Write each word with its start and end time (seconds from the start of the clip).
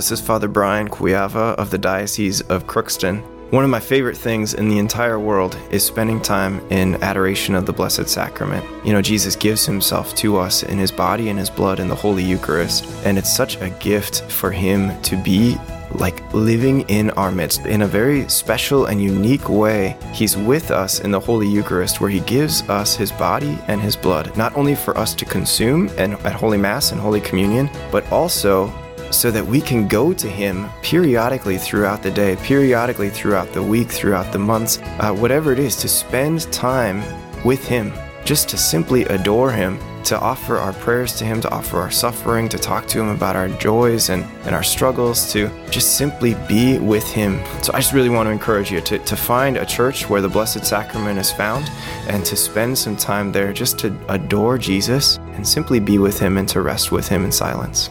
This 0.00 0.12
is 0.12 0.20
Father 0.22 0.48
Brian 0.48 0.88
Cuiava 0.88 1.54
of 1.56 1.68
the 1.68 1.76
Diocese 1.76 2.40
of 2.40 2.66
Crookston. 2.66 3.22
One 3.50 3.64
of 3.64 3.70
my 3.70 3.80
favorite 3.80 4.16
things 4.16 4.54
in 4.54 4.70
the 4.70 4.78
entire 4.78 5.18
world 5.18 5.58
is 5.70 5.84
spending 5.84 6.22
time 6.22 6.58
in 6.70 6.94
adoration 7.02 7.54
of 7.54 7.66
the 7.66 7.74
Blessed 7.74 8.08
Sacrament. 8.08 8.64
You 8.82 8.94
know, 8.94 9.02
Jesus 9.02 9.36
gives 9.36 9.66
himself 9.66 10.14
to 10.14 10.38
us 10.38 10.62
in 10.62 10.78
his 10.78 10.90
body 10.90 11.28
and 11.28 11.38
his 11.38 11.50
blood 11.50 11.80
in 11.80 11.88
the 11.88 11.94
Holy 11.94 12.24
Eucharist, 12.24 12.86
and 13.04 13.18
it's 13.18 13.30
such 13.30 13.60
a 13.60 13.68
gift 13.78 14.22
for 14.32 14.50
him 14.50 14.98
to 15.02 15.22
be 15.22 15.58
like 15.92 16.32
living 16.32 16.80
in 16.88 17.10
our 17.10 17.30
midst 17.30 17.66
in 17.66 17.82
a 17.82 17.86
very 17.86 18.26
special 18.30 18.86
and 18.86 19.02
unique 19.02 19.50
way. 19.50 19.98
He's 20.14 20.34
with 20.34 20.70
us 20.70 21.00
in 21.00 21.10
the 21.10 21.20
Holy 21.20 21.46
Eucharist, 21.46 22.00
where 22.00 22.08
He 22.08 22.20
gives 22.20 22.62
us 22.70 22.96
His 22.96 23.12
body 23.12 23.58
and 23.68 23.82
His 23.82 23.96
blood, 23.96 24.34
not 24.34 24.56
only 24.56 24.74
for 24.74 24.96
us 24.96 25.14
to 25.16 25.26
consume 25.26 25.90
and 25.98 26.14
at 26.24 26.32
Holy 26.32 26.56
Mass 26.58 26.92
and 26.92 27.00
Holy 27.00 27.20
Communion, 27.20 27.68
but 27.90 28.10
also 28.10 28.72
so 29.10 29.30
that 29.30 29.44
we 29.44 29.60
can 29.60 29.88
go 29.88 30.12
to 30.12 30.28
Him 30.28 30.68
periodically 30.82 31.58
throughout 31.58 32.02
the 32.02 32.10
day, 32.10 32.36
periodically 32.36 33.10
throughout 33.10 33.52
the 33.52 33.62
week, 33.62 33.88
throughout 33.88 34.32
the 34.32 34.38
months, 34.38 34.78
uh, 34.98 35.12
whatever 35.12 35.52
it 35.52 35.58
is, 35.58 35.76
to 35.76 35.88
spend 35.88 36.50
time 36.52 37.02
with 37.44 37.66
Him, 37.66 37.92
just 38.24 38.48
to 38.50 38.56
simply 38.56 39.02
adore 39.06 39.50
Him, 39.50 39.78
to 40.04 40.18
offer 40.18 40.56
our 40.56 40.72
prayers 40.72 41.16
to 41.16 41.24
Him, 41.24 41.40
to 41.40 41.50
offer 41.50 41.78
our 41.78 41.90
suffering, 41.90 42.48
to 42.48 42.58
talk 42.58 42.86
to 42.88 43.00
Him 43.00 43.08
about 43.08 43.36
our 43.36 43.48
joys 43.48 44.08
and, 44.08 44.24
and 44.44 44.54
our 44.54 44.62
struggles, 44.62 45.32
to 45.32 45.50
just 45.70 45.96
simply 45.96 46.34
be 46.48 46.78
with 46.78 47.06
Him. 47.10 47.42
So 47.62 47.72
I 47.74 47.80
just 47.80 47.92
really 47.92 48.08
want 48.08 48.26
to 48.26 48.30
encourage 48.30 48.70
you 48.70 48.80
to, 48.80 48.98
to 48.98 49.16
find 49.16 49.56
a 49.56 49.66
church 49.66 50.08
where 50.08 50.20
the 50.20 50.28
Blessed 50.28 50.64
Sacrament 50.64 51.18
is 51.18 51.30
found 51.32 51.70
and 52.08 52.24
to 52.24 52.36
spend 52.36 52.76
some 52.78 52.96
time 52.96 53.32
there 53.32 53.52
just 53.52 53.78
to 53.80 53.96
adore 54.08 54.58
Jesus 54.58 55.18
and 55.34 55.46
simply 55.46 55.80
be 55.80 55.98
with 55.98 56.18
Him 56.18 56.38
and 56.38 56.48
to 56.48 56.62
rest 56.62 56.92
with 56.92 57.08
Him 57.08 57.24
in 57.24 57.32
silence. 57.32 57.90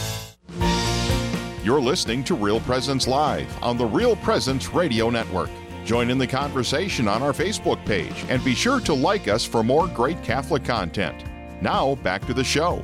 You're 1.63 1.79
listening 1.79 2.23
to 2.23 2.33
Real 2.33 2.59
Presence 2.61 3.07
Live 3.07 3.47
on 3.61 3.77
the 3.77 3.85
Real 3.85 4.15
Presence 4.15 4.69
Radio 4.69 5.11
Network. 5.11 5.51
Join 5.85 6.09
in 6.09 6.17
the 6.17 6.25
conversation 6.25 7.07
on 7.07 7.21
our 7.21 7.33
Facebook 7.33 7.85
page 7.85 8.25
and 8.29 8.43
be 8.43 8.55
sure 8.55 8.79
to 8.79 8.95
like 8.95 9.27
us 9.27 9.45
for 9.45 9.63
more 9.63 9.87
great 9.87 10.23
Catholic 10.23 10.63
content. 10.65 11.23
Now, 11.61 11.93
back 12.01 12.25
to 12.25 12.33
the 12.33 12.43
show. 12.43 12.83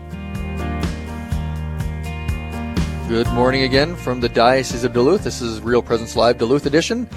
Good 3.08 3.28
morning 3.34 3.64
again 3.64 3.96
from 3.96 4.20
the 4.20 4.30
Diocese 4.30 4.84
of 4.84 4.94
Duluth. 4.94 5.24
This 5.24 5.42
is 5.42 5.60
Real 5.62 5.82
Presence 5.82 6.16
Live 6.16 6.38
Duluth 6.38 6.68
edition. 6.68 7.10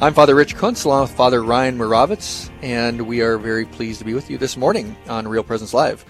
I'm 0.00 0.14
Father 0.14 0.36
Rich 0.36 0.54
Kunst 0.54 0.84
along 0.84 1.02
with 1.02 1.10
Father 1.10 1.42
Ryan 1.42 1.76
Moravitz, 1.76 2.48
and 2.62 3.08
we 3.08 3.22
are 3.22 3.38
very 3.38 3.64
pleased 3.64 3.98
to 3.98 4.04
be 4.04 4.14
with 4.14 4.30
you 4.30 4.38
this 4.38 4.56
morning 4.56 4.96
on 5.08 5.26
Real 5.26 5.42
Presence 5.42 5.74
Live. 5.74 6.04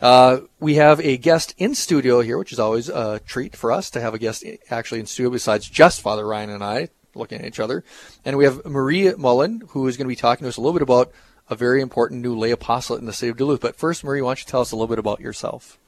Uh, 0.00 0.40
we 0.60 0.74
have 0.74 1.00
a 1.00 1.16
guest 1.16 1.54
in 1.58 1.74
studio 1.74 2.20
here, 2.20 2.38
which 2.38 2.52
is 2.52 2.58
always 2.58 2.88
a 2.88 3.20
treat 3.20 3.56
for 3.56 3.72
us 3.72 3.90
to 3.90 4.00
have 4.00 4.14
a 4.14 4.18
guest 4.18 4.44
actually 4.70 5.00
in 5.00 5.06
studio 5.06 5.30
besides 5.30 5.68
just 5.68 6.00
Father 6.00 6.26
Ryan 6.26 6.50
and 6.50 6.62
I 6.64 6.88
looking 7.14 7.40
at 7.40 7.46
each 7.46 7.60
other. 7.60 7.82
And 8.24 8.36
we 8.36 8.44
have 8.44 8.64
Marie 8.66 9.12
Mullen, 9.14 9.62
who 9.68 9.86
is 9.86 9.96
going 9.96 10.06
to 10.06 10.08
be 10.08 10.16
talking 10.16 10.44
to 10.44 10.48
us 10.48 10.56
a 10.56 10.60
little 10.60 10.74
bit 10.74 10.82
about 10.82 11.12
a 11.48 11.54
very 11.54 11.80
important 11.80 12.22
new 12.22 12.36
lay 12.36 12.50
apostolate 12.50 13.00
in 13.00 13.06
the 13.06 13.12
city 13.12 13.30
of 13.30 13.36
Duluth. 13.36 13.60
But 13.60 13.76
first, 13.76 14.04
Marie, 14.04 14.20
why 14.20 14.30
don't 14.30 14.40
you 14.40 14.46
tell 14.46 14.60
us 14.60 14.72
a 14.72 14.76
little 14.76 14.88
bit 14.88 14.98
about 14.98 15.20
yourself? 15.20 15.78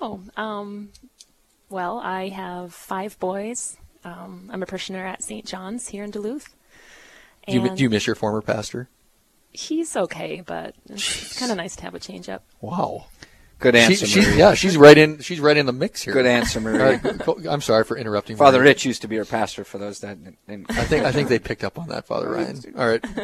Oh, 0.00 0.20
um, 0.36 0.90
well, 1.70 1.98
I 1.98 2.28
have 2.28 2.74
five 2.74 3.18
boys. 3.18 3.76
Um, 4.04 4.50
I'm 4.52 4.62
a 4.62 4.66
parishioner 4.66 5.06
at 5.06 5.22
St. 5.22 5.46
John's 5.46 5.88
here 5.88 6.04
in 6.04 6.10
Duluth. 6.10 6.54
Do 7.46 7.54
you, 7.54 7.70
do 7.70 7.82
you 7.82 7.90
miss 7.90 8.06
your 8.06 8.14
former 8.14 8.42
pastor? 8.42 8.88
He's 9.52 9.96
okay, 9.96 10.42
but 10.44 10.74
it's 10.88 11.38
kind 11.38 11.50
of 11.50 11.58
nice 11.58 11.76
to 11.76 11.82
have 11.82 11.94
a 11.94 11.98
change 12.00 12.28
up. 12.28 12.44
Wow. 12.60 13.06
Good 13.58 13.76
answer, 13.76 14.06
she, 14.06 14.20
Marie. 14.20 14.38
yeah, 14.38 14.54
she's 14.54 14.76
right 14.76 14.98
in. 14.98 15.20
She's 15.20 15.38
right 15.38 15.56
in 15.56 15.66
the 15.66 15.72
mix 15.72 16.02
here. 16.02 16.12
Good 16.12 16.26
answer, 16.26 16.60
Marie. 16.60 16.78
right, 16.78 17.28
I'm 17.48 17.60
sorry 17.60 17.84
for 17.84 17.96
interrupting. 17.96 18.36
Father 18.36 18.58
Marie. 18.58 18.70
Rich 18.70 18.84
used 18.84 19.02
to 19.02 19.08
be 19.08 19.18
our 19.20 19.24
pastor. 19.24 19.62
For 19.62 19.78
those 19.78 20.00
that, 20.00 20.18
didn't. 20.48 20.68
I 20.70 20.82
think 20.84 21.04
I 21.04 21.12
think 21.12 21.28
they 21.28 21.38
picked 21.38 21.62
up 21.62 21.78
on 21.78 21.88
that, 21.88 22.04
Father 22.06 22.30
Ryan. 22.30 22.60
All 22.76 22.88
right, 22.88 23.04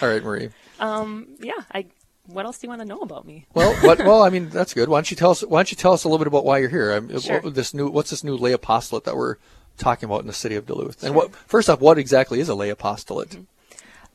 all 0.00 0.08
right, 0.08 0.24
Marie. 0.24 0.48
Um, 0.80 1.36
yeah. 1.40 1.52
I. 1.72 1.86
What 2.26 2.46
else 2.46 2.58
do 2.58 2.66
you 2.66 2.70
want 2.70 2.80
to 2.80 2.86
know 2.86 3.00
about 3.00 3.26
me? 3.26 3.46
Well, 3.52 3.74
what, 3.86 3.98
well, 3.98 4.22
I 4.22 4.30
mean, 4.30 4.48
that's 4.48 4.72
good. 4.72 4.88
Why 4.88 4.96
don't 4.96 5.10
you 5.10 5.16
tell 5.16 5.32
us? 5.32 5.42
Why 5.42 5.58
don't 5.58 5.70
you 5.70 5.76
tell 5.76 5.92
us 5.92 6.04
a 6.04 6.08
little 6.08 6.18
bit 6.18 6.28
about 6.28 6.44
why 6.46 6.58
you're 6.58 6.70
here? 6.70 6.92
I 6.92 7.18
Sure. 7.18 7.40
what, 7.42 7.54
this 7.54 7.74
new, 7.74 7.90
what's 7.90 8.08
this 8.10 8.24
new 8.24 8.36
lay 8.36 8.52
apostolate 8.52 9.04
that 9.04 9.16
we're 9.16 9.36
talking 9.76 10.08
about 10.08 10.20
in 10.20 10.26
the 10.26 10.32
city 10.32 10.54
of 10.54 10.64
Duluth? 10.64 11.02
And 11.02 11.14
what, 11.14 11.34
first 11.34 11.68
off, 11.68 11.80
what 11.80 11.98
exactly 11.98 12.40
is 12.40 12.48
a 12.48 12.54
lay 12.54 12.70
apostolate? 12.70 13.36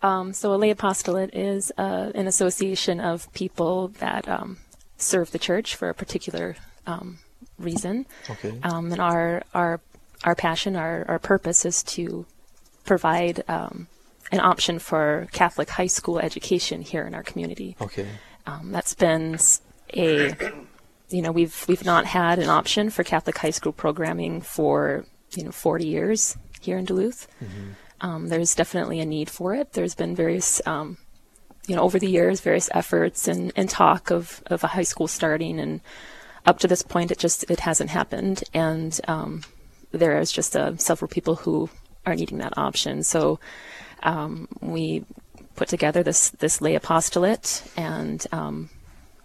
Um, 0.02 0.34
so 0.34 0.54
a 0.54 0.58
lay 0.58 0.70
apostolate 0.70 1.34
is 1.34 1.72
uh, 1.78 2.12
an 2.14 2.28
association 2.28 3.00
of 3.00 3.32
people 3.34 3.90
that 4.00 4.28
um, 4.28 4.58
serve 4.98 5.32
the 5.32 5.40
church 5.40 5.76
for 5.76 5.90
a 5.90 5.94
particular 5.94 6.56
um, 6.86 7.20
reason. 7.58 8.06
Okay. 8.30 8.60
Um, 8.64 8.92
and 8.92 9.02
our 9.02 9.44
our 9.54 9.80
our 10.24 10.36
passion, 10.36 10.76
our 10.76 11.06
our 11.08 11.20
purpose 11.20 11.66
is 11.66 11.84
to 11.84 12.26
provide 12.86 13.44
um, 13.48 13.88
an 14.32 14.40
option 14.40 14.80
for 14.80 15.28
Catholic 15.32 15.70
high 15.70 15.88
school 15.88 16.20
education 16.20 16.82
here 16.82 17.06
in 17.06 17.14
our 17.16 17.24
community. 17.24 17.76
Okay. 17.82 18.08
Um, 18.46 18.72
that's 18.72 18.94
been 18.94 19.38
a 19.96 20.34
you 21.10 21.22
know 21.22 21.32
we've 21.32 21.66
we've 21.68 21.86
not 21.86 22.06
had 22.06 22.40
an 22.40 22.50
option 22.50 22.90
for 22.90 23.04
Catholic 23.04 23.38
high 23.38 23.52
school 23.52 23.72
programming 23.72 24.42
for 24.42 25.06
you 25.36 25.44
know 25.44 25.52
40 25.52 25.88
years 25.88 26.38
here 26.62 26.78
in 26.78 26.86
Duluth. 26.86 27.28
Um, 28.02 28.28
there's 28.28 28.56
definitely 28.56 29.00
a 29.00 29.06
need 29.06 29.30
for 29.30 29.56
it. 29.56 29.74
There's 29.74 29.96
been 29.96 30.16
various 30.16 30.62
um, 30.68 30.98
you 31.68 31.76
know 31.76 31.82
over 31.82 32.00
the 32.00 32.10
years 32.10 32.40
various 32.40 32.70
efforts 32.74 33.28
and, 33.28 33.52
and 33.56 33.70
talk 33.70 34.10
of, 34.10 34.42
of 34.46 34.64
a 34.64 34.68
high 34.68 34.84
school 34.84 35.08
starting 35.08 35.60
and 35.60 35.82
up 36.46 36.60
to 36.60 36.68
this 36.68 36.82
point 36.82 37.12
it 37.12 37.18
just 37.18 37.44
it 37.50 37.60
hasn't 37.60 37.90
happened 37.90 38.42
and 38.54 39.02
um, 39.10 39.44
there 39.92 40.20
is 40.20 40.32
just 40.32 40.56
uh, 40.56 40.76
several 40.78 41.10
people 41.10 41.36
who 41.36 41.70
are 42.06 42.16
needing 42.16 42.38
that 42.40 42.58
option. 42.58 43.04
So 43.04 43.40
um, 44.04 44.48
we 44.62 45.04
put 45.56 45.68
together 45.68 46.04
this 46.04 46.30
this 46.30 46.62
lay 46.62 46.76
apostolate, 46.76 47.64
and 47.76 48.26
um, 48.32 48.70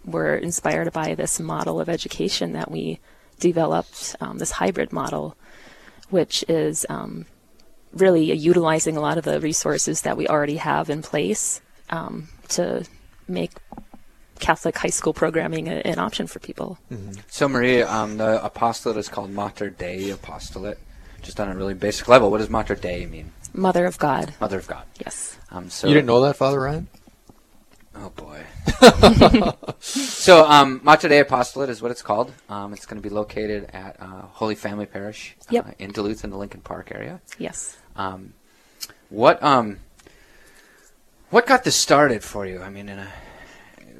we're 0.04 0.36
inspired 0.36 0.92
by 0.92 1.14
this 1.14 1.38
model 1.38 1.80
of 1.80 1.88
education 1.88 2.52
that 2.52 2.70
we 2.70 3.00
developed, 3.38 4.16
um, 4.20 4.38
this 4.38 4.52
hybrid 4.52 4.92
model, 4.92 5.36
which 6.10 6.44
is 6.48 6.86
really 7.92 8.32
utilizing 8.32 8.96
a 8.96 9.00
lot 9.00 9.18
of 9.18 9.24
the 9.24 9.40
resources 9.40 10.02
that 10.02 10.16
we 10.16 10.26
already 10.28 10.56
have 10.56 10.88
in 10.90 11.02
place 11.02 11.60
um, 11.90 12.28
to 12.48 12.84
make 13.28 13.50
Catholic 14.40 14.76
high 14.76 14.88
school 14.90 15.12
programming 15.12 15.68
a, 15.68 15.76
an 15.84 15.98
option 15.98 16.26
for 16.26 16.38
people. 16.40 16.78
So, 17.28 17.48
Maria, 17.48 17.88
um, 17.90 18.16
the 18.16 18.42
apostolate 18.44 18.96
is 18.98 19.08
called 19.08 19.30
Mater 19.30 19.70
Dei 19.70 20.10
Apostolate. 20.10 20.78
just 21.22 21.38
on 21.38 21.48
a 21.48 21.54
really 21.54 21.74
basic 21.74 22.08
level, 22.08 22.30
what 22.30 22.38
does 22.38 22.50
Mater 22.50 22.74
Dei 22.74 23.06
mean? 23.06 23.32
Mother 23.54 23.84
of 23.86 23.98
God. 23.98 24.34
Mother 24.40 24.58
of 24.58 24.66
God. 24.66 24.84
Yes. 25.04 25.38
Um, 25.50 25.68
so 25.70 25.86
you 25.86 25.94
didn't 25.94 26.06
know 26.06 26.22
that, 26.22 26.36
Father 26.36 26.58
Ryan? 26.60 26.88
Oh 27.94 28.08
boy. 28.16 28.42
so 29.80 30.46
um, 30.46 30.80
Mater 30.82 31.08
Dei 31.08 31.18
Apostolate 31.20 31.68
is 31.68 31.82
what 31.82 31.90
it's 31.90 32.00
called. 32.02 32.32
Um, 32.48 32.72
it's 32.72 32.86
going 32.86 33.00
to 33.00 33.06
be 33.06 33.14
located 33.14 33.68
at 33.72 34.00
uh, 34.00 34.22
Holy 34.32 34.54
Family 34.54 34.86
Parish 34.86 35.36
Yep. 35.50 35.66
uh, 35.68 35.70
in 35.78 35.92
Duluth 35.92 36.24
in 36.24 36.30
the 36.30 36.38
Lincoln 36.38 36.62
Park 36.62 36.90
area. 36.92 37.20
Yes. 37.38 37.76
Um, 37.96 38.34
what 39.08 39.42
um, 39.42 39.78
what 41.30 41.46
got 41.46 41.64
this 41.64 41.76
started 41.76 42.22
for 42.22 42.46
you? 42.46 42.62
I 42.62 42.70
mean, 42.70 42.88
in 42.88 42.98
a, 42.98 43.08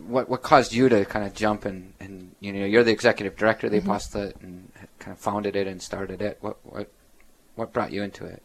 what 0.06 0.28
what 0.28 0.42
caused 0.42 0.72
you 0.72 0.88
to 0.88 1.04
kind 1.04 1.24
of 1.24 1.34
jump 1.34 1.64
and, 1.64 1.92
and 2.00 2.34
you 2.40 2.52
know 2.52 2.64
you're 2.64 2.84
the 2.84 2.92
executive 2.92 3.36
director 3.36 3.66
of 3.66 3.72
the 3.72 3.78
Mm-hmm. 3.78 3.90
apostolate 3.90 4.36
and 4.42 4.70
kind 4.98 5.12
of 5.14 5.18
founded 5.18 5.56
it 5.56 5.66
and 5.66 5.80
started 5.82 6.22
it. 6.22 6.38
What 6.40 6.58
what 6.64 6.90
what 7.54 7.72
brought 7.72 7.92
you 7.92 8.02
into 8.02 8.24
it? 8.24 8.42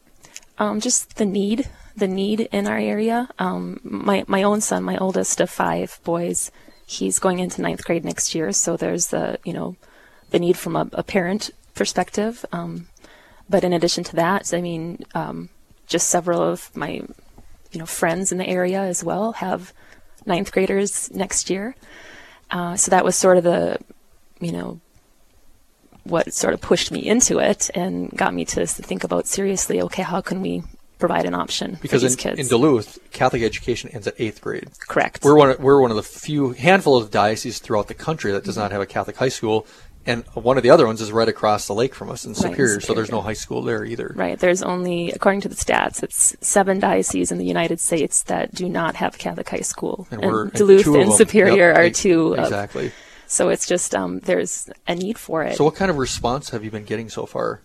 Um, 0.59 0.79
just 0.79 1.17
the 1.17 1.25
need, 1.25 1.69
the 1.95 2.07
need 2.07 2.49
in 2.51 2.67
our 2.67 2.77
area. 2.77 3.29
Um, 3.39 3.79
my 3.83 4.23
my 4.27 4.43
own 4.43 4.61
son, 4.61 4.83
my 4.83 4.97
oldest 4.97 5.39
of 5.39 5.49
five 5.49 5.99
boys, 6.03 6.51
he's 6.85 7.19
going 7.19 7.39
into 7.39 7.61
ninth 7.61 7.83
grade 7.85 8.03
next 8.03 8.33
year. 8.33 8.51
So 8.51 8.75
there's 8.75 9.07
the 9.07 9.39
you 9.43 9.53
know, 9.53 9.75
the 10.31 10.39
need 10.39 10.57
from 10.57 10.75
a, 10.75 10.89
a 10.93 11.03
parent 11.03 11.51
perspective. 11.75 12.43
Um, 12.51 12.87
but 13.49 13.63
in 13.63 13.73
addition 13.73 14.03
to 14.05 14.15
that, 14.15 14.53
I 14.53 14.61
mean, 14.61 15.03
um, 15.15 15.49
just 15.85 16.09
several 16.09 16.41
of 16.41 16.75
my 16.75 17.01
you 17.71 17.79
know 17.79 17.85
friends 17.85 18.31
in 18.31 18.37
the 18.37 18.47
area 18.47 18.81
as 18.81 19.03
well 19.03 19.33
have 19.33 19.73
ninth 20.25 20.51
graders 20.51 21.11
next 21.11 21.49
year. 21.49 21.75
Uh, 22.51 22.75
so 22.75 22.89
that 22.91 23.03
was 23.03 23.15
sort 23.15 23.37
of 23.37 23.43
the 23.43 23.77
you 24.39 24.51
know 24.51 24.79
what 26.03 26.33
sort 26.33 26.53
of 26.53 26.61
pushed 26.61 26.91
me 26.91 27.05
into 27.05 27.39
it 27.39 27.69
and 27.75 28.09
got 28.11 28.33
me 28.33 28.45
to 28.45 28.65
think 28.65 29.03
about 29.03 29.27
seriously, 29.27 29.81
okay, 29.81 30.03
how 30.03 30.21
can 30.21 30.41
we 30.41 30.63
provide 30.99 31.25
an 31.25 31.35
option 31.35 31.77
Because 31.81 32.01
for 32.01 32.07
these 32.07 32.13
in, 32.13 32.17
kids? 32.17 32.39
in 32.39 32.47
Duluth, 32.47 32.97
Catholic 33.11 33.43
education 33.43 33.89
ends 33.91 34.07
at 34.07 34.15
eighth 34.17 34.41
grade. 34.41 34.69
Correct. 34.87 35.23
We're 35.23 35.37
one. 35.37 35.51
Of, 35.51 35.59
we're 35.59 35.81
one 35.81 35.91
of 35.91 35.97
the 35.97 36.03
few 36.03 36.51
handful 36.53 36.97
of 36.97 37.11
dioceses 37.11 37.59
throughout 37.59 37.87
the 37.87 37.93
country 37.93 38.31
that 38.31 38.43
does 38.43 38.57
not 38.57 38.71
have 38.71 38.81
a 38.81 38.85
Catholic 38.85 39.17
high 39.17 39.29
school, 39.29 39.67
and 40.07 40.23
one 40.33 40.55
of 40.57 40.63
the 40.63 40.69
other 40.69 40.87
ones 40.87 41.01
is 41.01 41.11
right 41.11 41.27
across 41.27 41.67
the 41.67 41.73
lake 41.73 41.93
from 41.93 42.09
us 42.09 42.25
in 42.25 42.31
Right, 42.31 42.41
Superior. 42.41 42.79
So 42.79 42.93
there's 42.93 43.11
no 43.11 43.21
high 43.21 43.33
school 43.33 43.61
there 43.61 43.83
either. 43.83 44.13
Right. 44.15 44.39
There's 44.39 44.63
only, 44.63 45.11
according 45.11 45.41
to 45.41 45.49
the 45.49 45.55
stats, 45.55 46.01
it's 46.01 46.35
seven 46.39 46.79
dioceses 46.79 47.31
in 47.31 47.37
the 47.37 47.45
United 47.45 47.81
States 47.81 48.23
that 48.23 48.55
do 48.55 48.69
not 48.69 48.95
have 48.95 49.17
Catholic 49.17 49.49
high 49.49 49.59
school. 49.59 50.07
And 50.09 50.21
we're 50.21 50.47
Duluth 50.47 50.87
of 50.87 50.95
and. 50.95 51.13
Superior 51.13 51.73
Yep, 51.73 51.77
are 51.77 51.89
two. 51.89 52.33
Of, 52.33 52.45
Exactly. 52.45 52.91
so 53.27 53.49
it's 53.49 53.67
just 53.67 53.93
um, 53.93 54.19
there's 54.21 54.69
a 54.87 54.95
need 54.95 55.17
for 55.17 55.43
it. 55.43 55.57
So 55.57 55.65
what 55.65 55.75
kind 55.75 55.91
of 55.91 55.97
response 55.97 56.49
have 56.51 56.63
you 56.63 56.71
been 56.71 56.85
getting 56.85 57.09
so 57.09 57.25
far? 57.25 57.61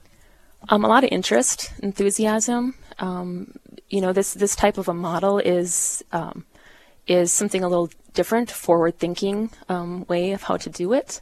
Um, 0.68 0.84
a 0.84 0.88
lot 0.88 1.04
of 1.04 1.10
interest, 1.12 1.72
enthusiasm. 1.80 2.74
Um, 2.98 3.54
you 3.88 4.00
know, 4.00 4.12
this 4.12 4.34
this 4.34 4.56
type 4.56 4.78
of 4.78 4.88
a 4.88 4.94
model 4.94 5.38
is 5.38 6.04
um, 6.12 6.44
is 7.06 7.32
something 7.32 7.62
a 7.62 7.68
little 7.68 7.90
different, 8.14 8.50
forward 8.50 8.98
thinking 8.98 9.50
um, 9.68 10.06
way 10.08 10.32
of 10.32 10.42
how 10.42 10.56
to 10.56 10.70
do 10.70 10.92
it. 10.92 11.20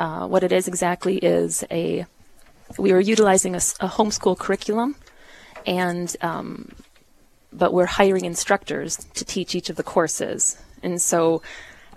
Uh, 0.00 0.26
what 0.26 0.42
it 0.42 0.50
is 0.50 0.66
exactly 0.66 1.18
is 1.18 1.62
a 1.70 2.06
we 2.78 2.90
were 2.94 3.00
utilizing 3.00 3.54
a 3.54 3.58
homeschool 3.58 4.38
curriculum, 4.38 4.96
and 5.66 6.16
um, 6.22 6.72
but 7.52 7.74
we're 7.74 7.84
hiring 8.00 8.24
instructors 8.24 8.96
to 9.18 9.26
teach 9.26 9.54
each 9.54 9.68
of 9.68 9.76
the 9.76 9.82
courses, 9.82 10.56
and 10.82 11.02
so 11.02 11.42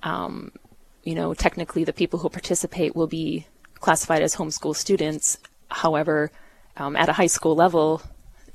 um, 0.03 0.51
you 1.03 1.15
know, 1.15 1.33
technically 1.33 1.85
the 1.85 1.93
people 1.93 2.19
who 2.19 2.29
participate 2.29 2.93
will 2.93 3.07
be 3.07 3.47
classified 3.75 4.21
as 4.21 4.35
homeschool 4.35 4.75
students. 4.75 5.37
However, 5.69 6.29
um, 6.75 6.97
at 6.97 7.07
a 7.07 7.13
high 7.13 7.31
school 7.37 7.55
level, 7.55 8.01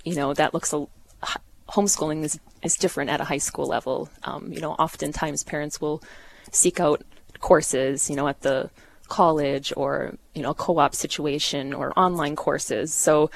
you 0.04 0.14
know, 0.14 0.34
that 0.34 0.52
looks 0.52 0.74
a 0.74 0.86
homeschooling 1.70 2.22
is, 2.22 2.38
is 2.62 2.76
different 2.76 3.08
at 3.08 3.22
a 3.22 3.24
high 3.24 3.38
school 3.38 3.66
level. 3.66 4.10
Um, 4.24 4.52
you 4.52 4.60
know, 4.60 4.72
oftentimes 4.72 5.42
parents 5.42 5.80
will 5.80 6.02
seek 6.52 6.80
out 6.80 7.02
courses, 7.40 8.10
you 8.10 8.16
know, 8.16 8.28
at 8.28 8.42
the 8.42 8.68
college 9.08 9.72
or, 9.76 10.14
you 10.34 10.42
know, 10.42 10.54
co-op 10.54 10.94
situation 10.94 11.72
or 11.72 11.98
online 11.98 12.36
courses. 12.36 12.92
So, 12.92 13.30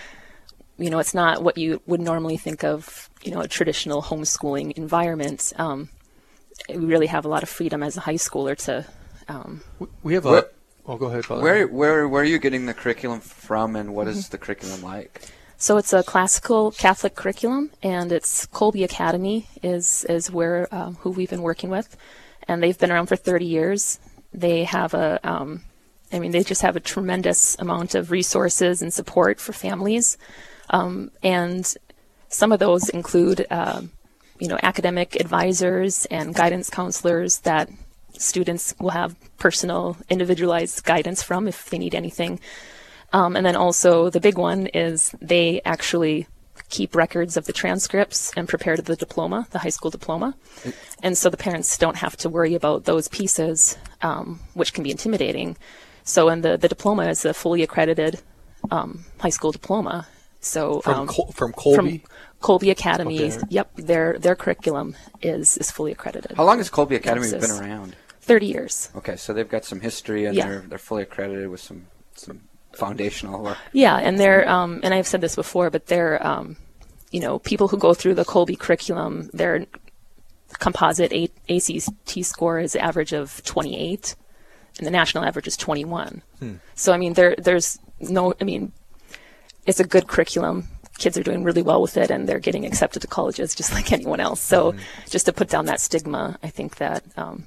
you 0.78 0.90
know, 0.90 0.98
it's 0.98 1.14
not 1.14 1.42
what 1.42 1.58
you 1.58 1.80
would 1.86 2.00
normally 2.00 2.36
think 2.36 2.64
of, 2.64 3.10
you 3.22 3.32
know, 3.32 3.40
a 3.40 3.48
traditional 3.48 4.02
homeschooling 4.02 4.72
environment. 4.72 5.52
Um, 5.56 5.88
we 6.69 6.76
really 6.76 7.06
have 7.06 7.24
a 7.24 7.28
lot 7.28 7.42
of 7.42 7.48
freedom 7.48 7.82
as 7.82 7.96
a 7.96 8.00
high 8.00 8.14
schooler 8.14 8.56
to 8.64 8.84
um, 9.28 9.62
We 10.02 10.14
have 10.14 10.26
a. 10.26 10.30
Where- 10.30 10.50
oh, 10.86 10.96
go 10.96 11.06
ahead, 11.06 11.24
Father. 11.24 11.42
Where 11.42 11.66
where 11.66 12.08
where 12.08 12.22
are 12.22 12.26
you 12.26 12.38
getting 12.38 12.66
the 12.66 12.74
curriculum 12.74 13.20
from, 13.20 13.76
and 13.76 13.94
what 13.94 14.08
is 14.08 14.28
the 14.28 14.38
curriculum 14.38 14.82
like? 14.82 15.22
So 15.56 15.76
it's 15.76 15.92
a 15.92 16.02
classical 16.02 16.72
Catholic 16.72 17.14
curriculum, 17.14 17.70
and 17.82 18.10
it's 18.10 18.46
Kolbe 18.46 18.84
Academy 18.84 19.48
is 19.62 20.04
is 20.08 20.30
where 20.30 20.69
um, 20.74 20.96
who 21.00 21.10
we've 21.10 21.30
been 21.30 21.42
working 21.42 21.70
with, 21.70 21.96
and 22.48 22.62
they've 22.62 22.78
been 22.78 22.90
around 22.90 23.06
for 23.06 23.16
30 23.16 23.44
years. 23.44 23.98
They 24.32 24.64
have 24.64 24.94
a, 24.94 25.20
um, 25.23 25.62
I 26.12 26.19
mean, 26.19 26.32
they 26.32 26.43
just 26.43 26.62
have 26.62 26.76
a 26.76 26.81
tremendous 26.81 27.56
amount 27.58 27.94
of 27.94 28.11
resources 28.11 28.82
and 28.82 28.93
support 28.93 29.40
for 29.40 29.52
families, 29.52 30.19
um, 30.70 31.11
and 31.23 31.75
some 32.29 32.52
of 32.52 32.58
those 32.58 32.88
include, 32.88 33.46
um, 33.50 33.90
you 34.38 34.49
know, 34.49 34.58
academic 34.62 35.17
advisors 35.17 36.06
and 36.06 36.34
guidance 36.34 36.70
counselors 36.70 37.38
that 37.40 37.69
students 38.19 38.75
will 38.81 38.90
have 38.90 39.14
personal, 39.38 39.96
individualized 40.08 40.84
guidance 40.84 41.23
from 41.23 41.46
if 41.49 41.69
they 41.70 41.79
need 41.79 41.94
anything. 41.94 42.40
Um, 43.12 43.37
and 43.37 43.44
then 43.44 43.56
also 43.56 44.08
the 44.11 44.20
big 44.20 44.38
one 44.38 44.69
is 44.69 45.14
they 45.20 45.61
actually 45.64 46.26
keep 46.72 46.96
records 46.96 47.36
of 47.36 47.44
the 47.44 47.52
transcripts 47.52 48.32
and 48.36 48.48
prepare 48.48 48.76
the 48.76 48.96
diploma, 48.96 49.46
the 49.54 49.58
high 49.60 49.74
school 49.78 49.90
diploma. 49.90 50.34
And 51.02 51.16
so 51.20 51.28
the 51.30 51.36
parents 51.36 51.76
don't 51.78 51.98
have 52.04 52.16
to 52.22 52.28
worry 52.36 52.54
about 52.60 52.84
those 52.84 53.06
pieces, 53.08 53.76
um, 54.00 54.40
which 54.54 54.72
can 54.74 54.82
be 54.82 54.90
intimidating. 54.90 55.56
So, 56.04 56.28
and 56.32 56.42
the, 56.42 56.56
the 56.56 56.69
diploma 56.69 57.04
is 57.08 57.24
a 57.24 57.34
fully 57.34 57.62
accredited 57.62 58.20
um, 58.70 59.04
high 59.20 59.34
school 59.38 59.52
diploma. 59.52 60.06
So 60.40 60.80
from 60.80 61.00
um, 61.00 61.06
Col- 61.06 61.30
from 61.32 61.52
Kolbe. 61.52 61.76
from 61.76 61.88
Kolbe 62.40 62.70
Academy, 62.70 63.22
Okay. 63.32 63.38
yep, 63.50 63.69
their 63.76 64.19
their 64.19 64.34
curriculum 64.34 64.96
is 65.20 65.56
is 65.62 65.70
fully 65.70 65.92
accredited. 65.92 66.32
How 66.36 66.44
long 66.44 66.58
has 66.58 66.69
Kolbe 66.70 66.96
Academy 66.96 67.30
been 67.30 67.50
around? 67.50 67.94
Thirty 68.20 68.46
years. 68.46 68.90
Okay, 68.96 69.16
so 69.16 69.32
they've 69.34 69.48
got 69.56 69.64
some 69.64 69.80
history, 69.80 70.24
and 70.26 70.34
Yeah. 70.36 70.48
they're 70.48 70.64
they're 70.69 70.86
fully 70.88 71.02
accredited 71.04 71.48
with 71.48 71.60
some 71.60 71.86
some 72.16 72.40
foundational 72.76 73.42
work. 73.42 73.58
Yeah, 73.72 73.96
and 73.96 74.19
they're 74.19 74.48
um, 74.48 74.80
and 74.82 74.92
I've 74.94 75.06
said 75.06 75.20
this 75.20 75.36
before, 75.36 75.70
but 75.70 75.86
they're 75.86 76.24
um, 76.26 76.56
you 77.10 77.20
know 77.20 77.38
people 77.38 77.69
who 77.69 77.76
go 77.76 77.94
through 77.94 78.14
the 78.14 78.24
Kolbe 78.24 78.58
curriculum, 78.58 79.31
their 79.32 79.67
composite 80.58 81.12
A- 81.12 81.31
ACT 81.48 82.24
score 82.24 82.58
is 82.58 82.76
average 82.76 83.12
of 83.12 83.43
28, 83.44 84.14
and 84.79 84.86
the 84.86 84.91
national 84.91 85.24
average 85.24 85.46
is 85.46 85.56
21. 85.56 86.22
So 86.74 86.93
I 86.93 86.96
mean, 86.96 87.14
there 87.14 87.34
there's 87.36 87.79
no, 88.00 88.34
I 88.41 88.44
mean, 88.44 88.72
it's 89.67 89.81
a 89.81 89.84
good 89.84 90.08
curriculum. 90.08 90.69
Kids 90.98 91.17
are 91.17 91.22
doing 91.22 91.43
really 91.43 91.62
well 91.62 91.81
with 91.81 91.96
it, 91.96 92.10
and 92.10 92.29
they're 92.29 92.38
getting 92.38 92.67
accepted 92.67 93.00
to 93.00 93.08
colleges 93.08 93.55
just 93.55 93.72
like 93.79 93.93
anyone 93.93 94.20
else. 94.20 94.41
So 94.41 94.74
just 95.08 95.26
to 95.26 95.32
put 95.32 95.48
down 95.48 95.67
that 95.67 95.81
stigma, 95.81 96.38
I 96.43 96.48
think 96.48 96.76
that 96.76 97.02
um, 97.17 97.44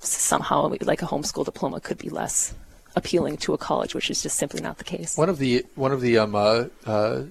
somehow 0.00 0.68
like 0.80 1.02
a 1.02 1.06
homeschool 1.06 1.44
diploma 1.44 1.80
could 1.80 1.98
be 1.98 2.08
less 2.08 2.54
appealing 2.96 3.36
to 3.36 3.54
a 3.54 3.58
college, 3.58 3.94
which 3.94 4.10
is 4.10 4.22
just 4.22 4.36
simply 4.36 4.60
not 4.60 4.78
the 4.78 4.84
case. 4.84 5.16
One 5.16 5.28
of 5.28 5.38
the 5.38 5.64
one 5.74 5.92
of 5.92 6.00
the 6.00 6.18
um 6.18 6.34
uh, 6.34 6.64
uh 6.84 7.22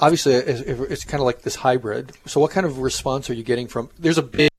obviously 0.00 0.34
it's, 0.34 0.60
it's 0.60 1.04
kind 1.04 1.20
of 1.20 1.24
like 1.24 1.42
this 1.42 1.56
hybrid. 1.56 2.12
So 2.26 2.40
what 2.40 2.50
kind 2.50 2.66
of 2.66 2.78
response 2.78 3.30
are 3.30 3.34
you 3.34 3.44
getting 3.44 3.68
from? 3.68 3.90
There's 3.98 4.18
a 4.18 4.22
big 4.22 4.50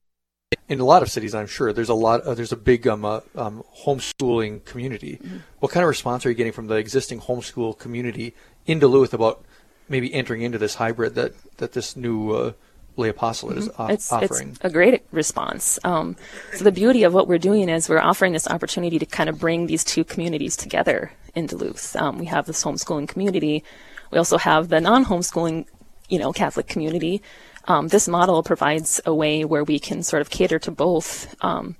in 0.68 0.80
a 0.80 0.84
lot 0.84 1.02
of 1.02 1.10
cities, 1.10 1.34
I'm 1.34 1.46
sure. 1.46 1.72
There's 1.72 1.88
a 1.88 1.94
lot. 1.94 2.22
Uh, 2.22 2.34
there's 2.34 2.52
a 2.52 2.56
big 2.56 2.86
um, 2.86 3.04
uh, 3.04 3.20
um 3.36 3.62
homeschooling 3.84 4.64
community. 4.64 5.20
What 5.60 5.72
kind 5.72 5.84
of 5.84 5.88
response 5.88 6.26
are 6.26 6.30
you 6.30 6.34
getting 6.34 6.52
from 6.52 6.66
the 6.66 6.76
existing 6.76 7.20
homeschool 7.20 7.78
community 7.78 8.34
in 8.66 8.78
Duluth 8.78 9.14
about 9.14 9.44
maybe 9.88 10.12
entering 10.12 10.42
into 10.42 10.58
this 10.58 10.76
hybrid 10.76 11.14
that 11.14 11.34
that 11.58 11.72
this 11.72 11.96
new 11.96 12.32
uh, 12.32 12.52
apostolate 13.04 13.58
is 13.58 13.68
off- 13.78 13.90
it's, 13.90 14.12
offering? 14.12 14.50
it's 14.50 14.58
a 14.62 14.70
great 14.70 15.04
response. 15.12 15.78
Um, 15.84 16.16
so 16.54 16.64
the 16.64 16.72
beauty 16.72 17.02
of 17.02 17.12
what 17.14 17.28
we're 17.28 17.38
doing 17.38 17.68
is 17.68 17.88
we're 17.88 18.00
offering 18.00 18.32
this 18.32 18.48
opportunity 18.48 18.98
to 18.98 19.06
kind 19.06 19.28
of 19.28 19.38
bring 19.38 19.66
these 19.66 19.84
two 19.84 20.04
communities 20.04 20.56
together 20.56 21.12
in 21.34 21.46
Duluth. 21.46 21.94
Um, 21.96 22.18
we 22.18 22.26
have 22.26 22.46
this 22.46 22.64
homeschooling 22.64 23.08
community. 23.08 23.62
We 24.10 24.18
also 24.18 24.38
have 24.38 24.68
the 24.68 24.80
non-homeschooling, 24.80 25.66
you 26.08 26.18
know, 26.18 26.32
Catholic 26.32 26.66
community. 26.66 27.22
Um, 27.68 27.88
this 27.88 28.08
model 28.08 28.42
provides 28.42 29.00
a 29.04 29.14
way 29.14 29.44
where 29.44 29.64
we 29.64 29.78
can 29.78 30.02
sort 30.02 30.22
of 30.22 30.30
cater 30.30 30.58
to 30.60 30.70
both. 30.70 31.34
Um, 31.44 31.76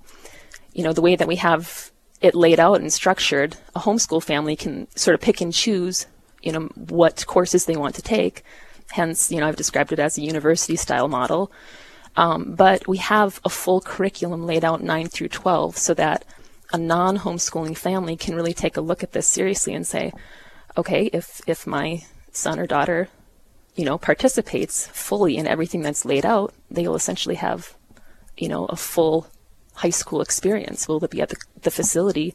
you 0.73 0.83
know, 0.83 0.93
the 0.93 1.01
way 1.01 1.15
that 1.15 1.27
we 1.27 1.37
have 1.37 1.91
it 2.21 2.35
laid 2.35 2.59
out 2.59 2.79
and 2.79 2.91
structured, 2.91 3.55
a 3.75 3.79
homeschool 3.79 4.23
family 4.23 4.55
can 4.55 4.87
sort 4.95 5.15
of 5.15 5.21
pick 5.21 5.41
and 5.41 5.53
choose, 5.53 6.07
you 6.41 6.51
know, 6.51 6.67
what 6.75 7.25
courses 7.27 7.65
they 7.65 7.77
want 7.77 7.95
to 7.95 8.01
take. 8.01 8.43
Hence, 8.91 9.31
you 9.31 9.39
know, 9.39 9.47
I've 9.47 9.55
described 9.55 9.91
it 9.91 9.99
as 9.99 10.17
a 10.17 10.21
university 10.21 10.75
style 10.75 11.07
model. 11.07 11.51
Um, 12.15 12.55
but 12.55 12.87
we 12.87 12.97
have 12.97 13.39
a 13.45 13.49
full 13.49 13.79
curriculum 13.79 14.45
laid 14.45 14.65
out 14.65 14.81
9 14.81 15.07
through 15.07 15.27
12 15.27 15.77
so 15.77 15.93
that 15.93 16.25
a 16.73 16.77
non 16.77 17.19
homeschooling 17.19 17.77
family 17.77 18.15
can 18.15 18.35
really 18.35 18.53
take 18.53 18.75
a 18.75 18.81
look 18.81 19.03
at 19.03 19.11
this 19.11 19.27
seriously 19.27 19.73
and 19.73 19.85
say, 19.85 20.11
okay, 20.75 21.05
if, 21.13 21.41
if 21.47 21.67
my 21.67 22.03
son 22.31 22.59
or 22.59 22.65
daughter 22.65 23.09
you 23.77 23.85
know, 23.85 23.97
participates 23.97 24.87
fully 24.87 25.37
in 25.37 25.47
everything 25.47 25.81
that's 25.81 26.03
laid 26.03 26.25
out, 26.25 26.53
they 26.69 26.85
will 26.87 26.95
essentially 26.95 27.35
have, 27.35 27.75
you 28.35 28.49
know, 28.49 28.65
a 28.65 28.75
full 28.75 29.27
high 29.75 29.91
school 29.91 30.19
experience. 30.19 30.87
Will 30.87 30.99
be 30.99 31.21
at 31.21 31.29
the, 31.29 31.37
the 31.61 31.71
facility 31.71 32.33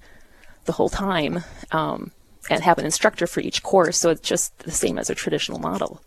the 0.64 0.72
whole 0.72 0.88
time 0.88 1.42
um, 1.72 2.12
and 2.48 2.62
have 2.62 2.78
an 2.78 2.84
instructor 2.84 3.26
for 3.26 3.40
each 3.40 3.64
course. 3.64 3.98
So 3.98 4.10
it's 4.10 4.26
just 4.26 4.56
the 4.60 4.70
same 4.70 4.98
as 4.98 5.10
a 5.10 5.16
traditional 5.16 5.58
model. 5.58 6.00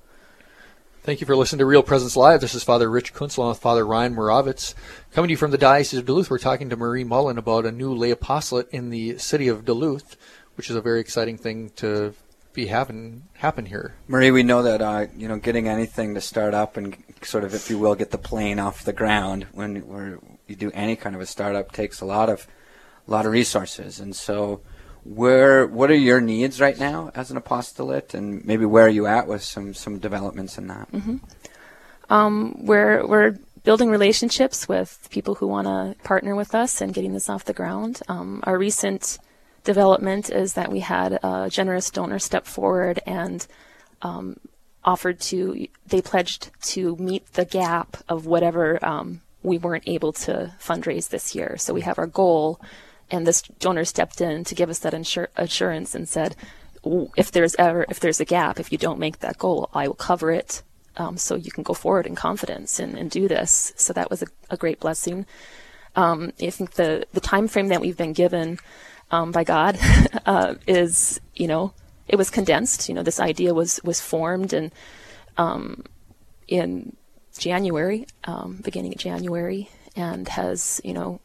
Thank 1.06 1.22
you 1.22 1.28
for 1.28 1.36
listening 1.36 1.60
to 1.60 1.68
Real 1.68 1.84
Presence 1.84 2.18
Live. 2.18 2.42
This 2.42 2.56
is 2.56 2.64
Father 2.64 2.90
Rich 2.90 3.14
Kunst 3.14 3.38
along 3.38 3.50
with 3.50 3.60
Father 3.60 3.86
Ryan 3.86 4.16
Moravitz. 4.16 4.74
Coming 5.12 5.28
to 5.28 5.34
you 5.34 5.38
from 5.38 5.52
the 5.52 5.58
Diocese 5.60 6.00
of 6.00 6.08
Duluth, 6.08 6.32
we're 6.32 6.40
talking 6.40 6.68
to 6.72 6.76
Marie 6.76 7.04
Mullen 7.04 7.38
about 7.38 7.68
a 7.68 7.72
new 7.72 7.94
lay 7.94 8.10
apostolate 8.10 8.68
in 8.72 8.90
the 8.90 9.20
city 9.20 9.48
of 9.48 9.66
Duluth, 9.66 10.18
which 10.58 10.68
is 10.68 10.76
a 10.76 10.82
very 10.82 11.00
exciting 11.00 11.38
thing 11.38 11.70
to 11.76 12.16
be 12.54 12.66
having 12.66 13.22
happen 13.34 13.68
here. 13.68 13.94
Marie, 14.08 14.32
we 14.32 14.42
know 14.42 14.64
that 14.64 14.82
uh, 14.82 15.06
you 15.16 15.28
know 15.28 15.38
getting 15.38 15.68
anything 15.68 16.16
to 16.16 16.22
start 16.22 16.56
up 16.56 16.76
and 16.76 16.98
sort 17.22 17.44
of, 17.44 17.54
if 17.54 17.70
you 17.70 17.78
will, 17.78 17.94
get 17.94 18.10
the 18.10 18.18
plane 18.18 18.58
off 18.58 18.84
the 18.84 18.92
ground 18.92 19.46
when 19.52 19.76
you 20.48 20.56
do 20.56 20.72
any 20.74 20.96
kind 20.96 21.16
of 21.16 21.22
a 21.22 21.28
startup 21.28 21.72
takes 21.72 22.02
a 22.02 22.06
lot 22.06 22.30
of 22.30 22.48
a 23.08 23.12
lot 23.12 23.28
of 23.28 23.32
resources, 23.32 24.00
and 24.00 24.16
so 24.16 24.60
where 25.06 25.68
what 25.68 25.92
are 25.92 25.96
your 25.96 26.20
needs 26.20 26.60
right 26.60 26.78
now 26.78 27.12
as 27.14 27.32
an 27.32 27.38
apostolate, 27.38 28.14
and 28.14 28.44
maybe 28.46 28.66
where 28.66 28.86
are 28.86 28.90
you 28.90 29.06
at 29.06 29.28
with 29.28 29.44
some 29.44 29.74
some 29.74 30.00
developments 30.00 30.58
in 30.58 30.68
that? 30.68 30.92
Mm-hmm. 30.92 31.18
Um, 32.10 32.66
we're 32.66 33.06
we're 33.06 33.38
building 33.64 33.90
relationships 33.90 34.68
with 34.68 35.08
people 35.10 35.36
who 35.36 35.48
want 35.48 35.68
to 35.68 35.96
partner 36.04 36.36
with 36.36 36.54
us 36.54 36.82
and 36.82 36.94
getting 36.94 37.14
this 37.14 37.30
off 37.30 37.46
the 37.46 37.54
ground. 37.54 38.02
Um, 38.08 38.42
our 38.44 38.58
recent 38.58 39.18
development 39.64 40.30
is 40.30 40.54
that 40.54 40.72
we 40.72 40.80
had 40.80 41.20
a 41.24 41.50
generous 41.50 41.90
donor 41.90 42.20
step 42.20 42.46
forward 42.46 43.00
and 43.08 43.46
um, 44.02 44.40
offered 44.84 45.20
to 45.20 45.68
they 45.88 46.02
pledged 46.02 46.52
to 46.62 46.96
meet 46.98 47.26
the 47.34 47.46
gap 47.46 47.98
of 48.08 48.26
whatever 48.26 48.84
um, 48.86 49.22
we 49.44 49.58
weren't 49.58 49.88
able 49.88 50.14
to 50.14 50.54
fundraise 50.60 51.10
this 51.10 51.36
year. 51.36 51.58
So 51.58 51.74
we 51.74 51.82
have 51.82 52.00
our 52.00 52.08
goal 52.08 52.60
and 53.12 53.26
this 53.26 53.42
donor 53.60 53.86
stepped 53.86 54.22
in 54.22 54.44
to 54.44 54.56
give 54.56 54.70
us 54.70 54.80
that 54.80 54.94
insur- 54.94 55.28
assurance 55.36 55.96
and 55.96 56.08
said, 56.08 56.36
if 57.16 57.32
there's 57.32 57.56
ever 57.56 57.86
if 57.90 58.00
there's 58.00 58.20
a 58.20 58.26
gap, 58.26 58.60
if 58.60 58.72
you 58.72 58.78
don't 58.78 59.00
make 59.00 59.20
that 59.20 59.38
goal, 59.38 59.70
I 59.74 59.88
will 59.88 59.96
cover 59.96 60.32
it, 60.32 60.62
um, 60.98 61.18
so 61.18 61.36
you 61.36 61.52
can 61.52 61.64
go 61.64 61.74
forward 61.74 62.06
in 62.06 62.16
confidence 62.16 62.80
and, 62.80 62.98
and 62.98 63.10
do 63.10 63.28
this. 63.28 63.74
So 63.76 63.92
that 63.94 64.10
was 64.10 64.22
a, 64.22 64.28
a 64.50 64.58
great 64.58 64.80
blessing. 64.80 65.26
Um, 65.96 66.32
I 66.42 66.50
think 66.50 66.72
the 66.72 67.08
the 67.14 67.22
time 67.22 67.48
frame 67.48 67.70
that 67.70 67.82
we've 67.82 67.98
been 67.98 68.14
given 68.14 68.60
um, 69.12 69.32
by 69.32 69.44
God 69.44 69.78
uh, 70.26 70.56
is, 70.68 71.20
you 71.34 71.48
know, 71.48 71.74
it 72.08 72.18
was 72.18 72.30
condensed. 72.30 72.88
You 72.88 72.96
know, 72.96 73.04
this 73.04 73.20
idea 73.20 73.54
was 73.54 73.80
was 73.84 74.00
formed 74.00 74.54
and 74.54 74.72
um, 75.38 75.84
in 76.48 76.96
January, 77.38 78.08
um, 78.26 78.60
beginning 78.64 78.94
of 78.94 79.00
January, 79.00 79.70
and 79.96 80.28
has, 80.30 80.80
you 80.84 80.94
know, 80.94 81.20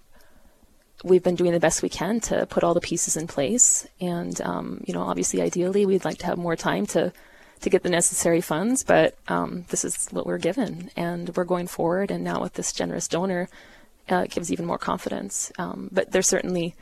we've 1.02 1.22
been 1.22 1.34
doing 1.34 1.52
the 1.52 1.60
best 1.60 1.82
we 1.82 1.88
can 1.88 2.20
to 2.20 2.46
put 2.46 2.64
all 2.64 2.74
the 2.74 2.80
pieces 2.80 3.16
in 3.16 3.26
place. 3.26 3.86
And 4.00 4.40
um, 4.42 4.82
you 4.86 4.94
know, 4.94 5.02
obviously, 5.02 5.42
ideally, 5.42 5.86
we'd 5.86 6.04
like 6.04 6.18
to 6.18 6.26
have 6.26 6.38
more 6.38 6.56
time 6.56 6.86
to 6.86 7.12
to 7.60 7.70
get 7.70 7.82
the 7.82 7.90
necessary 7.90 8.40
funds, 8.40 8.82
but 8.82 9.18
um, 9.28 9.66
this 9.68 9.84
is 9.84 10.08
what 10.12 10.24
we're 10.26 10.38
given, 10.38 10.90
and 10.96 11.34
we're 11.36 11.44
going 11.44 11.66
forward. 11.66 12.10
And 12.10 12.24
now 12.24 12.40
with 12.40 12.54
this 12.54 12.72
generous 12.72 13.06
donor, 13.06 13.50
uh, 14.10 14.22
it 14.24 14.30
gives 14.30 14.50
even 14.50 14.64
more 14.64 14.78
confidence. 14.78 15.52
Um, 15.58 15.90
but 15.92 16.10
there's 16.10 16.26
certainly, 16.26 16.74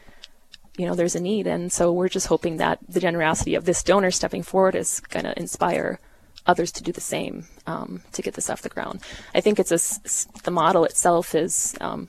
you 0.76 0.86
know, 0.86 0.94
there's 0.94 1.16
a 1.16 1.20
need, 1.20 1.48
and 1.48 1.72
so 1.72 1.92
we're 1.92 2.08
just 2.08 2.28
hoping 2.28 2.58
that 2.58 2.78
the 2.88 3.00
generosity 3.00 3.56
of 3.56 3.64
this 3.64 3.82
donor 3.82 4.12
stepping 4.12 4.44
forward 4.44 4.76
is 4.76 5.00
going 5.00 5.24
to 5.24 5.36
inspire 5.36 5.98
others 6.46 6.70
to 6.72 6.82
do 6.84 6.92
the 6.92 7.00
same 7.00 7.46
um, 7.66 8.02
to 8.12 8.22
get 8.22 8.34
this 8.34 8.48
off 8.48 8.62
the 8.62 8.68
ground. 8.68 9.00
I 9.34 9.40
think 9.40 9.58
it's 9.58 9.72
a 9.72 10.42
the 10.44 10.52
model 10.52 10.84
itself 10.84 11.34
is 11.34 11.74
um, 11.80 12.08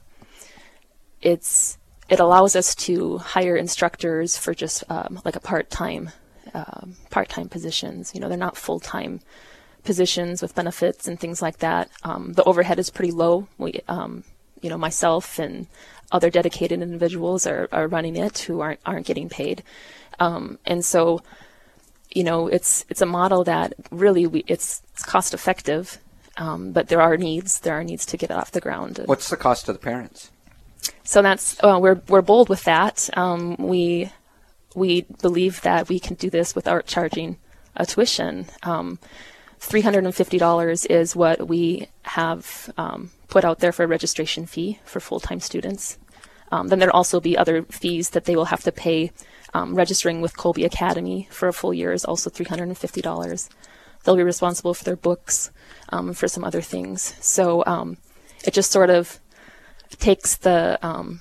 it's 1.22 1.79
it 2.10 2.20
allows 2.20 2.56
us 2.56 2.75
to 2.75 3.18
hire 3.20 3.56
instructors 3.56 4.38
for 4.38 4.54
just 4.54 4.84
um, 4.89 5.22
like 5.25 5.36
a 5.36 5.39
part-time 5.39 6.10
um, 6.54 6.96
part-time 7.10 7.48
positions. 7.48 8.13
You 8.13 8.20
know, 8.20 8.28
they're 8.28 8.38
not 8.38 8.58
full-time 8.58 9.20
positions 9.84 10.42
with 10.42 10.56
benefits 10.56 11.08
and 11.08 11.20
things 11.20 11.42
like 11.42 11.60
that. 11.60 11.89
Um, 12.04 12.34
the 12.34 12.44
overhead 12.44 12.80
is 12.80 12.89
pretty 12.89 13.12
low. 13.12 13.48
We, 13.58 13.82
um, 13.88 14.24
you 14.62 14.70
know, 14.70 14.78
myself 14.78 15.39
and 15.39 15.68
other 16.12 16.30
dedicated 16.30 16.82
individuals 16.82 17.46
are, 17.46 17.70
are 17.72 17.88
running 17.88 18.16
it 18.16 18.39
who 18.39 18.62
aren't 18.62 18.80
aren't 18.86 19.06
getting 19.06 19.30
paid, 19.30 19.63
um, 20.20 20.58
and 20.66 20.84
so, 20.84 21.22
you 22.10 22.24
know, 22.24 22.48
it's 22.48 22.84
it's 22.89 23.01
a 23.01 23.06
model 23.06 23.44
that 23.44 23.74
really 23.92 24.25
we, 24.25 24.44
it's, 24.48 24.82
it's 24.94 25.04
cost 25.04 25.34
effective, 25.34 26.00
but 26.36 26.88
there 26.88 27.00
are 27.00 27.16
needs. 27.16 27.60
There 27.60 27.75
are 27.75 27.84
needs 27.84 28.06
to 28.08 28.18
get 28.18 28.32
it 28.32 28.38
off 28.38 28.51
the 28.51 28.60
ground. 28.60 29.00
What's 29.06 29.30
the 29.30 29.38
cost 29.38 29.68
to 29.68 29.74
the 29.74 29.80
parents? 29.80 30.32
So 31.04 31.22
that's 31.22 31.58
we're 31.64 32.02
we're 32.08 32.22
bold 32.22 32.50
with 32.50 32.64
that. 32.66 33.10
Um, 33.14 33.56
we 33.58 34.12
we 34.76 35.02
believe 35.22 35.62
that 35.62 35.90
we 35.90 36.00
can 36.00 36.16
do 36.16 36.30
this 36.30 36.56
without 36.56 36.86
charging 36.86 37.38
a 37.76 37.86
tuition. 37.86 38.46
Um, 38.64 39.00
$350 39.60 40.86
is 40.90 41.16
what 41.16 41.48
we 41.48 41.88
have 42.04 42.72
um, 42.78 43.12
put 43.28 43.44
out 43.44 43.60
there 43.60 43.72
for 43.72 43.84
a 43.84 43.88
registration 43.88 44.46
fee 44.46 44.80
for 44.86 45.00
full 45.00 45.20
time 45.20 45.40
students. 45.40 45.98
Um, 46.52 46.68
then 46.68 46.80
there'll 46.80 46.96
also 46.96 47.20
be 47.20 47.38
other 47.38 47.64
fees 47.64 48.12
that 48.12 48.26
they 48.26 48.36
will 48.36 48.46
have 48.46 48.64
to 48.64 48.72
pay. 48.72 49.12
Um, 49.54 49.74
registering 49.74 50.22
with 50.22 50.38
Kolbe 50.38 50.64
Academy 50.64 51.28
for 51.32 51.48
a 51.48 51.54
full 51.54 51.74
year 51.74 51.92
is 51.92 52.06
also 52.06 52.30
$350. 52.30 53.50
They'll 54.04 54.16
be 54.16 54.24
responsible 54.24 54.76
for 54.76 54.84
their 54.84 54.96
books, 54.96 55.52
um, 55.90 56.14
for 56.14 56.28
some 56.28 56.44
other 56.44 56.62
things. 56.62 57.16
So 57.20 57.64
it 58.46 58.54
just 58.54 58.72
sort 58.72 58.90
of 58.90 59.20
takes 59.98 60.38
the, 60.38 60.77
um, 60.86 61.19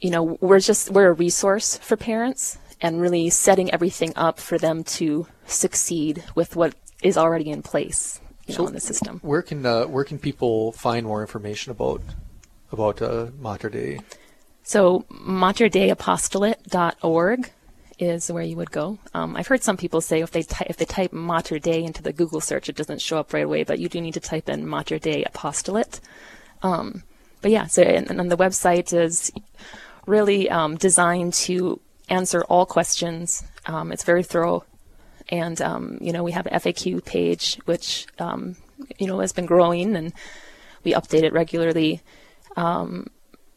you 0.00 0.10
know, 0.10 0.36
we're 0.40 0.60
just, 0.60 0.90
we're 0.90 1.08
a 1.08 1.12
resource 1.12 1.78
for 1.78 1.96
parents 1.96 2.58
and 2.80 3.00
really 3.00 3.30
setting 3.30 3.72
everything 3.72 4.12
up 4.16 4.38
for 4.38 4.58
them 4.58 4.84
to 4.84 5.26
succeed 5.46 6.22
with 6.34 6.56
what 6.56 6.74
is 7.02 7.16
already 7.16 7.50
in 7.50 7.62
place 7.62 8.20
you 8.46 8.52
so 8.54 8.62
know, 8.62 8.68
in 8.68 8.74
the 8.74 8.80
system. 8.80 9.20
Where 9.22 9.42
can, 9.42 9.64
uh, 9.64 9.86
where 9.86 10.04
can 10.04 10.18
people 10.18 10.72
find 10.72 11.06
more 11.06 11.22
information 11.22 11.72
about, 11.72 12.02
about 12.70 13.00
uh, 13.00 13.28
Mater 13.38 13.70
Dei? 13.70 14.00
So 14.62 15.06
materdeiapostolate.org 15.10 17.50
is 17.98 18.30
where 18.30 18.42
you 18.42 18.56
would 18.56 18.70
go. 18.70 18.98
Um, 19.14 19.36
I've 19.36 19.46
heard 19.46 19.62
some 19.62 19.76
people 19.76 20.00
say 20.00 20.20
if 20.20 20.30
they 20.30 20.42
ty- 20.42 20.66
if 20.68 20.76
they 20.76 20.84
type 20.84 21.12
Mater 21.12 21.58
Dei 21.58 21.84
into 21.84 22.02
the 22.02 22.12
Google 22.12 22.40
search, 22.40 22.68
it 22.68 22.76
doesn't 22.76 23.00
show 23.00 23.18
up 23.18 23.32
right 23.32 23.44
away, 23.44 23.64
but 23.64 23.78
you 23.78 23.88
do 23.88 24.00
need 24.00 24.14
to 24.14 24.20
type 24.20 24.48
in 24.48 24.66
Mater 24.66 24.98
Dei 24.98 25.24
Apostolate. 25.24 26.00
Um, 26.62 27.04
but 27.42 27.50
yeah, 27.50 27.66
so 27.66 27.82
and, 27.82 28.10
and 28.10 28.30
the 28.30 28.36
website 28.36 28.92
is 28.92 29.32
really 30.06 30.48
um, 30.50 30.76
designed 30.76 31.34
to 31.34 31.80
answer 32.08 32.42
all 32.44 32.66
questions. 32.66 33.42
Um, 33.66 33.92
it's 33.92 34.04
very 34.04 34.22
thorough, 34.22 34.64
and 35.28 35.60
um, 35.60 35.98
you 36.00 36.12
know 36.12 36.22
we 36.22 36.32
have 36.32 36.46
an 36.46 36.58
FAQ 36.58 37.04
page 37.04 37.58
which 37.64 38.06
um, 38.18 38.56
you 38.98 39.06
know 39.06 39.20
has 39.20 39.32
been 39.32 39.46
growing, 39.46 39.96
and 39.96 40.12
we 40.84 40.92
update 40.92 41.22
it 41.22 41.32
regularly. 41.32 42.00
Um, 42.56 43.08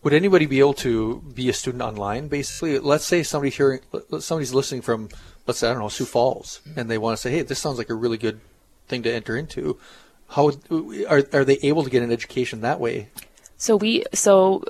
Would 0.04 0.14
anybody 0.14 0.46
be 0.46 0.60
able 0.60 0.74
to 0.76 1.22
be 1.34 1.50
a 1.50 1.54
student 1.54 1.84
online? 1.84 2.28
Basically, 2.28 2.80
let's 2.80 3.06
say 3.06 3.24
somebody 3.24 3.52
hearing, 3.52 3.80
somebody's 4.20 4.54
listening 4.54 4.82
from, 4.82 5.10
let's 5.48 5.60
say 5.60 5.70
I 5.70 5.74
don't 5.74 5.82
know 5.82 5.90
Sioux 5.90 6.06
Falls, 6.06 6.62
and 6.76 6.90
they 6.90 6.98
want 6.98 7.18
to 7.18 7.22
say, 7.22 7.32
"Hey, 7.32 7.42
this 7.44 7.60
sounds 7.60 7.78
like 7.78 7.90
a 7.90 7.96
really 7.96 8.18
good 8.18 8.42
thing 8.88 9.04
to 9.04 9.14
enter 9.14 9.38
into." 9.38 9.80
How 10.30 10.52
are 11.10 11.24
are 11.34 11.46
they 11.46 11.58
able 11.64 11.84
to 11.84 11.90
get 11.90 12.04
an 12.04 12.12
education 12.12 12.62
that 12.62 12.80
way? 12.80 13.10
So 13.60 13.76
we 13.76 14.06
so 14.14 14.64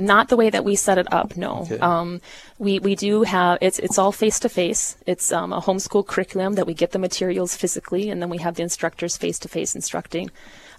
not 0.00 0.28
the 0.28 0.36
way 0.36 0.50
that 0.50 0.64
we 0.64 0.74
set 0.74 0.98
it 0.98 1.12
up. 1.12 1.36
No, 1.36 1.60
okay. 1.60 1.78
um, 1.78 2.20
we 2.58 2.78
we 2.78 2.96
do 2.96 3.22
have 3.22 3.58
it's 3.60 3.78
it's 3.78 3.98
all 3.98 4.12
face 4.12 4.40
to 4.40 4.48
face. 4.48 4.96
It's 5.06 5.30
um, 5.30 5.52
a 5.52 5.60
homeschool 5.60 6.06
curriculum 6.06 6.54
that 6.54 6.66
we 6.66 6.74
get 6.74 6.92
the 6.92 6.98
materials 6.98 7.54
physically, 7.54 8.08
and 8.10 8.20
then 8.20 8.30
we 8.30 8.38
have 8.38 8.54
the 8.56 8.62
instructors 8.62 9.16
face 9.16 9.38
to 9.40 9.48
face 9.48 9.74
instructing. 9.76 10.30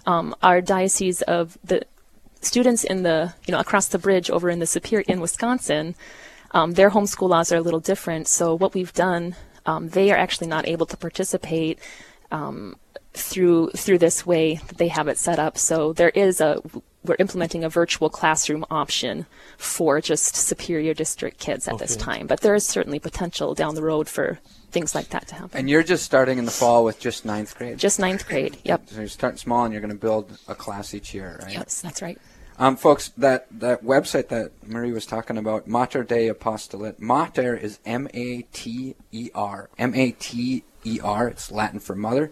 Um, 0.06 0.34
our 0.42 0.60
diocese 0.60 1.22
of 1.22 1.56
the 1.62 1.86
students 2.40 2.82
in 2.82 3.04
the 3.04 3.32
you 3.46 3.52
know 3.52 3.60
across 3.60 3.86
the 3.86 3.98
bridge 3.98 4.28
over 4.28 4.50
in 4.50 4.58
the 4.58 4.66
Superior 4.66 5.04
in 5.06 5.20
Wisconsin, 5.20 5.94
um, 6.50 6.72
their 6.72 6.90
homeschool 6.90 7.28
laws 7.28 7.52
are 7.52 7.56
a 7.56 7.62
little 7.62 7.80
different. 7.80 8.26
So 8.26 8.54
what 8.56 8.74
we've 8.74 8.92
done, 8.92 9.36
um, 9.64 9.90
they 9.90 10.10
are 10.10 10.18
actually 10.18 10.48
not 10.48 10.66
able 10.66 10.86
to 10.86 10.96
participate. 10.96 11.78
Um, 12.30 12.76
through 13.14 13.68
through 13.76 13.98
this 13.98 14.24
way 14.24 14.54
that 14.68 14.78
they 14.78 14.88
have 14.88 15.06
it 15.06 15.18
set 15.18 15.38
up. 15.38 15.58
So 15.58 15.92
there 15.92 16.08
is 16.08 16.40
a 16.40 16.62
we're 17.04 17.16
implementing 17.18 17.64
a 17.64 17.68
virtual 17.68 18.08
classroom 18.08 18.64
option 18.70 19.26
for 19.56 20.00
just 20.00 20.36
superior 20.36 20.94
district 20.94 21.38
kids 21.38 21.66
at 21.66 21.74
okay. 21.74 21.84
this 21.84 21.96
time. 21.96 22.26
But 22.26 22.40
there 22.40 22.54
is 22.54 22.66
certainly 22.66 22.98
potential 22.98 23.54
down 23.54 23.74
the 23.74 23.82
road 23.82 24.08
for 24.08 24.38
things 24.70 24.94
like 24.94 25.08
that 25.10 25.28
to 25.28 25.34
happen. 25.34 25.58
And 25.58 25.70
you're 25.70 25.82
just 25.82 26.04
starting 26.04 26.38
in 26.38 26.44
the 26.44 26.50
fall 26.50 26.84
with 26.84 27.00
just 27.00 27.24
ninth 27.24 27.56
grade? 27.56 27.78
Just 27.78 27.98
ninth 27.98 28.26
grade, 28.26 28.58
yep. 28.64 28.82
So 28.86 29.00
you're 29.00 29.08
starting 29.08 29.38
small 29.38 29.64
and 29.64 29.72
you're 29.72 29.82
going 29.82 29.92
to 29.92 29.98
build 29.98 30.38
a 30.48 30.54
class 30.54 30.94
each 30.94 31.12
year, 31.12 31.40
right? 31.42 31.52
Yes, 31.52 31.80
that's 31.80 32.02
right. 32.02 32.18
Um, 32.58 32.76
folks, 32.76 33.08
that, 33.16 33.46
that 33.58 33.82
website 33.82 34.28
that 34.28 34.52
Marie 34.66 34.92
was 34.92 35.06
talking 35.06 35.38
about, 35.38 35.66
Mater 35.66 36.04
Dei 36.04 36.28
Apostolate, 36.28 37.00
Mater 37.00 37.56
is 37.56 37.78
M 37.84 38.08
A 38.14 38.42
T 38.52 38.94
E 39.10 39.30
R. 39.34 39.68
M 39.78 39.94
A 39.94 40.12
T 40.12 40.64
E 40.84 41.00
R, 41.02 41.28
it's 41.28 41.50
Latin 41.50 41.80
for 41.80 41.96
mother. 41.96 42.30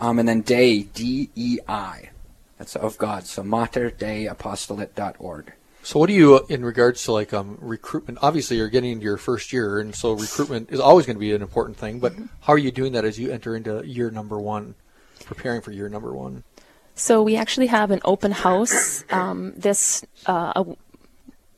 Um, 0.00 0.18
and 0.18 0.28
then 0.28 0.42
Dei, 0.42 0.82
D 0.82 1.30
E 1.34 1.58
I. 1.68 2.10
That's 2.58 2.76
of 2.76 2.98
God. 2.98 3.24
So 3.26 3.42
materdeapostolate.org. 3.42 5.52
So, 5.82 5.98
what 5.98 6.06
do 6.08 6.12
you, 6.12 6.44
in 6.48 6.64
regards 6.64 7.02
to 7.04 7.12
like 7.12 7.32
um, 7.32 7.56
recruitment? 7.60 8.18
Obviously, 8.20 8.58
you're 8.58 8.68
getting 8.68 8.92
into 8.92 9.04
your 9.04 9.16
first 9.16 9.52
year, 9.52 9.78
and 9.78 9.94
so 9.94 10.12
recruitment 10.12 10.70
is 10.70 10.80
always 10.80 11.06
going 11.06 11.16
to 11.16 11.20
be 11.20 11.32
an 11.32 11.40
important 11.40 11.78
thing. 11.78 12.00
But 12.00 12.12
how 12.42 12.52
are 12.52 12.58
you 12.58 12.70
doing 12.70 12.92
that 12.92 13.06
as 13.06 13.18
you 13.18 13.30
enter 13.30 13.56
into 13.56 13.82
year 13.86 14.10
number 14.10 14.38
one, 14.38 14.74
preparing 15.24 15.62
for 15.62 15.72
year 15.72 15.88
number 15.88 16.12
one? 16.12 16.44
So 16.94 17.22
we 17.22 17.36
actually 17.36 17.68
have 17.68 17.90
an 17.92 18.00
open 18.04 18.32
house 18.32 19.04
um, 19.10 19.54
this 19.56 20.04
uh, 20.26 20.52
a, 20.56 20.66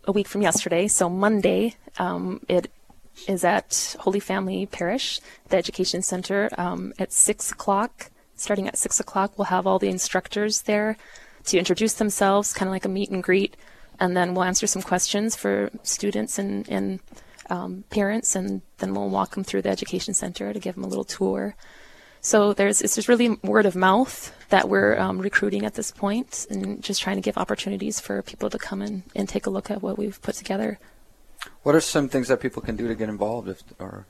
a 0.04 0.12
week 0.12 0.28
from 0.28 0.42
yesterday. 0.42 0.86
So 0.86 1.08
Monday, 1.08 1.76
um, 1.98 2.40
it 2.46 2.70
is 3.26 3.42
at 3.42 3.96
Holy 4.00 4.20
Family 4.20 4.66
Parish, 4.66 5.20
the 5.48 5.56
Education 5.56 6.02
Center, 6.02 6.50
um, 6.58 6.92
at 6.98 7.10
six 7.10 7.50
o'clock. 7.50 8.10
Starting 8.40 8.66
at 8.66 8.78
six 8.78 8.98
o'clock, 8.98 9.36
we'll 9.36 9.52
have 9.56 9.66
all 9.66 9.78
the 9.78 9.90
instructors 9.90 10.62
there 10.62 10.96
to 11.44 11.58
introduce 11.58 11.94
themselves, 11.94 12.54
kind 12.54 12.68
of 12.68 12.72
like 12.72 12.86
a 12.86 12.88
meet 12.88 13.10
and 13.10 13.22
greet, 13.22 13.54
and 14.00 14.16
then 14.16 14.32
we'll 14.32 14.44
answer 14.44 14.66
some 14.66 14.80
questions 14.80 15.36
for 15.36 15.70
students 15.82 16.38
and, 16.38 16.66
and 16.70 17.00
um, 17.50 17.84
parents, 17.90 18.34
and 18.34 18.62
then 18.78 18.94
we'll 18.94 19.10
walk 19.10 19.34
them 19.34 19.44
through 19.44 19.60
the 19.60 19.68
Education 19.68 20.14
Center 20.14 20.54
to 20.54 20.58
give 20.58 20.74
them 20.74 20.84
a 20.84 20.86
little 20.86 21.04
tour. 21.04 21.54
So 22.22 22.54
there's 22.54 22.80
it's 22.80 22.94
just 22.94 23.08
really 23.08 23.36
word 23.42 23.66
of 23.66 23.76
mouth 23.76 24.32
that 24.48 24.70
we're 24.70 24.98
um, 24.98 25.18
recruiting 25.18 25.66
at 25.66 25.74
this 25.74 25.90
point, 25.90 26.46
and 26.48 26.82
just 26.82 27.02
trying 27.02 27.16
to 27.16 27.22
give 27.22 27.36
opportunities 27.36 28.00
for 28.00 28.22
people 28.22 28.48
to 28.48 28.58
come 28.58 28.80
in 28.80 29.02
and 29.14 29.28
take 29.28 29.44
a 29.46 29.50
look 29.50 29.70
at 29.70 29.82
what 29.82 29.98
we've 29.98 30.20
put 30.22 30.34
together. 30.34 30.78
What 31.62 31.74
are 31.74 31.80
some 31.82 32.08
things 32.08 32.28
that 32.28 32.40
people 32.40 32.62
can 32.62 32.76
do 32.76 32.88
to 32.88 32.94
get 32.94 33.10
involved? 33.10 33.48
If, 33.48 33.62
or 33.78 34.06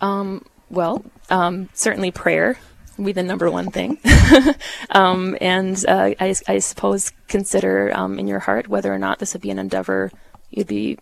Um, 0.00 0.46
well, 0.72 1.04
um, 1.30 1.68
certainly 1.74 2.10
prayer 2.10 2.58
would 2.98 3.06
be 3.06 3.12
the 3.12 3.22
number 3.22 3.48
one 3.50 3.70
thing, 3.70 3.98
um, 4.90 5.36
and 5.40 5.84
uh, 5.86 6.10
I, 6.18 6.34
I 6.48 6.58
suppose 6.58 7.12
consider 7.28 7.96
um, 7.96 8.18
in 8.18 8.26
your 8.26 8.40
heart 8.40 8.66
whether 8.66 8.92
or 8.92 8.98
not 8.98 9.20
this 9.20 9.32
would 9.34 9.42
be 9.42 9.50
an 9.50 9.58
endeavor 9.60 10.10
you'd 10.52 10.68
be, 10.68 10.98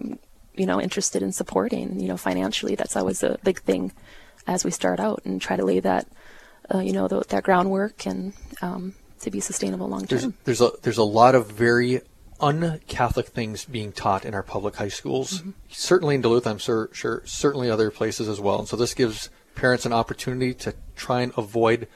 you 0.54 0.64
know, 0.64 0.80
interested 0.80 1.22
in 1.22 1.32
supporting. 1.32 2.00
You 2.00 2.08
know, 2.08 2.16
financially, 2.16 2.74
that's 2.74 2.96
always 2.96 3.22
a 3.22 3.38
big 3.44 3.60
thing 3.60 3.92
as 4.46 4.64
we 4.64 4.70
start 4.70 4.98
out 4.98 5.20
and 5.24 5.40
try 5.40 5.56
to 5.56 5.64
lay 5.64 5.80
that, 5.80 6.06
uh, 6.74 6.78
you 6.78 6.92
know, 6.92 7.08
the, 7.08 7.22
that 7.28 7.42
groundwork 7.42 8.06
and 8.06 8.32
um, 8.62 8.94
to 9.20 9.30
be 9.30 9.40
sustainable 9.40 9.88
long 9.88 10.06
term. 10.06 10.34
there's 10.44 10.60
a 10.62 10.70
there's 10.82 10.98
a 10.98 11.04
lot 11.04 11.34
of 11.34 11.50
very 11.50 12.00
un-Catholic 12.40 13.26
things 13.26 13.66
being 13.66 13.92
taught 13.92 14.24
in 14.24 14.32
our 14.32 14.42
public 14.42 14.76
high 14.76 14.88
schools. 14.88 15.42
Certainly 15.68 16.14
in 16.14 16.20
Duluth, 16.22 16.46
I'm 16.46 16.56
sure, 16.56 16.88
sure 16.90 17.20
certainly 17.26 17.68
other 17.68 17.90
places 17.90 18.30
as 18.30 18.40
well. 18.40 18.60
And 18.60 18.68
so 18.68 18.76
this 18.76 18.94
gives 18.94 19.28
parents 19.54 19.87
an 19.87 19.92
opportunity 19.92 20.54
to 20.54 20.75
try 20.97 21.21
and 21.23 21.33
avoid 21.37 21.88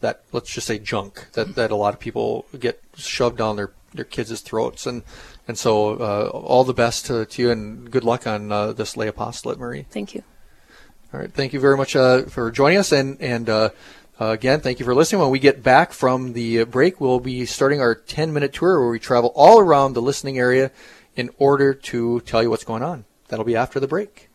that. 0.00 0.22
Let's 0.32 0.50
just 0.50 0.66
say 0.66 0.78
junk 0.78 1.26
that, 1.32 1.54
that 1.54 1.70
a 1.70 1.76
lot 1.76 1.94
of 1.94 2.00
people 2.00 2.46
get 2.58 2.82
shoved 2.96 3.38
down 3.38 3.56
their 3.56 3.72
their 3.92 4.04
kids' 4.04 4.40
throats. 4.40 4.86
And 4.86 5.02
and 5.48 5.58
so 5.58 5.94
uh, 5.94 6.30
all 6.32 6.64
the 6.64 6.74
best 6.74 7.06
to, 7.06 7.26
to 7.26 7.42
you 7.42 7.50
and 7.50 7.90
good 7.90 8.04
luck 8.04 8.26
on 8.26 8.52
uh, 8.52 8.72
this 8.72 8.96
lay 8.96 9.08
apostolate, 9.08 9.58
Marie. 9.58 9.86
Thank 9.90 10.14
you. 10.14 10.22
All 11.12 11.18
right. 11.18 11.32
Thank 11.32 11.52
you 11.52 11.58
very 11.58 11.76
much 11.76 11.96
uh, 11.96 12.22
for 12.22 12.52
joining 12.52 12.78
us. 12.78 12.92
And, 12.92 13.20
and 13.20 13.48
uh, 13.48 13.70
uh, 14.20 14.26
again, 14.26 14.60
thank 14.60 14.78
you 14.78 14.84
for 14.84 14.94
listening. 14.94 15.20
When 15.20 15.30
we 15.30 15.40
get 15.40 15.60
back 15.60 15.92
from 15.92 16.34
the 16.34 16.64
break, 16.64 17.00
we'll 17.00 17.18
be 17.18 17.46
starting 17.46 17.80
our 17.80 17.96
10 17.96 18.32
minute 18.32 18.52
tour 18.52 18.78
where 18.78 18.90
we 18.90 19.00
travel 19.00 19.32
all 19.34 19.58
around 19.58 19.94
the 19.94 20.02
listening 20.02 20.38
area 20.38 20.70
in 21.16 21.30
order 21.38 21.74
to 21.74 22.20
tell 22.20 22.44
you 22.44 22.50
what's 22.50 22.64
going 22.64 22.84
on. 22.84 23.06
That'll 23.26 23.44
be 23.44 23.56
after 23.56 23.80
the 23.80 23.88
break. 23.88 24.29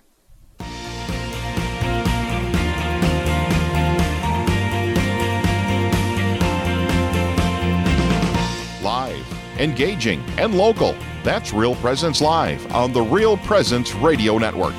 Engaging, 9.57 10.22
and 10.37 10.55
local. 10.55 10.96
That's 11.24 11.53
Real 11.53 11.75
Presence 11.75 12.22
Live 12.22 12.72
on 12.74 12.94
the 12.94 13.01
Real 13.01 13.37
Presence 13.37 13.94
Radio 13.96 14.37
Network. 14.37 14.74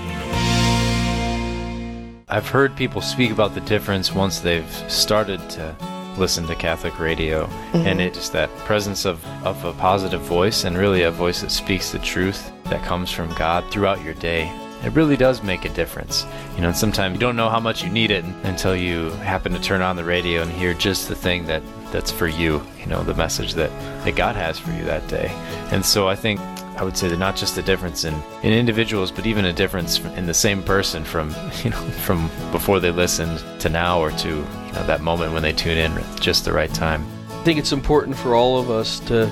I've 2.29 2.49
heard 2.49 2.75
people 2.75 3.01
speak 3.01 3.31
about 3.31 3.55
the 3.55 3.61
difference 3.61 4.13
once 4.13 4.41
they've 4.41 4.69
started 4.91 5.39
to 5.51 5.77
listen 6.19 6.47
to 6.47 6.55
Catholic 6.55 6.99
radio, 6.99 7.47
mm-hmm. 7.47 7.87
and 7.87 8.01
it's 8.01 8.31
that 8.31 8.51
presence 8.59 9.05
of, 9.05 9.25
of 9.45 9.65
a 9.65 9.73
positive 9.75 10.23
voice 10.23 10.65
and 10.65 10.77
really 10.77 11.03
a 11.03 11.11
voice 11.11 11.41
that 11.43 11.51
speaks 11.51 11.93
the 11.93 11.99
truth 11.99 12.51
that 12.65 12.83
comes 12.85 13.11
from 13.13 13.33
God 13.35 13.65
throughout 13.71 14.03
your 14.03 14.15
day. 14.15 14.51
It 14.85 14.93
really 14.93 15.17
does 15.17 15.43
make 15.43 15.65
a 15.65 15.69
difference. 15.71 16.27
You 16.55 16.63
know, 16.63 16.69
and 16.69 16.77
sometimes 16.77 17.15
you 17.15 17.21
don't 17.21 17.37
know 17.37 17.49
how 17.49 17.61
much 17.61 17.83
you 17.83 17.91
need 17.91 18.11
it 18.11 18.25
until 18.45 18.77
you 18.77 19.11
happen 19.11 19.53
to 19.53 19.61
turn 19.61 19.81
on 19.81 19.97
the 19.97 20.05
radio 20.05 20.43
and 20.43 20.51
hear 20.51 20.75
just 20.75 21.09
the 21.09 21.15
thing 21.17 21.47
that, 21.47 21.63
that's 21.93 22.11
for 22.11 22.27
you, 22.27 22.63
you 22.79 22.87
know, 22.87 23.03
the 23.03 23.15
message 23.15 23.55
that, 23.55 23.71
that 24.05 24.17
God 24.17 24.37
has 24.37 24.59
for 24.59 24.71
you 24.73 24.85
that 24.85 25.07
day. 25.09 25.29
And 25.71 25.85
so 25.85 26.09
I 26.09 26.17
think 26.17 26.41
I 26.77 26.85
would 26.85 26.97
say 26.97 27.09
that 27.09 27.19
not 27.19 27.37
just 27.37 27.57
a 27.57 27.63
difference 27.63 28.05
in, 28.05 28.15
in 28.43 28.53
individuals, 28.53 29.11
but 29.11 29.27
even 29.27 29.47
a 29.47 29.53
difference 29.53 29.99
in 29.99 30.27
the 30.27 30.35
same 30.35 30.63
person 30.63 31.05
from 31.05 31.31
you 31.65 31.71
know 31.71 31.77
from 32.05 32.29
before 32.53 32.81
they 32.81 32.91
listened 32.91 33.43
to 33.61 33.69
now 33.71 33.99
or 33.99 34.11
to 34.11 34.29
you 34.29 34.73
know 34.73 34.87
that 34.87 35.01
moment 35.01 35.33
when 35.33 35.43
they 35.43 35.53
tune 35.53 35.79
in 35.79 35.93
at 35.93 36.21
just 36.21 36.45
the 36.45 36.53
right 36.53 36.73
time. 36.73 37.07
I 37.31 37.43
think 37.45 37.59
it's 37.59 37.73
important 37.73 38.17
for 38.17 38.35
all 38.35 38.59
of 38.59 38.71
us 38.71 39.01
to 39.01 39.31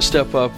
step 0.00 0.34
up 0.34 0.52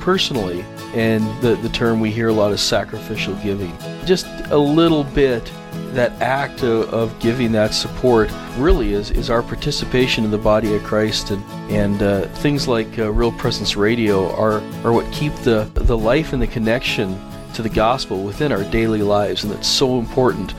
personally, 0.00 0.62
and 0.94 1.24
the, 1.40 1.54
the 1.56 1.68
term 1.68 2.00
we 2.00 2.10
hear 2.10 2.28
a 2.28 2.32
lot 2.32 2.50
is 2.50 2.60
sacrificial 2.60 3.34
giving. 3.36 3.76
Just 4.04 4.26
a 4.50 4.58
little 4.58 5.04
bit, 5.04 5.52
that 5.94 6.12
act 6.20 6.62
of, 6.62 6.92
of 6.92 7.18
giving 7.20 7.52
that 7.52 7.74
support 7.74 8.30
really 8.56 8.92
is, 8.92 9.10
is 9.10 9.30
our 9.30 9.42
participation 9.42 10.24
in 10.24 10.30
the 10.30 10.38
body 10.38 10.74
of 10.74 10.82
Christ, 10.82 11.30
and, 11.30 11.44
and 11.70 12.02
uh, 12.02 12.22
things 12.36 12.68
like 12.68 12.98
uh, 12.98 13.10
Real 13.10 13.32
Presence 13.32 13.76
Radio 13.76 14.34
are, 14.36 14.60
are 14.84 14.92
what 14.92 15.10
keep 15.12 15.34
the, 15.36 15.70
the 15.74 15.96
life 15.96 16.32
and 16.32 16.42
the 16.42 16.46
connection 16.46 17.18
to 17.54 17.62
the 17.62 17.68
gospel 17.68 18.22
within 18.22 18.52
our 18.52 18.64
daily 18.64 19.02
lives, 19.02 19.44
and 19.44 19.52
that's 19.52 19.68
so 19.68 19.98
important. 19.98 20.54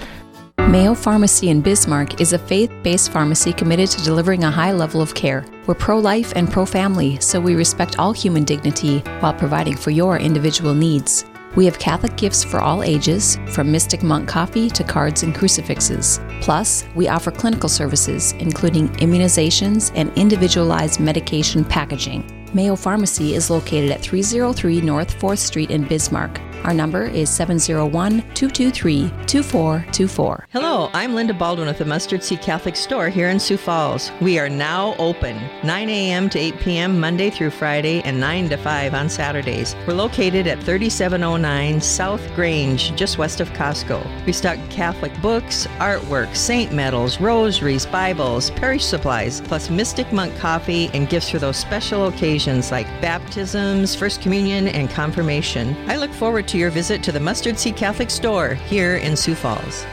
Mayo 0.69 0.95
Pharmacy 0.95 1.49
in 1.49 1.61
Bismarck 1.61 2.19
is 2.19 2.33
a 2.33 2.39
faith 2.39 2.71
based 2.81 3.11
pharmacy 3.11 3.53
committed 3.53 3.89
to 3.91 4.03
delivering 4.03 4.43
a 4.43 4.51
high 4.51 4.71
level 4.71 4.99
of 4.99 5.13
care. 5.13 5.45
We're 5.67 5.75
pro 5.75 5.99
life 5.99 6.33
and 6.35 6.51
pro 6.51 6.65
family, 6.65 7.19
so 7.19 7.39
we 7.39 7.55
respect 7.55 7.99
all 7.99 8.13
human 8.13 8.43
dignity 8.43 8.99
while 9.19 9.33
providing 9.33 9.77
for 9.77 9.91
your 9.91 10.17
individual 10.17 10.73
needs. 10.73 11.23
We 11.55 11.63
have 11.65 11.79
Catholic 11.79 12.17
gifts 12.17 12.43
for 12.43 12.59
all 12.59 12.83
ages, 12.83 13.39
from 13.47 13.71
Mystic 13.71 14.03
Monk 14.03 14.27
coffee 14.27 14.69
to 14.71 14.83
cards 14.83 15.23
and 15.23 15.33
crucifixes. 15.33 16.19
Plus, 16.41 16.85
we 16.95 17.07
offer 17.07 17.31
clinical 17.31 17.69
services, 17.69 18.33
including 18.39 18.89
immunizations 18.95 19.91
and 19.95 20.11
individualized 20.17 20.99
medication 20.99 21.63
packaging. 21.63 22.29
Mayo 22.53 22.75
Pharmacy 22.75 23.35
is 23.35 23.49
located 23.49 23.91
at 23.91 24.01
303 24.01 24.81
North 24.81 25.17
4th 25.17 25.39
Street 25.39 25.71
in 25.71 25.85
Bismarck. 25.85 26.41
Our 26.65 26.73
number 26.73 27.03
is 27.03 27.29
701 27.29 28.21
223 28.33 29.11
2424. 29.27 30.47
Hello, 30.51 30.89
I'm 30.95 31.13
Linda 31.13 31.35
Baldwin 31.35 31.67
with 31.67 31.77
the 31.77 31.85
Mustard 31.85 32.23
Seed 32.23 32.41
Catholic 32.41 32.75
Store 32.75 33.07
here 33.07 33.29
in 33.29 33.39
Sioux 33.39 33.55
Falls. 33.55 34.11
We 34.19 34.39
are 34.39 34.49
now 34.49 34.95
open 34.97 35.39
9 35.63 35.89
a.m. 35.89 36.27
to 36.31 36.39
8 36.39 36.59
p.m. 36.59 36.99
Monday 36.99 37.29
through 37.29 37.51
Friday 37.51 38.01
and 38.01 38.19
9 38.19 38.49
to 38.49 38.57
5 38.57 38.95
on 38.95 39.09
Saturdays. 39.09 39.75
We're 39.85 39.93
located 39.93 40.47
at 40.47 40.57
3709 40.63 41.81
South 41.81 42.33
Grange, 42.33 42.95
just 42.95 43.19
west 43.19 43.41
of 43.41 43.49
Costco. 43.49 44.25
We 44.25 44.33
stock 44.33 44.57
Catholic 44.71 45.13
books, 45.21 45.67
artwork, 45.77 46.35
saint 46.35 46.73
medals, 46.73 47.21
rosaries, 47.21 47.85
Bibles, 47.85 48.49
parish 48.49 48.85
supplies, 48.85 49.39
plus 49.41 49.69
Mystic 49.69 50.11
Monk 50.11 50.35
coffee 50.37 50.89
and 50.95 51.07
gifts 51.07 51.29
for 51.29 51.37
those 51.37 51.57
special 51.57 52.07
occasions 52.07 52.71
like 52.71 52.87
baptisms, 53.03 53.93
First 53.93 54.23
Communion, 54.23 54.67
and 54.67 54.89
confirmation. 54.89 55.75
I 55.87 55.97
look 55.97 56.11
forward 56.11 56.47
to 56.47 56.54
your 56.55 56.69
visit 56.69 57.03
to 57.03 57.11
the 57.11 57.19
Mustard 57.19 57.59
Seed 57.59 57.75
Catholic 57.75 58.09
Store 58.09 58.53
here 58.53 58.97
in 58.97 59.15
Sioux 59.15 59.35
Falls. 59.35 59.85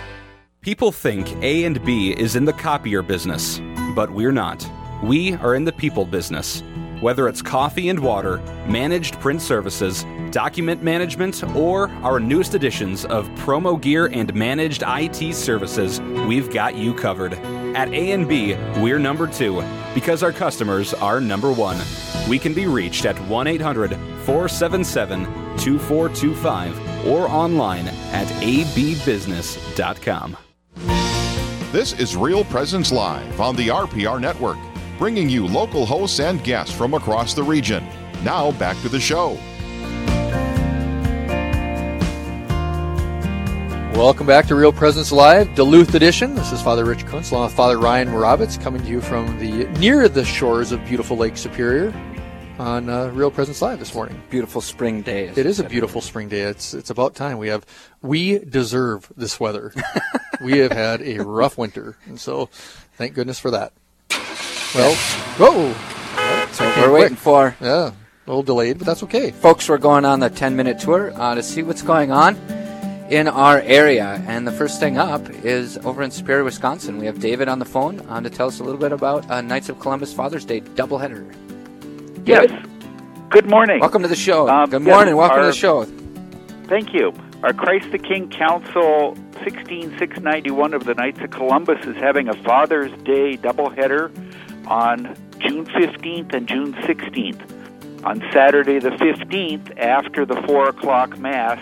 People 0.63 0.93
think 0.93 1.29
A 1.43 1.65
and 1.65 1.85
B 1.85 2.13
is 2.13 2.37
in 2.37 2.45
the 2.45 2.53
copier 2.53 3.03
business, 3.03 3.61
but 3.97 4.11
we're 4.11 4.33
not. 4.33 4.65
We 5.03 5.35
are 5.35 5.57
in 5.57 5.65
the 5.65 5.73
people 5.73 6.05
business. 6.05 6.63
Whether 7.01 7.27
it's 7.27 7.43
coffee 7.43 7.89
and 7.89 7.99
water, 7.99 8.39
managed 8.69 9.19
print 9.19 9.43
services, 9.43 10.07
document 10.31 10.85
management, 10.85 11.43
or 11.57 11.89
our 12.05 12.21
newest 12.21 12.55
editions 12.55 13.05
of 13.07 13.29
promo 13.31 13.81
gear 13.81 14.07
and 14.07 14.33
managed 14.35 14.85
IT 14.87 15.35
services, 15.35 16.01
we've 16.29 16.53
got 16.53 16.77
you 16.77 16.95
covered. 16.95 17.35
At 17.75 17.89
A&B, 17.89 18.55
we're 18.81 19.01
number 19.01 19.27
2 19.27 19.65
because 19.95 20.23
our 20.23 20.31
customers 20.31 20.95
are 20.95 21.21
number 21.21 21.51
1. 21.51 21.81
We 22.29 22.39
can 22.39 22.55
be 22.55 22.69
reached 22.69 23.05
at 23.05 23.17
1-800-477-2425 25.57 27.07
or 27.07 27.29
online 27.29 27.89
at 28.13 28.27
abbusiness.com. 28.43 30.37
This 31.73 31.93
is 31.95 32.17
Real 32.17 32.45
Presence 32.45 32.93
Live 32.93 33.41
on 33.41 33.57
the 33.57 33.69
RPR 33.69 34.21
Network, 34.21 34.59
bringing 34.99 35.29
you 35.29 35.47
local 35.47 35.87
hosts 35.87 36.21
and 36.21 36.45
guests 36.45 36.75
from 36.75 36.95
across 36.95 37.33
the 37.35 37.43
region. 37.43 37.87
Now 38.23 38.53
back 38.53 38.81
to 38.83 38.89
the 38.91 39.01
show. 39.01 39.39
Welcome 43.95 44.27
back 44.27 44.47
to 44.47 44.55
Real 44.55 44.73
Presence 44.73 45.13
Live, 45.13 45.55
Duluth 45.55 45.95
edition. 45.95 46.35
This 46.35 46.51
is 46.51 46.61
Father 46.63 46.85
Rich 46.85 47.05
Kunst 47.07 47.31
along 47.33 47.45
with 47.45 47.55
Father 47.55 47.79
Ryan 47.79 48.09
Moravitz 48.09 48.61
coming 48.61 48.83
to 48.83 48.89
you 48.89 49.01
from 49.01 49.39
the 49.39 49.65
near 49.79 50.09
the 50.09 50.25
shores 50.25 50.73
of 50.73 50.85
beautiful 50.85 51.17
Lake 51.17 51.37
Superior 51.37 51.93
on 52.63 52.89
uh, 52.89 53.09
Real 53.09 53.31
Presence 53.33 53.61
Live 53.61 53.81
this 53.81 53.93
morning. 53.93 54.23
Beautiful 54.31 54.61
spring 54.61 55.03
day. 55.03 55.27
It 55.35 55.47
is 55.47 55.59
a 55.59 55.65
beautiful 55.65 56.01
spring 56.01 56.29
day. 56.29 56.43
It's 56.43 56.75
it's 56.75 56.91
about 56.91 57.17
time. 57.17 57.39
We 57.39 57.49
have 57.49 57.67
we 58.01 58.39
deserve 58.39 59.13
this 59.17 59.41
weather. 59.41 59.75
we 60.45 60.59
have 60.59 60.71
had 60.71 61.03
a 61.03 61.19
rough 61.19 61.59
winter, 61.59 61.97
and 62.07 62.21
so 62.21 62.47
thank 62.95 63.15
goodness 63.15 63.41
for 63.41 63.51
that. 63.51 63.73
Well, 64.75 64.95
whoa. 65.39 65.75
That's 66.15 66.61
what 66.61 66.77
we're 66.77 66.93
waiting 66.93 67.17
for. 67.17 67.57
Yeah, 67.61 67.91
a 67.91 67.95
little 68.27 68.45
delayed, 68.45 68.79
but 68.79 68.87
that's 68.87 69.03
okay. 69.03 69.33
Folks, 69.33 69.69
we're 69.69 69.79
going 69.79 70.05
on 70.05 70.21
the 70.21 70.31
10 70.31 70.55
minute 70.55 70.79
tour 70.79 71.13
uh, 71.21 71.35
to 71.35 71.43
see 71.43 71.65
what's 71.65 71.83
going 71.83 72.13
on 72.13 72.37
in 73.11 73.27
our 73.27 73.61
area. 73.63 74.23
And 74.29 74.47
the 74.47 74.53
first 74.53 74.79
thing 74.79 74.99
up 74.99 75.29
is 75.45 75.79
over 75.79 76.01
in 76.03 76.13
Superior, 76.13 76.45
Wisconsin. 76.45 76.99
We 76.99 77.07
have 77.07 77.19
David 77.19 77.49
on 77.49 77.59
the 77.59 77.65
phone 77.65 78.01
uh, 78.09 78.21
to 78.21 78.31
tell 78.31 78.47
us 78.47 78.61
a 78.61 78.65
little 78.65 78.81
bit 78.81 78.93
about 78.93 79.29
uh, 79.29 79.41
Knights 79.41 79.69
of 79.69 79.81
Columbus 79.81 80.15
Father's 80.15 80.45
Day 80.45 80.61
doubleheader. 80.61 81.52
Yes. 82.25 82.51
Good 83.31 83.49
morning. 83.49 83.81
Welcome 83.81 84.03
to 84.03 84.09
the 84.09 84.15
show. 84.15 84.49
Um, 84.49 84.71
Good 84.71 84.83
yes, 84.83 84.95
morning. 84.95 85.17
Welcome 85.17 85.41
to 85.41 85.47
the 85.47 85.53
show. 85.53 85.85
Thank 86.69 86.93
you. 86.93 87.13
Our 87.43 87.53
Christ 87.53 87.91
the 87.91 87.99
King 87.99 88.29
Council 88.29 89.17
16691 89.43 90.75
of 90.75 90.85
the 90.85 90.95
Knights 90.95 91.21
of 91.21 91.31
Columbus 91.31 91.85
is 91.85 91.97
having 91.97 92.29
a 92.29 92.35
Father's 92.45 92.93
Day 93.03 93.37
doubleheader 93.37 94.13
on 94.69 95.17
June 95.41 95.67
15th 95.67 96.33
and 96.33 96.47
June 96.47 96.75
16th. 96.75 98.05
On 98.05 98.21
Saturday 98.33 98.79
the 98.79 98.91
15th, 98.91 99.77
after 99.79 100.25
the 100.25 100.41
4 100.47 100.69
o'clock 100.69 101.19
Mass, 101.19 101.59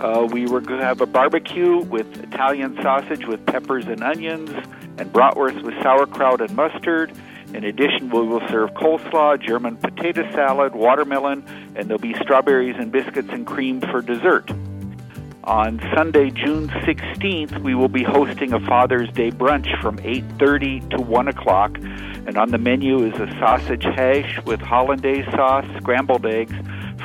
uh, 0.00 0.28
we 0.30 0.46
were 0.46 0.60
going 0.60 0.80
to 0.80 0.86
have 0.86 1.00
a 1.00 1.06
barbecue 1.06 1.78
with 1.78 2.06
Italian 2.22 2.76
sausage 2.82 3.26
with 3.26 3.44
peppers 3.46 3.86
and 3.86 4.02
onions 4.02 4.50
and 4.98 5.12
bratwurst 5.12 5.62
with 5.62 5.74
sauerkraut 5.82 6.42
and 6.42 6.54
mustard. 6.54 7.12
In 7.54 7.64
addition, 7.64 8.10
we 8.10 8.20
will 8.22 8.46
serve 8.48 8.70
coleslaw, 8.74 9.40
German 9.40 9.76
potato 9.76 10.30
salad, 10.32 10.74
watermelon, 10.74 11.44
and 11.74 11.88
there'll 11.88 11.98
be 11.98 12.14
strawberries 12.14 12.76
and 12.78 12.92
biscuits 12.92 13.30
and 13.30 13.46
cream 13.46 13.80
for 13.80 14.02
dessert. 14.02 14.50
On 15.44 15.80
Sunday, 15.94 16.30
June 16.30 16.68
16th, 16.68 17.62
we 17.62 17.74
will 17.74 17.88
be 17.88 18.02
hosting 18.02 18.52
a 18.52 18.60
Father's 18.60 19.10
Day 19.12 19.30
brunch 19.30 19.80
from 19.80 19.98
8:30 20.00 20.80
to 20.90 21.00
1 21.00 21.28
o'clock, 21.28 21.78
and 22.26 22.36
on 22.36 22.50
the 22.50 22.58
menu 22.58 23.02
is 23.02 23.18
a 23.18 23.30
sausage 23.38 23.84
hash 23.84 24.38
with 24.44 24.60
hollandaise 24.60 25.24
sauce, 25.30 25.64
scrambled 25.78 26.26
eggs, 26.26 26.52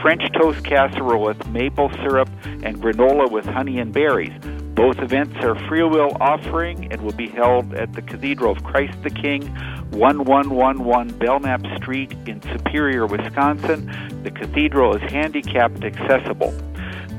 French 0.02 0.24
toast 0.34 0.66
casserole 0.66 1.24
with 1.24 1.48
maple 1.48 1.90
syrup, 2.02 2.30
and 2.44 2.82
granola 2.82 3.32
with 3.32 3.46
honey 3.46 3.80
and 3.80 3.94
berries. 3.94 4.34
Both 4.74 4.98
events 5.00 5.36
are 5.44 5.56
free 5.68 5.84
will 5.84 6.18
offering 6.20 6.92
and 6.92 7.02
will 7.02 7.14
be 7.14 7.28
held 7.28 7.74
at 7.76 7.94
the 7.94 8.02
Cathedral 8.02 8.52
of 8.52 8.64
Christ 8.64 9.02
the 9.04 9.12
King, 9.12 9.44
1111 9.92 11.20
Belknap 11.20 11.62
Street 11.78 12.12
in 12.26 12.42
Superior, 12.42 13.06
Wisconsin. 13.06 13.86
The 14.24 14.32
cathedral 14.32 14.96
is 14.96 15.12
handicapped 15.12 15.84
accessible. 15.84 16.52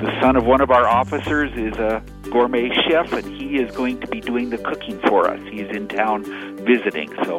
The 0.00 0.10
son 0.20 0.34
of 0.34 0.44
one 0.44 0.60
of 0.60 0.72
our 0.72 0.88
officers 0.88 1.52
is 1.52 1.78
a 1.78 2.02
gourmet 2.24 2.70
chef, 2.88 3.12
and 3.12 3.24
he 3.24 3.58
is 3.58 3.74
going 3.76 4.00
to 4.00 4.08
be 4.08 4.20
doing 4.20 4.50
the 4.50 4.58
cooking 4.58 4.98
for 5.06 5.30
us. 5.30 5.40
He's 5.48 5.68
in 5.68 5.86
town 5.86 6.24
visiting. 6.64 7.14
So 7.24 7.38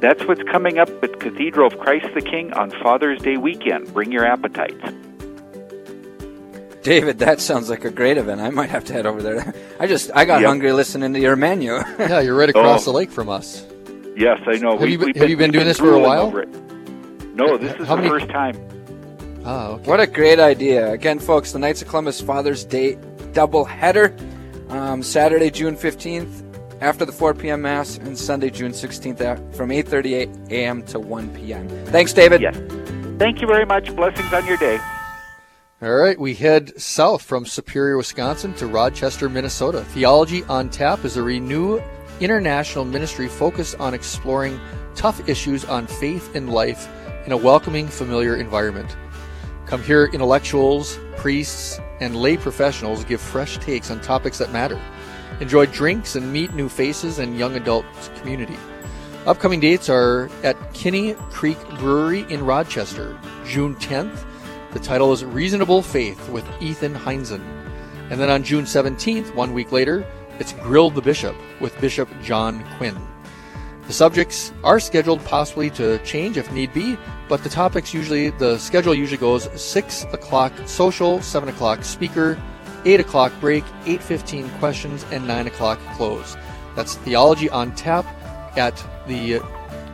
that's 0.00 0.24
what's 0.26 0.44
coming 0.44 0.78
up 0.78 0.88
at 1.02 1.18
Cathedral 1.18 1.66
of 1.66 1.78
Christ 1.80 2.06
the 2.14 2.22
King 2.22 2.52
on 2.52 2.70
Father's 2.82 3.20
Day 3.20 3.36
weekend. 3.36 3.92
Bring 3.92 4.12
your 4.12 4.24
appetites. 4.24 5.09
David, 6.82 7.18
that 7.18 7.40
sounds 7.40 7.68
like 7.68 7.84
a 7.84 7.90
great 7.90 8.16
event. 8.16 8.40
I 8.40 8.50
might 8.50 8.70
have 8.70 8.84
to 8.86 8.92
head 8.92 9.04
over 9.06 9.22
there. 9.22 9.54
I 9.78 9.86
just 9.86 10.10
I 10.14 10.24
got 10.24 10.40
Yep. 10.40 10.48
hungry 10.48 10.72
listening 10.72 11.12
to 11.12 11.20
your 11.20 11.36
menu. 11.36 11.74
Yeah, 11.98 12.20
you're 12.20 12.34
right 12.36 12.48
across 12.48 12.82
Oh. 12.86 12.92
the 12.92 12.96
lake 12.96 13.10
from 13.10 13.28
us. 13.28 13.64
Yes, 14.16 14.38
I 14.46 14.56
know. 14.56 14.78
Have 14.78 14.88
you 14.88 14.98
been- 14.98 15.12
we've 15.14 15.16
you 15.30 15.36
been 15.36 15.48
we've 15.48 15.52
doing 15.52 15.66
this 15.66 15.78
for 15.78 15.92
a 15.92 15.98
while? 15.98 16.30
No, 17.34 17.56
this 17.58 17.72
is 17.78 17.86
How 17.86 17.96
the 17.96 18.02
many- 18.02 18.08
first 18.08 18.28
time. 18.30 18.56
Oh, 19.44 19.72
okay. 19.74 19.90
What 19.90 20.00
a 20.00 20.06
great 20.06 20.38
idea. 20.40 20.90
Again, 20.92 21.18
folks, 21.18 21.52
the 21.52 21.58
Knights 21.58 21.80
of 21.82 21.88
Columbus 21.88 22.20
Father's 22.20 22.64
Day 22.64 22.98
double 23.32 23.64
header. 23.64 24.12
Um, 24.68 25.02
Saturday, 25.02 25.50
June 25.50 25.76
15th, 25.76 26.42
after 26.80 27.04
the 27.04 27.12
4 27.12 27.34
p.m. 27.34 27.62
Mass, 27.62 27.96
and 27.98 28.16
Sunday, 28.18 28.50
June 28.50 28.72
16th, 28.72 29.20
at- 29.20 29.40
from 29.54 29.70
8.30 29.70 30.28
a.m. 30.50 30.82
to 30.84 30.98
1 31.00 31.28
p.m. 31.30 31.68
Thanks, 31.86 32.12
David. 32.12 32.40
Yes. 32.42 32.56
Thank 33.18 33.40
you 33.40 33.46
very 33.46 33.64
much. 33.66 33.94
Blessings 33.96 34.32
on 34.32 34.46
your 34.46 34.56
day. 34.58 34.78
All 35.82 35.94
right, 35.94 36.20
we 36.20 36.34
head 36.34 36.78
south 36.78 37.22
from 37.22 37.46
Superior, 37.46 37.96
Wisconsin 37.96 38.52
to 38.56 38.66
Rochester, 38.66 39.30
Minnesota. 39.30 39.82
Theology 39.82 40.44
on 40.44 40.68
Tap 40.68 41.06
is 41.06 41.16
a 41.16 41.22
renew 41.22 41.80
international 42.20 42.84
ministry 42.84 43.28
focused 43.28 43.80
on 43.80 43.94
exploring 43.94 44.60
tough 44.94 45.26
issues 45.26 45.64
on 45.64 45.86
faith 45.86 46.34
and 46.36 46.52
life 46.52 46.86
in 47.24 47.32
a 47.32 47.36
welcoming, 47.38 47.88
familiar 47.88 48.36
environment. 48.36 48.94
Come 49.64 49.82
hear 49.82 50.10
intellectuals, 50.12 50.98
priests, 51.16 51.80
and 52.00 52.14
lay 52.14 52.36
professionals 52.36 53.02
give 53.04 53.22
fresh 53.22 53.56
takes 53.56 53.90
on 53.90 54.02
topics 54.02 54.36
that 54.36 54.52
matter. 54.52 54.78
Enjoy 55.40 55.64
drinks 55.64 56.14
and 56.14 56.30
meet 56.30 56.52
new 56.52 56.68
faces 56.68 57.18
and 57.18 57.38
young 57.38 57.56
adult 57.56 57.86
community. 58.16 58.58
Upcoming 59.24 59.60
dates 59.60 59.88
are 59.88 60.28
at 60.42 60.58
Kinney 60.74 61.14
Creek 61.30 61.56
Brewery 61.78 62.26
in 62.28 62.44
Rochester, 62.44 63.18
June 63.46 63.74
10th. 63.76 64.26
The 64.72 64.78
title 64.78 65.12
is 65.12 65.24
Reasonable 65.24 65.82
Faith 65.82 66.28
with 66.28 66.48
Ethan 66.62 66.94
Heinzen. 66.94 67.42
And 68.08 68.20
then 68.20 68.30
on 68.30 68.44
June 68.44 68.64
17th, 68.64 69.34
one 69.34 69.52
week 69.52 69.72
later, 69.72 70.06
it's 70.38 70.52
Grilled 70.52 70.94
the 70.94 71.02
Bishop 71.02 71.34
with 71.60 71.78
Bishop 71.80 72.08
John 72.22 72.64
Quinn. 72.76 72.96
The 73.88 73.92
subjects 73.92 74.52
are 74.62 74.78
scheduled 74.78 75.24
possibly 75.24 75.70
to 75.70 75.98
change 76.04 76.36
if 76.36 76.52
need 76.52 76.72
be, 76.72 76.96
but 77.28 77.42
the 77.42 77.48
topics 77.48 77.92
usually, 77.92 78.30
the 78.30 78.58
schedule 78.58 78.94
usually 78.94 79.18
goes 79.18 79.48
6 79.60 80.04
o'clock 80.12 80.52
social, 80.66 81.20
7 81.20 81.48
o'clock 81.48 81.82
speaker, 81.82 82.40
8 82.84 83.00
o'clock 83.00 83.32
break, 83.40 83.64
8.15 83.86 84.56
questions, 84.60 85.04
and 85.10 85.26
9 85.26 85.48
o'clock 85.48 85.80
close. 85.96 86.36
That's 86.76 86.94
Theology 86.94 87.50
on 87.50 87.74
Tap 87.74 88.06
at 88.56 88.76
the 89.08 89.40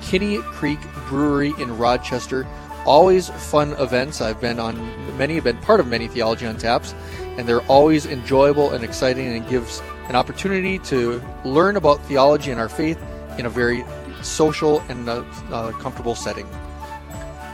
Kinney 0.02 0.36
Creek 0.42 0.80
Brewery 1.08 1.54
in 1.58 1.78
Rochester. 1.78 2.46
Always 2.86 3.30
fun 3.30 3.72
events. 3.72 4.20
I've 4.20 4.40
been 4.40 4.60
on 4.60 4.76
many, 5.18 5.40
been 5.40 5.58
part 5.58 5.80
of 5.80 5.88
many 5.88 6.06
Theology 6.06 6.46
on 6.46 6.56
Taps, 6.56 6.94
and 7.36 7.48
they're 7.48 7.62
always 7.62 8.06
enjoyable 8.06 8.70
and 8.70 8.84
exciting, 8.84 9.26
and 9.26 9.46
gives 9.48 9.82
an 10.08 10.14
opportunity 10.14 10.78
to 10.78 11.20
learn 11.44 11.76
about 11.76 12.00
theology 12.04 12.52
and 12.52 12.60
our 12.60 12.68
faith 12.68 13.02
in 13.38 13.46
a 13.46 13.50
very 13.50 13.84
social 14.22 14.80
and 14.88 15.08
uh, 15.08 15.24
uh, 15.50 15.72
comfortable 15.72 16.14
setting. 16.14 16.46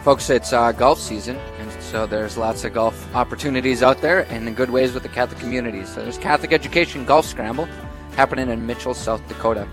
Folks, 0.05 0.29
it's 0.29 0.53
uh, 0.53 0.71
golf 0.73 0.99
season, 0.99 1.37
and 1.59 1.83
so 1.83 2.07
there's 2.07 2.37
lots 2.37 2.64
of 2.64 2.75
golf 2.75 3.14
opportunities 3.14 3.83
out 3.83 4.03
there 4.03 4.27
and 4.31 4.47
in 4.47 4.55
good 4.55 4.68
ways 4.68 4.92
with 4.92 5.03
the 5.03 5.09
Catholic 5.09 5.38
community. 5.38 5.85
So 5.87 6.03
there's 6.03 6.18
Catholic 6.18 6.53
Education 6.53 7.07
Golf 7.07 7.25
Scramble 7.25 7.68
happening 8.16 8.51
in 8.51 8.66
Mitchell, 8.66 8.92
South 8.92 9.27
Dakota. 9.29 9.66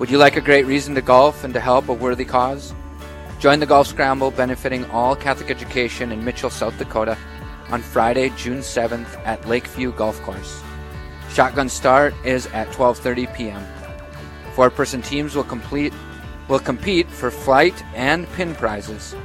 Would 0.00 0.10
you 0.10 0.18
like 0.18 0.36
a 0.36 0.40
great 0.40 0.66
reason 0.66 0.96
to 0.96 1.02
golf 1.02 1.44
and 1.44 1.54
to 1.54 1.60
help 1.60 1.88
a 1.88 1.92
worthy 1.92 2.24
cause? 2.24 2.74
Join 3.40 3.58
the 3.58 3.64
Golf 3.64 3.86
Scramble 3.86 4.30
benefiting 4.30 4.84
all 4.90 5.16
Catholic 5.16 5.50
education 5.50 6.12
in 6.12 6.22
Mitchell, 6.22 6.50
South 6.50 6.76
Dakota 6.76 7.16
on 7.70 7.80
Friday, 7.80 8.28
June 8.36 8.58
7th 8.58 9.16
at 9.24 9.48
Lakeview 9.48 9.92
Golf 9.92 10.20
Course. 10.20 10.62
Shotgun 11.30 11.70
start 11.70 12.12
is 12.22 12.48
at 12.48 12.68
12:30 12.68 13.34
p.m. 13.34 13.66
Four-person 14.54 15.00
teams 15.00 15.34
will 15.34 15.44
complete 15.44 15.94
will 16.48 16.58
compete 16.58 17.08
for 17.08 17.30
flight 17.30 17.82
and 17.94 18.30
pin 18.32 18.54
prizes. 18.54 19.16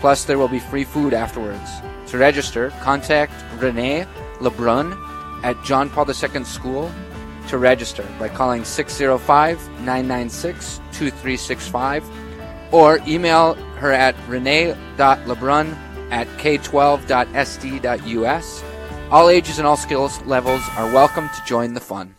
Plus, 0.00 0.26
there 0.26 0.36
will 0.36 0.48
be 0.48 0.60
free 0.60 0.84
food 0.84 1.14
afterwards. 1.14 1.70
To 2.08 2.18
register, 2.18 2.68
contact 2.82 3.32
Renee 3.56 4.04
Lebrun 4.40 4.92
at 5.44 5.56
John 5.64 5.88
Paul 5.88 6.06
II 6.10 6.44
School 6.44 6.92
to 7.48 7.56
register 7.56 8.06
by 8.18 8.28
calling 8.28 8.66
605 8.66 9.66
996 9.80 10.76
2365 10.92 12.04
or 12.72 12.98
email 13.06 13.54
her 13.76 13.92
at 13.92 14.16
renee.lebrun 14.26 15.76
at 16.10 16.26
k12.sd.us. 16.38 18.64
All 19.10 19.28
ages 19.28 19.58
and 19.58 19.66
all 19.66 19.76
skills 19.76 20.20
levels 20.22 20.62
are 20.76 20.92
welcome 20.92 21.28
to 21.28 21.42
join 21.46 21.74
the 21.74 21.80
fun. 21.80 22.14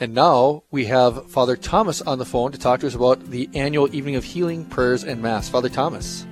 And 0.00 0.14
now 0.14 0.62
we 0.70 0.84
have 0.84 1.28
Father 1.30 1.56
Thomas 1.56 2.00
on 2.02 2.18
the 2.18 2.24
phone 2.24 2.52
to 2.52 2.58
talk 2.58 2.80
to 2.80 2.86
us 2.86 2.94
about 2.94 3.30
the 3.30 3.50
annual 3.54 3.92
Evening 3.92 4.14
of 4.14 4.22
Healing 4.22 4.64
Prayers 4.66 5.02
and 5.02 5.20
Mass. 5.20 5.48
Father 5.48 5.68
Thomas. 5.68 6.24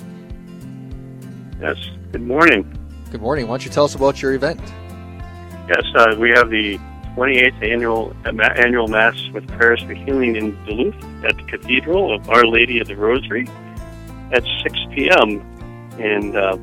Yes. 1.61 1.77
Good 2.13 2.23
morning. 2.23 2.79
Good 3.11 3.21
morning. 3.21 3.49
Why 3.49 3.53
don't 3.53 3.65
you 3.65 3.71
tell 3.71 3.85
us 3.85 3.95
about 3.95 4.23
your 4.23 4.35
event? 4.35 4.61
Yes, 5.69 5.83
uh, 5.97 6.15
we 6.19 6.31
have 6.31 6.51
the 6.51 6.79
28th 7.17 7.63
annual 7.63 8.15
annual 8.25 8.89
Mass 8.89 9.17
with 9.33 9.49
prayers 9.49 9.81
for 9.81 9.95
healing 9.95 10.37
in 10.37 10.63
Duluth 10.67 10.95
at 11.25 11.35
the 11.37 11.43
Cathedral 11.45 12.15
of 12.15 12.29
Our 12.29 12.47
Lady 12.47 12.79
of 12.79 12.89
the 12.89 12.97
Rosary 12.97 13.49
at 14.33 14.45
6 14.63 14.79
p.m. 14.91 15.41
And 15.99 16.37
uh, 16.37 16.59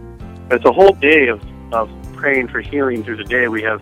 it's 0.52 0.63
a 0.66 0.72
whole 0.72 0.94
day 0.94 1.28
of, 1.28 1.42
of 1.74 1.89
praying 2.13 2.50
for 2.50 2.62
healing 2.62 3.04
through 3.04 3.18
the 3.18 3.24
day. 3.24 3.48
We 3.48 3.63
have 3.63 3.82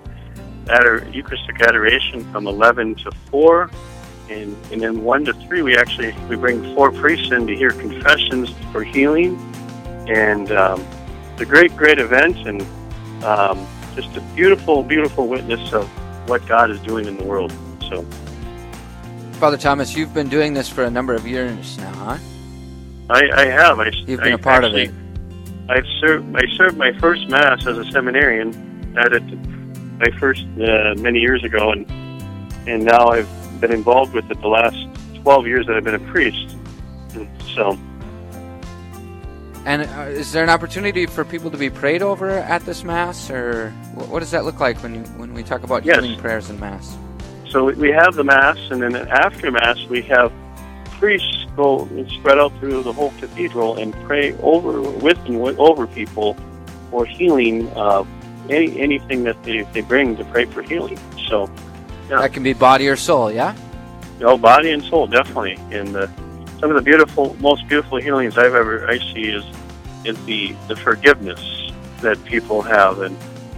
ador- 0.70 1.06
Eucharistic 1.12 1.62
adoration 1.62 2.24
from 2.32 2.48
11 2.48 2.96
to 2.96 3.12
4. 3.30 3.70
And, 4.30 4.56
and 4.72 4.82
then 4.82 5.04
1 5.04 5.26
to 5.26 5.34
3, 5.34 5.62
we 5.64 5.76
actually 5.76 6.16
we 6.30 6.38
bring 6.38 6.74
four 6.74 6.90
priests 6.94 7.34
in 7.34 7.48
to 7.48 7.56
hear 7.56 7.72
confessions 7.72 8.50
for 8.72 8.82
healing. 8.82 9.36
And 10.08 10.54
um, 10.54 10.88
it's 11.34 11.42
a 11.42 11.46
great, 11.46 11.76
great 11.76 12.00
event 12.00 12.38
and 12.48 12.62
um, 13.26 13.68
just 13.94 14.16
a 14.16 14.22
beautiful, 14.36 14.84
beautiful 14.84 15.28
witness 15.28 15.74
of 15.74 15.90
what 16.28 16.46
God 16.48 16.72
is 16.72 16.80
doing 16.82 17.06
in 17.08 17.18
the 17.18 17.24
world. 17.24 17.52
So, 17.90 18.04
Father 19.34 19.58
Thomas, 19.58 19.96
you've 19.96 20.14
been 20.14 20.30
doing 20.30 20.54
this 20.54 20.70
for 20.70 20.84
a 20.84 20.90
number 20.90 21.14
of 21.14 21.28
years 21.28 21.78
now, 21.78 21.94
huh? 21.94 22.18
I, 23.10 23.30
I 23.34 23.46
have. 23.46 23.80
I, 23.80 23.90
You've 23.90 24.22
been 24.22 24.34
I 24.34 24.36
a 24.36 24.38
part 24.38 24.64
actually, 24.64 24.86
of 24.86 24.90
it. 24.90 25.70
I've 25.70 25.86
served. 26.00 26.36
I 26.36 26.42
served 26.58 26.78
my 26.78 26.98
first 27.00 27.28
mass 27.30 27.66
as 27.68 27.78
a 27.78 27.86
seminarian 27.92 28.96
at 28.98 29.14
it 29.14 29.24
my 30.00 30.10
first 30.20 30.46
uh, 30.60 30.96
many 30.98 31.20
years 31.20 31.44
ago, 31.44 31.72
and 31.72 31.90
and 32.68 32.86
now 32.86 33.08
I've 33.10 33.30
been 33.60 33.72
involved 33.72 34.14
with 34.14 34.30
it 34.32 34.40
the 34.42 34.48
last 34.48 34.78
twelve 35.22 35.46
years 35.46 35.68
that 35.68 35.76
I've 35.76 35.84
been 35.84 35.96
a 35.96 36.12
priest. 36.12 36.56
And 37.14 37.30
so 37.56 37.78
And 39.66 39.84
uh, 39.84 40.02
is 40.10 40.32
there 40.32 40.44
an 40.44 40.50
opportunity 40.50 41.06
for 41.06 41.24
people 41.24 41.52
to 41.52 41.58
be 41.58 41.70
prayed 41.70 42.02
over 42.02 42.30
at 42.30 42.64
this 42.66 42.84
mass, 42.84 43.30
or 43.30 43.70
what 43.94 44.20
does 44.20 44.32
that 44.32 44.44
look 44.44 44.60
like 44.60 44.82
when 44.82 44.96
you, 44.96 45.02
when 45.18 45.34
we 45.34 45.44
talk 45.44 45.64
about 45.64 45.86
Yes. 45.86 45.98
healing 46.04 46.20
prayers 46.20 46.50
in 46.50 46.60
mass? 46.60 46.98
so 47.48 47.66
we 47.66 47.90
have 47.92 48.16
the 48.16 48.24
mass, 48.24 48.58
and 48.72 48.82
then 48.82 48.96
after 48.96 49.52
mass 49.52 49.78
we 49.90 50.02
have 50.04 50.32
priests 51.00 51.46
go 51.58 51.86
spread 52.08 52.40
out 52.40 52.54
through 52.60 52.82
the 52.82 52.94
whole 52.94 53.12
cathedral 53.20 53.76
and 53.78 53.94
pray 54.06 54.32
over 54.42 54.82
with 54.82 55.18
and 55.26 55.36
over 55.60 55.86
people 55.86 56.38
for 56.90 57.06
healing. 57.06 57.68
Uh, 57.76 58.06
any 58.50 58.80
anything 58.80 59.24
that 59.24 59.42
they, 59.44 59.62
they 59.74 59.82
bring 59.82 60.16
to 60.18 60.24
pray 60.26 60.46
for 60.46 60.62
healing. 60.62 60.98
So 61.28 61.50
That 62.10 62.34
can 62.34 62.42
be 62.44 62.54
body 62.54 62.88
or 62.88 62.96
soul, 62.96 63.32
yeah. 63.32 63.56
No, 64.20 64.38
body 64.38 64.72
and 64.72 64.84
soul, 64.84 65.08
definitely. 65.08 65.58
And 65.72 65.94
the, 65.94 66.10
some 66.62 66.70
of 66.70 66.76
the 66.76 66.84
beautiful, 66.84 67.36
most 67.40 67.68
beautiful 67.68 67.98
healings 67.98 68.38
I've 68.38 68.54
ever 68.54 68.88
I 68.88 69.00
see 69.00 69.24
is 69.24 69.44
is 70.06 70.24
the 70.26 70.56
the 70.68 70.76
forgiveness 70.76 71.72
that 72.02 72.24
people 72.24 72.62
have. 72.62 73.02
And 73.02 73.18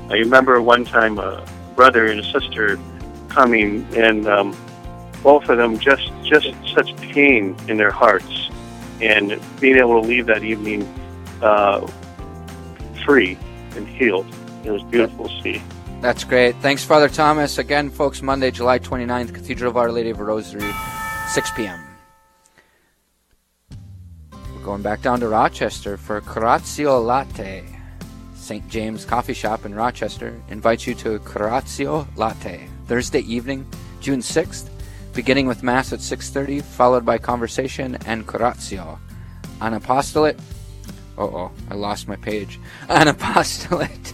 I 0.09 0.15
remember 0.15 0.61
one 0.61 0.85
time 0.85 1.19
a 1.19 1.45
brother 1.75 2.07
and 2.07 2.19
a 2.19 2.23
sister 2.23 2.79
coming, 3.27 3.85
and 3.93 4.25
um, 4.27 4.57
both 5.21 5.49
of 5.49 5.57
them 5.57 5.77
just 5.77 6.11
just 6.23 6.47
such 6.73 6.95
pain 6.95 7.57
in 7.67 7.75
their 7.75 7.91
hearts, 7.91 8.49
and 9.01 9.39
being 9.59 9.77
able 9.77 10.01
to 10.01 10.07
leave 10.07 10.25
that 10.27 10.43
evening 10.43 10.81
uh, 11.41 11.85
free 13.05 13.37
and 13.75 13.85
healed. 13.85 14.25
It 14.63 14.71
was 14.71 14.81
beautiful 14.83 15.27
to 15.27 15.41
see. 15.41 15.61
That's 15.99 16.23
great. 16.23 16.55
Thanks, 16.57 16.85
Father 16.85 17.09
Thomas. 17.09 17.57
Again, 17.57 17.89
folks, 17.89 18.21
Monday, 18.21 18.51
July 18.51 18.79
29th, 18.79 19.33
Cathedral 19.33 19.71
of 19.71 19.77
Our 19.77 19.91
Lady 19.91 20.09
of 20.09 20.19
Rosary, 20.19 20.69
6 21.29 21.51
p.m. 21.51 21.82
Going 24.63 24.81
back 24.81 25.01
down 25.01 25.19
to 25.19 25.27
Rochester 25.27 25.97
for 25.97 26.21
Corazio 26.21 26.97
Latte. 26.97 27.65
St. 28.33 28.65
James 28.69 29.03
Coffee 29.03 29.33
Shop 29.33 29.65
in 29.65 29.75
Rochester 29.75 30.41
invites 30.47 30.87
you 30.87 30.95
to 30.95 31.19
Corazio 31.19 32.07
Latte 32.15 32.69
Thursday 32.87 33.19
evening, 33.19 33.67
June 33.99 34.21
6th, 34.21 34.69
beginning 35.13 35.47
with 35.47 35.63
Mass 35.63 35.91
at 35.91 35.99
6.30, 35.99 36.63
followed 36.63 37.05
by 37.05 37.17
conversation 37.17 37.97
and 38.05 38.25
Corazio. 38.25 38.99
An 39.59 39.73
apostolate 39.73 40.39
Oh, 41.17 41.25
oh, 41.25 41.51
I 41.69 41.75
lost 41.75 42.07
my 42.07 42.15
page. 42.15 42.57
An 42.87 43.07
apostolate 43.09 44.13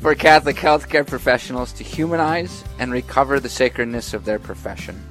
for 0.00 0.14
Catholic 0.14 0.56
healthcare 0.56 1.06
professionals 1.06 1.72
to 1.72 1.82
humanize 1.82 2.62
and 2.78 2.92
recover 2.92 3.40
the 3.40 3.48
sacredness 3.48 4.14
of 4.14 4.24
their 4.24 4.38
profession. 4.38 5.04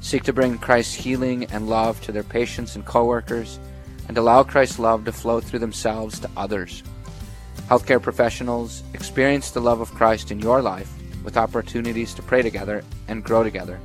Seek 0.00 0.24
to 0.24 0.32
bring 0.32 0.58
Christ's 0.58 0.94
healing 0.94 1.44
and 1.44 1.68
love 1.68 2.00
to 2.00 2.12
their 2.12 2.24
patients 2.24 2.74
and 2.74 2.84
coworkers, 2.84 3.60
and 4.08 4.18
allow 4.18 4.42
Christ's 4.42 4.78
love 4.78 5.04
to 5.04 5.12
flow 5.12 5.40
through 5.40 5.60
themselves 5.60 6.18
to 6.20 6.30
others. 6.36 6.82
Healthcare 7.68 8.02
professionals 8.02 8.82
experience 8.94 9.50
the 9.50 9.60
love 9.60 9.80
of 9.80 9.92
Christ 9.94 10.30
in 10.30 10.40
your 10.40 10.62
life 10.62 10.90
with 11.22 11.36
opportunities 11.36 12.14
to 12.14 12.22
pray 12.22 12.40
together 12.42 12.82
and 13.08 13.22
grow 13.22 13.42
together. 13.42 13.78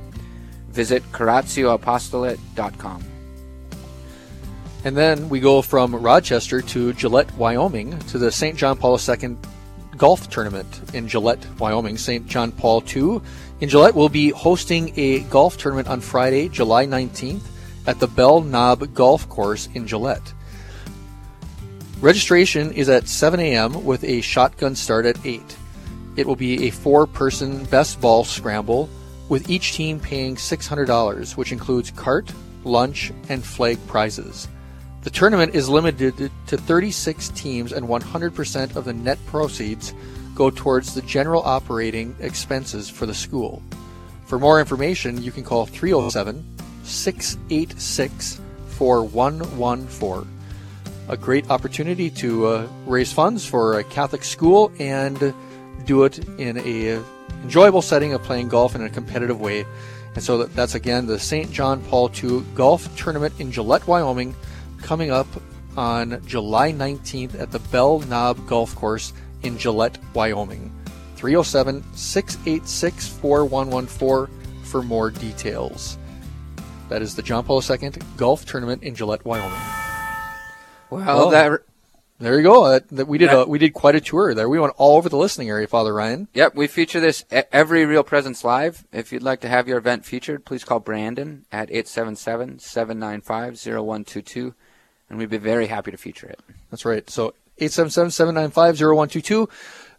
Visit 0.68 1.02
CorazioApostolate.com. 1.12 3.04
And 4.84 4.96
then 4.96 5.28
we 5.28 5.40
go 5.40 5.62
from 5.62 5.94
Rochester 5.94 6.60
to 6.60 6.92
Gillette, 6.94 7.32
Wyoming, 7.36 7.98
to 7.98 8.18
the 8.18 8.32
St. 8.32 8.56
John 8.56 8.76
Paul 8.76 8.98
II 8.98 9.36
golf 9.96 10.28
tournament 10.28 10.80
in 10.92 11.06
Gillette, 11.08 11.46
Wyoming. 11.58 11.96
St. 11.96 12.26
John 12.26 12.52
Paul 12.52 12.82
II 12.94 13.20
in 13.60 13.68
Gillette 13.68 13.94
will 13.94 14.08
be 14.08 14.30
hosting 14.30 14.92
a 14.98 15.20
golf 15.20 15.56
tournament 15.56 15.88
on 15.88 16.00
Friday, 16.00 16.48
July 16.48 16.86
19th 16.86 17.42
at 17.86 18.00
the 18.00 18.06
Bell 18.06 18.40
Nob 18.40 18.94
Golf 18.94 19.28
Course 19.28 19.68
in 19.74 19.86
Gillette. 19.86 20.32
Registration 22.00 22.72
is 22.72 22.88
at 22.88 23.08
7 23.08 23.40
a.m. 23.40 23.84
with 23.84 24.04
a 24.04 24.20
shotgun 24.20 24.74
start 24.74 25.06
at 25.06 25.24
8. 25.24 25.56
It 26.16 26.26
will 26.26 26.36
be 26.36 26.66
a 26.66 26.70
four 26.70 27.06
person 27.06 27.64
best 27.66 28.00
ball 28.00 28.24
scramble 28.24 28.88
with 29.28 29.48
each 29.48 29.72
team 29.72 29.98
paying 29.98 30.36
$600, 30.36 31.36
which 31.36 31.52
includes 31.52 31.90
cart, 31.92 32.30
lunch, 32.64 33.12
and 33.28 33.44
flag 33.44 33.78
prizes. 33.86 34.48
The 35.02 35.10
tournament 35.10 35.54
is 35.54 35.68
limited 35.68 36.30
to 36.46 36.56
36 36.56 37.28
teams, 37.30 37.72
and 37.72 37.86
100% 37.86 38.76
of 38.76 38.84
the 38.84 38.92
net 38.92 39.18
proceeds 39.26 39.94
go 40.34 40.50
towards 40.50 40.94
the 40.94 41.02
general 41.02 41.42
operating 41.42 42.16
expenses 42.20 42.88
for 42.88 43.06
the 43.06 43.14
school. 43.14 43.62
For 44.26 44.38
more 44.38 44.60
information, 44.60 45.22
you 45.22 45.30
can 45.30 45.44
call 45.44 45.66
307 45.66 46.44
686 46.84 48.40
4114. 48.68 50.28
A 51.08 51.16
great 51.16 51.50
opportunity 51.50 52.10
to 52.10 52.46
uh, 52.46 52.68
raise 52.86 53.12
funds 53.12 53.44
for 53.44 53.78
a 53.78 53.84
Catholic 53.84 54.24
school 54.24 54.72
and 54.78 55.34
do 55.84 56.04
it 56.04 56.18
in 56.38 56.58
a 56.58 57.02
enjoyable 57.42 57.82
setting 57.82 58.14
of 58.14 58.22
playing 58.22 58.48
golf 58.48 58.74
in 58.74 58.82
a 58.82 58.90
competitive 58.90 59.40
way. 59.40 59.66
And 60.14 60.22
so 60.22 60.44
that's 60.44 60.74
again 60.74 61.06
the 61.06 61.18
St. 61.18 61.50
John 61.50 61.82
Paul 61.84 62.10
II 62.22 62.42
Golf 62.54 62.94
Tournament 62.96 63.34
in 63.38 63.50
Gillette, 63.52 63.86
Wyoming, 63.86 64.34
coming 64.80 65.10
up 65.10 65.26
on 65.76 66.22
July 66.26 66.72
19th 66.72 67.38
at 67.38 67.50
the 67.50 67.58
Bell 67.58 68.00
Nob 68.00 68.46
Golf 68.46 68.74
Course 68.74 69.12
in 69.42 69.58
Gillette, 69.58 69.98
Wyoming. 70.14 70.72
307 71.16 71.82
686 71.94 73.08
4114 73.08 74.62
for 74.62 74.82
more 74.82 75.10
details. 75.10 75.98
That 76.88 77.02
is 77.02 77.14
the 77.16 77.22
John 77.22 77.44
Paul 77.44 77.62
II 77.68 77.90
Golf 78.16 78.44
Tournament 78.44 78.82
in 78.82 78.94
Gillette, 78.94 79.24
Wyoming. 79.24 79.58
Well, 80.90 81.30
that 81.30 81.60
there 82.20 82.36
you 82.36 82.42
go. 82.44 82.68
That, 82.70 82.88
that 82.90 83.08
we 83.08 83.18
did 83.18 83.30
That- 83.30 83.42
a, 83.42 83.46
we 83.48 83.58
did 83.58 83.74
quite 83.74 83.96
a 83.96 84.00
tour 84.00 84.32
there. 84.34 84.48
We 84.48 84.60
went 84.60 84.74
all 84.76 84.96
over 84.96 85.08
the 85.08 85.16
listening 85.16 85.48
area, 85.48 85.66
Father 85.66 85.92
Ryan. 85.92 86.28
Yep, 86.34 86.54
we 86.54 86.66
feature 86.68 87.00
this 87.00 87.24
every 87.30 87.84
Real 87.84 88.04
Presence 88.04 88.44
Live. 88.44 88.86
If 88.92 89.12
you'd 89.12 89.22
like 89.22 89.40
to 89.40 89.48
have 89.48 89.66
your 89.66 89.78
event 89.78 90.04
featured, 90.04 90.44
please 90.44 90.62
call 90.62 90.78
Brandon 90.78 91.44
at 91.50 91.68
877-795-0122, 91.70 94.54
and 95.10 95.18
we'd 95.18 95.30
be 95.30 95.38
very 95.38 95.66
happy 95.66 95.90
to 95.90 95.96
feature 95.96 96.28
it. 96.28 96.38
That's 96.70 96.84
right. 96.84 97.08
So 97.10 97.34
877-795-0122. 97.60 99.48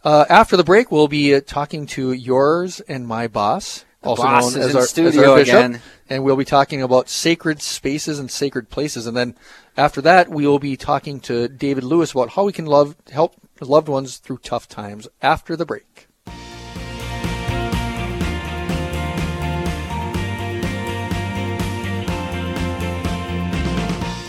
Uh, 0.04 0.24
after 0.28 0.56
the 0.56 0.64
break, 0.64 0.90
we'll 0.90 1.08
be 1.08 1.34
uh, 1.34 1.40
talking 1.44 1.86
to 1.86 2.12
yours 2.12 2.80
and 2.80 3.06
my 3.06 3.26
boss, 3.28 3.84
The 4.02 4.08
also 4.08 4.22
boss 4.22 4.54
known 4.54 4.62
as 4.64 4.74
our, 4.76 4.82
as 4.82 4.98
our 4.98 5.36
bishop, 5.36 5.54
again. 5.54 5.80
And 6.08 6.24
we'll 6.24 6.36
be 6.36 6.44
talking 6.44 6.82
about 6.82 7.08
sacred 7.08 7.60
spaces 7.60 8.18
and 8.18 8.30
sacred 8.30 8.70
places. 8.70 9.06
And 9.06 9.16
then 9.16 9.34
after 9.76 10.00
that, 10.02 10.28
we 10.28 10.46
will 10.46 10.58
be 10.58 10.76
talking 10.76 11.20
to 11.20 11.48
David 11.48 11.84
Lewis 11.84 12.12
about 12.12 12.30
how 12.30 12.44
we 12.44 12.52
can 12.52 12.66
love 12.66 12.96
help 13.10 13.34
loved 13.60 13.88
ones 13.88 14.18
through 14.18 14.38
tough 14.38 14.68
times. 14.68 15.08
After 15.22 15.56
the 15.56 15.66
break. 15.66 16.08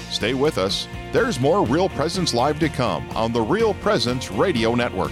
Stay 0.09 0.33
with 0.33 0.57
us. 0.57 0.87
There's 1.11 1.39
more 1.39 1.63
Real 1.63 1.89
Presence 1.89 2.33
Live 2.33 2.59
to 2.59 2.69
come 2.69 3.07
on 3.11 3.31
the 3.31 3.41
Real 3.41 3.75
Presence 3.75 4.31
Radio 4.31 4.73
Network. 4.73 5.11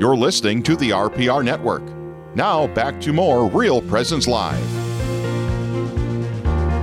You're 0.00 0.16
listening 0.16 0.62
to 0.62 0.76
the 0.76 0.92
RPR 0.92 1.44
Network. 1.44 1.82
Now 2.34 2.68
back 2.68 3.02
to 3.02 3.12
more 3.12 3.46
Real 3.46 3.82
Presence 3.82 4.26
Live. 4.26 4.58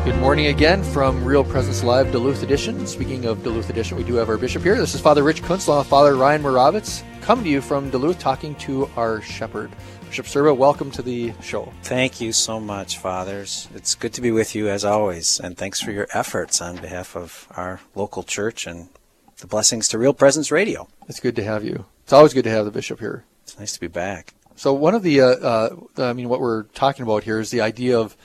Good 0.05 0.19
morning 0.19 0.45
again 0.45 0.83
from 0.83 1.25
Real 1.25 1.43
Presence 1.43 1.83
Live 1.83 2.11
Duluth 2.11 2.43
Edition. 2.43 2.85
Speaking 2.85 3.25
of 3.25 3.41
Duluth 3.41 3.71
Edition, 3.71 3.97
we 3.97 4.03
do 4.03 4.13
have 4.13 4.29
our 4.29 4.37
bishop 4.37 4.61
here. 4.61 4.77
This 4.77 4.93
is 4.93 5.01
Father 5.01 5.23
Rich 5.23 5.41
Kunzlau, 5.41 5.83
Father 5.83 6.15
Ryan 6.15 6.43
Moravitz, 6.43 7.01
coming 7.21 7.45
to 7.45 7.49
you 7.49 7.59
from 7.59 7.89
Duluth, 7.89 8.19
talking 8.19 8.53
to 8.57 8.87
our 8.95 9.19
shepherd. 9.23 9.71
Bishop 10.05 10.27
Sirba, 10.27 10.55
welcome 10.55 10.91
to 10.91 11.01
the 11.01 11.33
show. 11.41 11.73
Thank 11.81 12.21
you 12.21 12.31
so 12.31 12.59
much, 12.59 12.99
fathers. 12.99 13.67
It's 13.73 13.95
good 13.95 14.13
to 14.13 14.21
be 14.21 14.29
with 14.29 14.53
you 14.53 14.69
as 14.69 14.85
always, 14.85 15.39
and 15.39 15.57
thanks 15.57 15.81
for 15.81 15.89
your 15.89 16.07
efforts 16.13 16.61
on 16.61 16.75
behalf 16.75 17.15
of 17.15 17.47
our 17.55 17.81
local 17.95 18.21
church 18.21 18.67
and 18.67 18.89
the 19.37 19.47
blessings 19.47 19.87
to 19.87 19.97
Real 19.97 20.13
Presence 20.13 20.51
Radio. 20.51 20.87
It's 21.09 21.19
good 21.19 21.35
to 21.37 21.43
have 21.43 21.63
you. 21.63 21.85
It's 22.07 22.13
always 22.13 22.33
good 22.33 22.45
to 22.45 22.49
have 22.49 22.63
the 22.63 22.71
bishop 22.71 23.01
here. 23.01 23.25
It's 23.43 23.59
nice 23.59 23.73
to 23.73 23.81
be 23.81 23.87
back. 23.87 24.33
So 24.55 24.73
one 24.73 24.95
of 24.95 25.03
the, 25.03 25.19
uh, 25.19 25.25
uh, 25.25 25.75
I 25.97 26.13
mean, 26.13 26.29
what 26.29 26.39
we're 26.39 26.63
talking 26.63 27.03
about 27.03 27.25
here 27.25 27.37
is 27.37 27.51
the 27.51 27.59
idea 27.59 27.99
of 27.99 28.15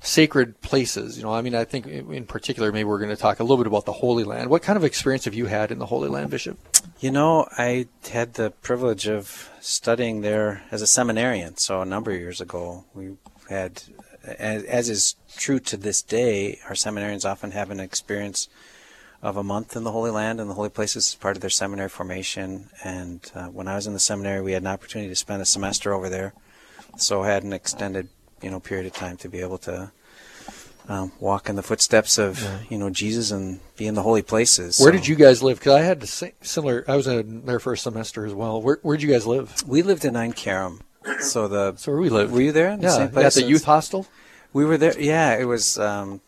sacred 0.00 0.62
places. 0.62 1.18
You 1.18 1.24
know, 1.24 1.34
I 1.34 1.42
mean, 1.42 1.54
I 1.54 1.64
think 1.64 1.86
in 1.86 2.24
particular, 2.24 2.72
maybe 2.72 2.84
we're 2.84 2.96
going 2.96 3.14
to 3.14 3.16
talk 3.16 3.38
a 3.38 3.42
little 3.42 3.58
bit 3.58 3.66
about 3.66 3.84
the 3.84 3.92
Holy 3.92 4.24
Land. 4.24 4.48
What 4.48 4.62
kind 4.62 4.78
of 4.78 4.84
experience 4.84 5.26
have 5.26 5.34
you 5.34 5.44
had 5.44 5.70
in 5.70 5.78
the 5.78 5.84
Holy 5.84 6.08
Land, 6.08 6.30
Bishop? 6.30 6.58
You 7.00 7.10
know, 7.10 7.46
I 7.58 7.86
had 8.10 8.32
the 8.32 8.50
privilege 8.50 9.06
of 9.06 9.50
studying 9.60 10.22
there 10.22 10.62
as 10.70 10.80
a 10.80 10.86
seminarian. 10.86 11.58
So 11.58 11.82
a 11.82 11.84
number 11.84 12.12
of 12.12 12.18
years 12.18 12.40
ago, 12.40 12.86
we 12.94 13.18
had, 13.50 13.82
as, 14.24 14.62
as 14.62 14.88
is 14.88 15.16
true 15.36 15.60
to 15.60 15.76
this 15.76 16.00
day, 16.00 16.60
our 16.64 16.74
seminarians 16.74 17.30
often 17.30 17.50
have 17.50 17.70
an 17.70 17.78
experience 17.78 18.48
of 19.22 19.36
a 19.36 19.42
month 19.42 19.76
in 19.76 19.84
the 19.84 19.92
Holy 19.92 20.10
Land 20.10 20.40
and 20.40 20.50
the 20.50 20.54
holy 20.54 20.68
places 20.68 21.08
as 21.08 21.14
part 21.14 21.36
of 21.36 21.40
their 21.40 21.50
seminary 21.50 21.88
formation. 21.88 22.68
And 22.82 23.30
uh, 23.34 23.46
when 23.46 23.68
I 23.68 23.76
was 23.76 23.86
in 23.86 23.92
the 23.92 24.00
seminary, 24.00 24.42
we 24.42 24.52
had 24.52 24.62
an 24.62 24.68
opportunity 24.68 25.08
to 25.08 25.16
spend 25.16 25.40
a 25.40 25.46
semester 25.46 25.94
over 25.94 26.08
there, 26.08 26.34
so 26.96 27.22
I 27.22 27.28
had 27.28 27.44
an 27.44 27.52
extended, 27.52 28.08
you 28.42 28.50
know, 28.50 28.60
period 28.60 28.86
of 28.86 28.92
time 28.92 29.16
to 29.18 29.28
be 29.28 29.40
able 29.40 29.58
to 29.58 29.92
um, 30.88 31.12
walk 31.20 31.48
in 31.48 31.54
the 31.54 31.62
footsteps 31.62 32.18
of, 32.18 32.42
yeah. 32.42 32.58
you 32.68 32.78
know, 32.78 32.90
Jesus 32.90 33.30
and 33.30 33.60
be 33.76 33.86
in 33.86 33.94
the 33.94 34.02
holy 34.02 34.22
places. 34.22 34.80
Where 34.80 34.92
so. 34.92 34.98
did 34.98 35.06
you 35.06 35.14
guys 35.14 35.42
live? 35.42 35.58
Because 35.58 35.74
I 35.74 35.82
had 35.82 36.00
the 36.00 36.08
same, 36.08 36.32
similar. 36.40 36.84
I 36.88 36.96
was 36.96 37.06
in 37.06 37.46
there 37.46 37.60
for 37.60 37.72
a 37.72 37.78
semester 37.78 38.26
as 38.26 38.34
well. 38.34 38.60
Where 38.60 38.78
where 38.82 38.96
did 38.96 39.04
you 39.04 39.12
guys 39.12 39.26
live? 39.26 39.62
We 39.66 39.82
lived 39.82 40.04
in 40.04 40.16
Ein 40.16 40.32
Kerem. 40.32 40.80
So 41.20 41.48
the 41.48 41.76
so 41.76 41.92
where 41.92 42.00
we 42.00 42.08
lived. 42.08 42.32
Were 42.32 42.40
you 42.40 42.52
there? 42.52 42.76
The 42.76 42.82
yeah, 43.14 43.20
at 43.20 43.34
the 43.34 43.44
youth 43.44 43.64
hostel. 43.64 44.06
We 44.52 44.64
were 44.64 44.76
there. 44.76 44.98
Yeah, 45.00 45.36
it 45.36 45.44
was. 45.44 45.78
Um, 45.78 46.20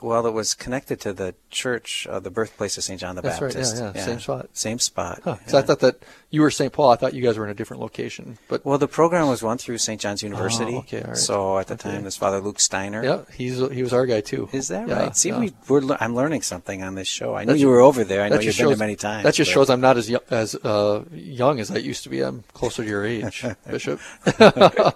well, 0.00 0.26
it 0.26 0.32
was 0.32 0.54
connected 0.54 1.00
to 1.00 1.12
the 1.12 1.34
church, 1.50 2.06
uh, 2.08 2.20
the 2.20 2.30
birthplace 2.30 2.76
of 2.78 2.84
St. 2.84 3.00
John 3.00 3.16
the 3.16 3.22
That's 3.22 3.40
Baptist. 3.40 3.74
Right, 3.76 3.82
yeah, 3.82 3.92
yeah, 3.94 4.04
same 4.04 4.20
spot. 4.20 4.48
Same 4.52 4.78
spot. 4.78 5.20
Huh, 5.24 5.36
yeah. 5.48 5.58
I 5.58 5.62
thought 5.62 5.80
that 5.80 6.02
you 6.30 6.42
were 6.42 6.50
St. 6.50 6.72
Paul. 6.72 6.90
I 6.90 6.96
thought 6.96 7.14
you 7.14 7.22
guys 7.22 7.36
were 7.36 7.44
in 7.44 7.50
a 7.50 7.54
different 7.54 7.82
location. 7.82 8.38
But 8.48 8.64
well, 8.64 8.78
the 8.78 8.88
program 8.88 9.28
was 9.28 9.42
run 9.42 9.58
through 9.58 9.78
St. 9.78 10.00
John's 10.00 10.22
University. 10.22 10.74
Oh, 10.74 10.78
okay, 10.78 11.02
right. 11.02 11.16
So 11.16 11.58
at 11.58 11.66
the 11.66 11.74
okay. 11.74 11.90
time, 11.90 12.02
there's 12.02 12.16
Father 12.16 12.40
Luke 12.40 12.60
Steiner. 12.60 13.04
Yeah, 13.04 13.22
he's 13.34 13.58
he 13.58 13.82
was 13.82 13.92
our 13.92 14.06
guy 14.06 14.20
too. 14.20 14.48
Is 14.52 14.68
that 14.68 14.88
yeah, 14.88 14.98
right? 14.98 15.16
See, 15.16 15.30
yeah. 15.30 15.40
we, 15.40 15.52
we're 15.68 15.96
I'm 16.00 16.14
learning 16.14 16.42
something 16.42 16.82
on 16.82 16.94
this 16.94 17.08
show. 17.08 17.34
I 17.34 17.44
know 17.44 17.54
you 17.54 17.68
were 17.68 17.80
over 17.80 18.04
there. 18.04 18.22
I 18.22 18.28
know 18.28 18.40
you've 18.40 18.54
shows, 18.54 18.70
been 18.70 18.78
there 18.78 18.86
many 18.86 18.96
times. 18.96 19.24
That 19.24 19.34
just 19.34 19.50
but... 19.50 19.54
shows 19.54 19.70
I'm 19.70 19.80
not 19.80 19.96
as 19.96 20.08
young, 20.08 20.22
as 20.30 20.54
uh, 20.54 21.04
young 21.12 21.60
as 21.60 21.70
I 21.70 21.78
used 21.78 22.04
to 22.04 22.08
be. 22.08 22.20
I'm 22.20 22.44
closer 22.52 22.84
to 22.84 22.88
your 22.88 23.04
age, 23.04 23.44
Bishop. 23.70 24.00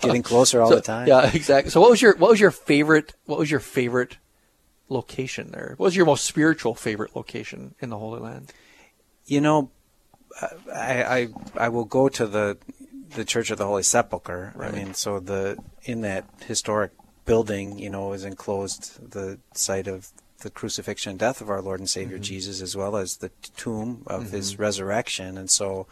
Getting 0.01 0.23
closer 0.23 0.61
all 0.61 0.69
so, 0.71 0.77
the 0.77 0.83
time. 0.83 1.09
Yeah, 1.09 1.31
exactly. 1.33 1.71
So, 1.71 1.81
what 1.81 1.91
was 1.91 2.01
your 2.01 2.17
what 2.17 2.31
was 2.31 2.41
your 2.41 2.53
favorite? 2.53 3.15
What 3.27 3.39
was 3.39 3.51
your 3.51 3.61
favorite? 3.61 4.19
Location 4.89 5.51
there? 5.53 5.75
What 5.77 5.87
was 5.87 5.97
your 5.97 6.07
most 6.07 6.25
spiritual 6.25 6.75
favorite 6.75 7.15
location 7.17 7.75
in 7.81 7.91
the 7.91 7.99
Holy 7.99 8.21
Land? 8.21 8.53
You 9.27 9.41
know, 9.41 9.71
I 10.75 11.03
I, 11.05 11.29
I 11.67 11.69
will 11.69 11.85
go 11.85 12.09
to 12.09 12.27
the 12.27 12.59
the 13.11 13.25
Church 13.25 13.51
of 13.51 13.59
the 13.59 13.67
Holy 13.67 13.83
Sepulchre. 13.83 14.53
Right. 14.55 14.73
I 14.73 14.77
mean, 14.77 14.95
so 14.95 15.21
the 15.21 15.59
in 15.85 16.01
that 16.03 16.25
historic 16.47 16.93
building, 17.25 17.79
you 17.79 17.89
know, 17.91 18.13
is 18.13 18.25
enclosed 18.25 19.11
the 19.13 19.39
site 19.55 19.87
of 19.87 20.11
the 20.41 20.51
crucifixion 20.51 21.11
and 21.11 21.19
death 21.19 21.41
of 21.41 21.49
our 21.49 21.63
Lord 21.63 21.81
and 21.81 21.89
Savior 21.89 22.17
Mm-hmm. 22.17 22.25
Jesus, 22.25 22.61
as 22.61 22.77
well 22.77 22.97
as 22.97 23.17
the 23.19 23.31
tomb 23.57 24.03
of 24.07 24.31
His 24.31 24.55
Mhm. 24.55 24.59
resurrection, 24.59 25.39
and 25.39 25.51
so. 25.51 25.87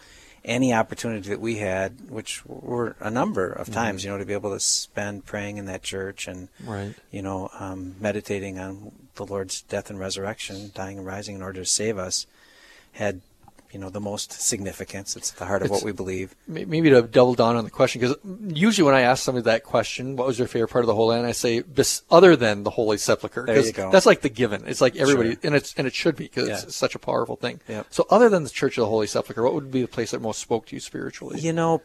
Any 0.45 0.73
opportunity 0.75 1.29
that 1.31 1.41
we 1.41 1.59
had, 1.59 2.11
which 2.11 2.45
were 2.47 2.97
a 2.99 3.11
number 3.11 3.49
of 3.51 3.69
Mhm. 3.69 3.73
times, 3.75 4.05
you 4.05 4.11
know, 4.11 4.19
to 4.19 4.25
be 4.25 4.33
able 4.33 4.53
to 4.53 4.59
spend 4.61 5.25
praying 5.25 5.57
in 5.57 5.67
that 5.67 5.83
church 5.85 6.27
and, 6.27 6.49
Right. 6.65 6.95
you 7.13 7.23
know, 7.23 7.49
um, 7.61 7.95
meditating 8.01 8.59
on 8.59 8.91
the 9.15 9.25
Lord's 9.25 9.63
death 9.63 9.89
and 9.89 10.01
resurrection, 10.01 10.73
dying 10.75 10.99
and 10.99 11.07
rising 11.07 11.37
in 11.37 11.43
order 11.43 11.61
to 11.61 11.67
save 11.67 11.97
us, 11.97 12.27
had, 12.93 13.21
you 13.73 13.79
know, 13.79 13.89
the 13.89 14.01
most 14.01 14.33
significance. 14.33 15.17
It's 15.17 15.33
at 15.33 15.39
the 15.39 15.47
heart 15.47 15.63
of 15.63 15.67
It's- 15.67 15.81
what 15.81 15.85
we 15.87 15.93
believe. 15.93 16.35
Maybe 16.47 16.91
to 16.91 17.03
double 17.03 17.35
down 17.35 17.57
on 17.57 17.65
the 17.65 17.71
question, 17.71 18.01
because 18.01 18.17
usually 18.55 18.85
when 18.85 18.95
I 18.95 19.01
ask 19.01 19.23
somebody 19.25 19.45
that 19.45 19.65
question, 19.65 20.15
what 20.17 20.27
was 20.27 20.39
your 20.39 20.47
favorite 20.47 20.69
part 20.69 20.85
of 20.85 20.87
the 20.87 20.95
Holy 20.95 21.17
Land? 21.17 21.27
I 21.27 21.33
say, 21.33 21.63
other 22.11 22.37
than 22.37 22.63
the 22.65 22.71
Holy 22.71 22.99
Sepulchre. 22.99 23.45
There 23.47 23.59
you 23.59 23.73
go. 23.73 23.91
That's 23.91 24.07
like 24.07 24.21
the 24.21 24.29
given. 24.29 24.65
It's 24.67 24.81
like 24.81 24.97
everybody, 24.97 25.31
Sure. 25.31 25.39
and 25.45 25.55
it's 25.55 25.75
and 25.77 25.87
it 25.87 25.95
should 25.95 26.17
be 26.17 26.25
because 26.25 26.49
Yeah. 26.49 26.61
it's 26.63 26.77
such 26.77 26.95
a 26.95 26.99
powerful 26.99 27.37
thing. 27.37 27.61
Yep. 27.69 27.87
So, 27.91 28.07
other 28.11 28.29
than 28.29 28.45
the 28.45 28.51
Church 28.51 28.77
of 28.77 28.83
the 28.83 28.89
Holy 28.89 29.07
Sepulchre, 29.07 29.43
what 29.43 29.55
would 29.55 29.71
be 29.71 29.83
the 29.83 29.89
place 29.89 30.11
that 30.11 30.21
most 30.21 30.41
spoke 30.41 30.67
to 30.67 30.77
you 30.77 30.81
spiritually? 30.81 31.41
You 31.41 31.53
know, 31.53 31.81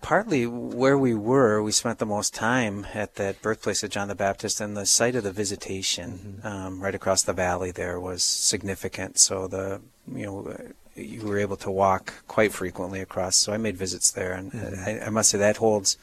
partly 0.00 0.46
where 0.46 0.96
we 0.98 1.14
were, 1.14 1.62
we 1.62 1.72
spent 1.72 1.98
the 1.98 2.06
most 2.06 2.32
time 2.34 2.86
at 2.94 3.16
that 3.16 3.42
birthplace 3.42 3.82
of 3.82 3.90
John 3.90 4.08
the 4.08 4.14
Baptist, 4.14 4.60
and 4.60 4.76
the 4.76 4.86
site 4.86 5.14
of 5.16 5.24
the 5.24 5.32
visitation, 5.32 6.40
um, 6.44 6.80
right 6.80 6.94
across 6.94 7.22
the 7.22 7.32
valley 7.32 7.70
there, 7.70 7.98
was 7.98 8.22
significant. 8.22 9.18
So 9.18 9.46
the 9.48 9.80
you 10.14 10.24
know 10.26 10.56
you 10.98 11.22
were 11.26 11.38
able 11.38 11.56
to 11.58 11.70
walk 11.70 12.12
quite 12.26 12.52
frequently 12.52 13.00
across. 13.00 13.36
So 13.36 13.52
I 13.52 13.56
made 13.56 13.76
visits 13.76 14.10
there, 14.10 14.32
and 14.32 14.52
Mhm. 14.52 14.86
I, 15.02 15.06
I 15.06 15.10
must 15.10 15.30
say 15.30 15.38
that 15.38 15.58
holds 15.58 15.96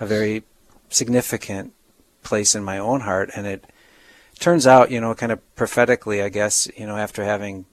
a 0.00 0.06
very 0.06 0.42
significant 0.88 1.72
place 2.22 2.54
in 2.54 2.62
my 2.64 2.78
own 2.78 3.00
heart, 3.00 3.30
and 3.34 3.46
it 3.46 3.64
turns 4.38 4.66
out, 4.66 4.90
you 4.90 5.00
know, 5.00 5.14
kind 5.14 5.32
of 5.32 5.40
prophetically, 5.56 6.22
I 6.22 6.28
guess, 6.28 6.68
you 6.76 6.86
know, 6.86 6.96
after 6.96 7.24
having 7.24 7.64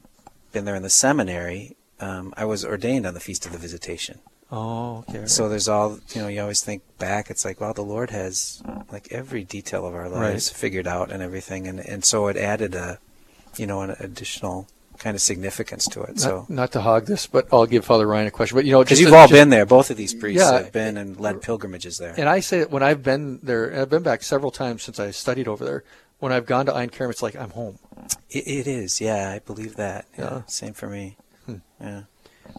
been 0.51 0.65
there 0.65 0.75
in 0.75 0.83
the 0.83 0.89
seminary, 0.89 1.75
um, 1.99 2.33
I 2.37 2.45
was 2.45 2.65
ordained 2.65 3.05
on 3.05 3.13
the 3.13 3.19
Feast 3.19 3.45
of 3.45 3.51
the 3.51 3.57
Visitation. 3.57 4.19
Oh, 4.51 5.03
okay. 5.09 5.27
So 5.27 5.47
there's 5.47 5.67
all 5.67 5.99
you 6.13 6.21
know. 6.23 6.27
You 6.27 6.41
always 6.41 6.61
think 6.61 6.81
back. 6.97 7.29
It's 7.29 7.45
like, 7.45 7.61
well, 7.61 7.73
the 7.73 7.83
Lord 7.83 8.09
has 8.09 8.63
like 8.91 9.07
every 9.11 9.43
detail 9.43 9.85
of 9.85 9.93
our 9.93 10.09
lives 10.09 10.49
Right. 10.49 10.57
figured 10.57 10.87
out 10.87 11.11
and 11.11 11.21
everything, 11.21 11.67
and 11.67 11.79
and 11.79 12.03
so 12.03 12.27
it 12.29 12.35
added 12.35 12.73
a, 12.73 12.97
you 13.57 13.67
know, 13.67 13.81
an 13.81 13.91
additional 13.99 14.67
kind 14.99 15.15
of 15.15 15.21
significance 15.21 15.87
to 15.87 16.01
it. 16.03 16.09
Not, 16.09 16.19
so 16.19 16.45
not 16.49 16.71
to 16.73 16.81
hog 16.81 17.05
this, 17.07 17.25
but 17.25 17.47
I'll 17.51 17.65
give 17.65 17.85
Father 17.85 18.05
Ryan 18.05 18.27
a 18.27 18.31
question. 18.31 18.55
But 18.55 18.65
you 18.65 18.71
know, 18.73 18.83
because 18.83 18.99
you've 18.99 19.09
to- 19.11 19.15
all 19.15 19.23
just- 19.27 19.33
been 19.33 19.49
there, 19.49 19.65
both 19.65 19.89
of 19.89 19.97
these 19.97 20.13
priests 20.13 20.43
Yeah. 20.43 20.57
have 20.59 20.71
been 20.71 20.97
and 20.97 21.19
led 21.19 21.41
pilgrimages 21.41 21.97
there. 21.97 22.13
And 22.17 22.29
I 22.29 22.41
say 22.41 22.59
that 22.59 22.69
when 22.69 22.83
I've 22.83 23.01
been 23.01 23.39
there, 23.41 23.65
and 23.67 23.81
I've 23.81 23.89
been 23.89 24.03
back 24.03 24.21
several 24.23 24.51
times 24.51 24.83
since 24.83 24.99
I 24.99 25.11
studied 25.11 25.47
over 25.47 25.65
there. 25.65 25.83
When 26.19 26.33
I've 26.33 26.45
gone 26.45 26.65
to 26.65 26.75
Ein 26.75 26.89
Kerem, 26.89 27.09
it's 27.11 27.21
like 27.23 27.37
I'm 27.37 27.51
home. 27.51 27.79
It, 28.29 28.45
it 28.45 28.67
is, 28.67 28.99
yeah, 28.99 29.31
I 29.31 29.39
believe 29.39 29.77
that. 29.77 30.05
Yeah, 30.17 30.23
Yeah. 30.25 30.41
same 30.47 30.73
for 30.73 30.87
me. 30.89 31.15
Hmm. 31.45 31.55
Yeah. 31.79 32.01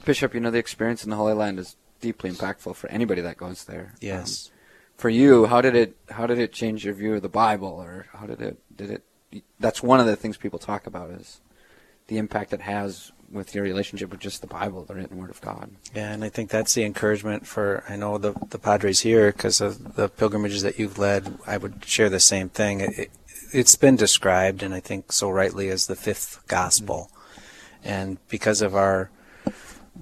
Bishop, 0.07 0.33
you 0.33 0.41
know 0.41 0.51
the 0.51 0.57
experience 0.59 1.05
in 1.05 1.11
the 1.11 1.17
Holy 1.17 1.35
Land 1.35 1.59
is 1.59 1.77
deeply 2.01 2.31
impactful 2.31 2.75
for 2.75 2.89
anybody 2.91 3.21
that 3.21 3.37
goes 3.37 3.65
there. 3.65 3.93
Yes. 4.01 4.49
Um, 4.51 4.57
for 4.97 5.09
you, 5.11 5.45
how 5.45 5.61
did 5.61 5.77
it 5.77 5.95
how 6.11 6.27
did 6.27 6.39
it 6.39 6.53
change 6.55 6.87
your 6.87 6.95
view 6.95 7.15
of 7.17 7.21
the 7.23 7.29
Bible, 7.29 7.69
or 7.69 8.07
how 8.15 8.25
did 8.27 8.41
it 8.41 8.57
did 8.75 8.91
it? 8.91 9.43
That's 9.59 9.83
one 9.83 10.01
of 10.01 10.07
the 10.07 10.17
things 10.17 10.39
people 10.39 10.59
talk 10.59 10.87
about 10.87 11.11
is 11.11 11.41
the 12.11 12.19
impact 12.19 12.53
it 12.53 12.61
has 12.61 13.13
with 13.31 13.55
your 13.55 13.63
relationship 13.63 14.11
with 14.11 14.19
just 14.19 14.41
the 14.41 14.49
Bible, 14.49 14.85
the 14.85 14.95
written 14.95 15.17
Word 15.17 15.31
of 15.31 15.41
God. 15.41 15.71
Yeah, 15.95 16.13
and 16.13 16.25
I 16.25 16.29
think 16.29 16.51
that's 16.51 16.75
the 16.75 16.85
encouragement 16.85 17.47
for 17.47 17.85
I 17.89 17.97
know 17.97 18.19
the 18.19 18.33
the 18.51 18.59
Padres 18.59 19.01
here 19.01 19.33
because 19.33 19.61
of 19.61 19.95
the 19.95 20.09
pilgrimages 20.09 20.63
that 20.63 20.79
you've 20.79 20.99
led. 20.99 21.39
I 21.47 21.57
would 21.57 21.85
share 21.85 22.11
the 22.11 22.21
same 22.21 22.49
thing. 22.49 22.81
It, 22.81 23.11
it's 23.53 23.77
been 23.77 23.97
described, 23.97 24.63
and 24.63 24.75
I 24.75 24.81
think 24.81 25.13
so 25.13 25.31
rightly, 25.31 25.71
as 25.71 25.87
the 25.87 25.97
fifth 25.97 26.41
gospel, 26.49 27.11
and 27.85 28.19
because 28.29 28.61
of 28.63 28.75
our 28.75 29.11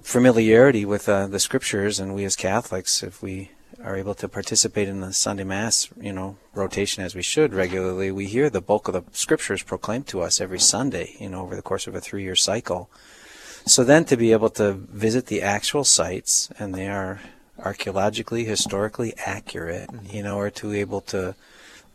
familiarity 0.02 0.84
with 0.84 1.08
uh, 1.08 1.26
the 1.26 1.38
scriptures, 1.38 2.00
and 2.00 2.14
we 2.14 2.24
as 2.24 2.36
Catholics, 2.36 3.02
if 3.02 3.22
we 3.22 3.50
are 3.82 3.96
able 3.96 4.14
to 4.14 4.28
participate 4.28 4.88
in 4.88 5.00
the 5.00 5.12
Sunday 5.12 5.44
Mass, 5.44 5.88
you 6.00 6.12
know, 6.12 6.36
rotation 6.54 7.04
as 7.04 7.14
we 7.14 7.22
should 7.22 7.54
regularly, 7.54 8.10
we 8.10 8.26
hear 8.26 8.50
the 8.50 8.60
bulk 8.60 8.88
of 8.88 8.94
the 8.94 9.04
scriptures 9.12 9.62
proclaimed 9.62 10.06
to 10.08 10.20
us 10.20 10.40
every 10.40 10.58
Sunday, 10.58 11.14
you 11.20 11.28
know, 11.28 11.42
over 11.42 11.54
the 11.54 11.62
course 11.62 11.86
of 11.86 11.94
a 11.94 12.00
three-year 12.00 12.36
cycle. 12.36 12.90
So 13.66 13.84
then 13.84 14.04
to 14.06 14.16
be 14.16 14.32
able 14.32 14.50
to 14.50 14.72
visit 14.72 15.26
the 15.26 15.42
actual 15.42 15.84
sites, 15.84 16.48
and 16.58 16.74
they 16.74 16.88
are 16.88 17.20
archaeologically, 17.58 18.44
historically 18.44 19.14
accurate, 19.26 19.90
you 20.10 20.22
know, 20.22 20.36
or 20.36 20.50
to 20.50 20.70
be 20.70 20.80
able 20.80 21.00
to 21.02 21.34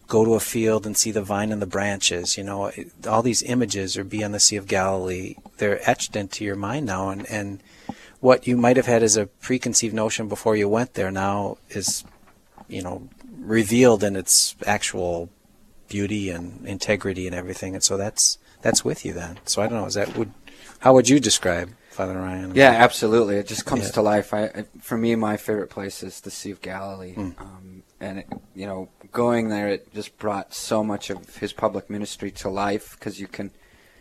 go 0.07 0.25
to 0.25 0.33
a 0.33 0.39
field 0.39 0.85
and 0.85 0.95
see 0.95 1.11
the 1.11 1.21
vine 1.21 1.51
and 1.51 1.61
the 1.61 1.65
branches, 1.65 2.37
you 2.37 2.43
know, 2.43 2.71
all 3.07 3.21
these 3.23 3.43
images 3.43 3.97
or 3.97 4.03
be 4.03 4.23
on 4.23 4.31
the 4.31 4.39
Sea 4.39 4.57
of 4.57 4.67
Galilee, 4.67 5.35
they're 5.57 5.89
etched 5.89 6.15
into 6.15 6.45
your 6.45 6.55
mind 6.55 6.85
now, 6.85 7.09
and, 7.09 7.25
and 7.29 7.63
what 8.23 8.47
you 8.47 8.55
might 8.55 8.77
have 8.77 8.85
had 8.85 9.03
as 9.03 9.17
a 9.17 9.25
preconceived 9.25 9.93
notion 9.93 10.29
before 10.29 10.55
you 10.55 10.69
went 10.69 10.93
there 10.93 11.11
now 11.11 11.57
is, 11.69 12.05
you 12.69 12.81
know, 12.81 13.09
revealed 13.37 14.01
in 14.01 14.15
its 14.15 14.55
actual 14.65 15.29
beauty 15.89 16.29
and 16.29 16.65
integrity 16.65 17.27
and 17.27 17.35
everything, 17.35 17.75
and 17.75 17.83
so 17.83 17.97
that's 17.97 18.37
that's 18.61 18.85
with 18.85 19.03
you 19.03 19.11
then. 19.11 19.39
So 19.45 19.61
I 19.61 19.67
don't 19.67 19.77
know, 19.81 19.87
is 19.87 19.95
that 19.95 20.15
would 20.17 20.31
how 20.79 20.93
would 20.93 21.09
you 21.09 21.19
describe 21.19 21.71
Father 21.91 22.13
Ryan? 22.17 22.55
Yeah, 22.55 22.71
absolutely. 22.71 23.35
It 23.35 23.47
just 23.47 23.65
comes 23.65 23.87
Yeah. 23.87 23.91
to 23.95 24.01
life. 24.01 24.33
I, 24.33 24.65
for 24.79 24.97
me, 24.97 25.15
my 25.15 25.35
favorite 25.35 25.69
place 25.69 26.01
is 26.01 26.21
the 26.21 26.31
Sea 26.31 26.51
of 26.51 26.61
Galilee, 26.61 27.15
Mm. 27.15 27.39
um, 27.41 27.83
and 27.99 28.19
it, 28.19 28.27
you 28.55 28.65
know, 28.65 28.87
going 29.11 29.49
there, 29.49 29.67
it 29.67 29.93
just 29.93 30.17
brought 30.17 30.53
so 30.53 30.81
much 30.81 31.09
of 31.09 31.17
his 31.43 31.51
public 31.51 31.89
ministry 31.89 32.31
to 32.31 32.47
life 32.49 32.95
because 32.97 33.19
you 33.19 33.27
can, 33.27 33.51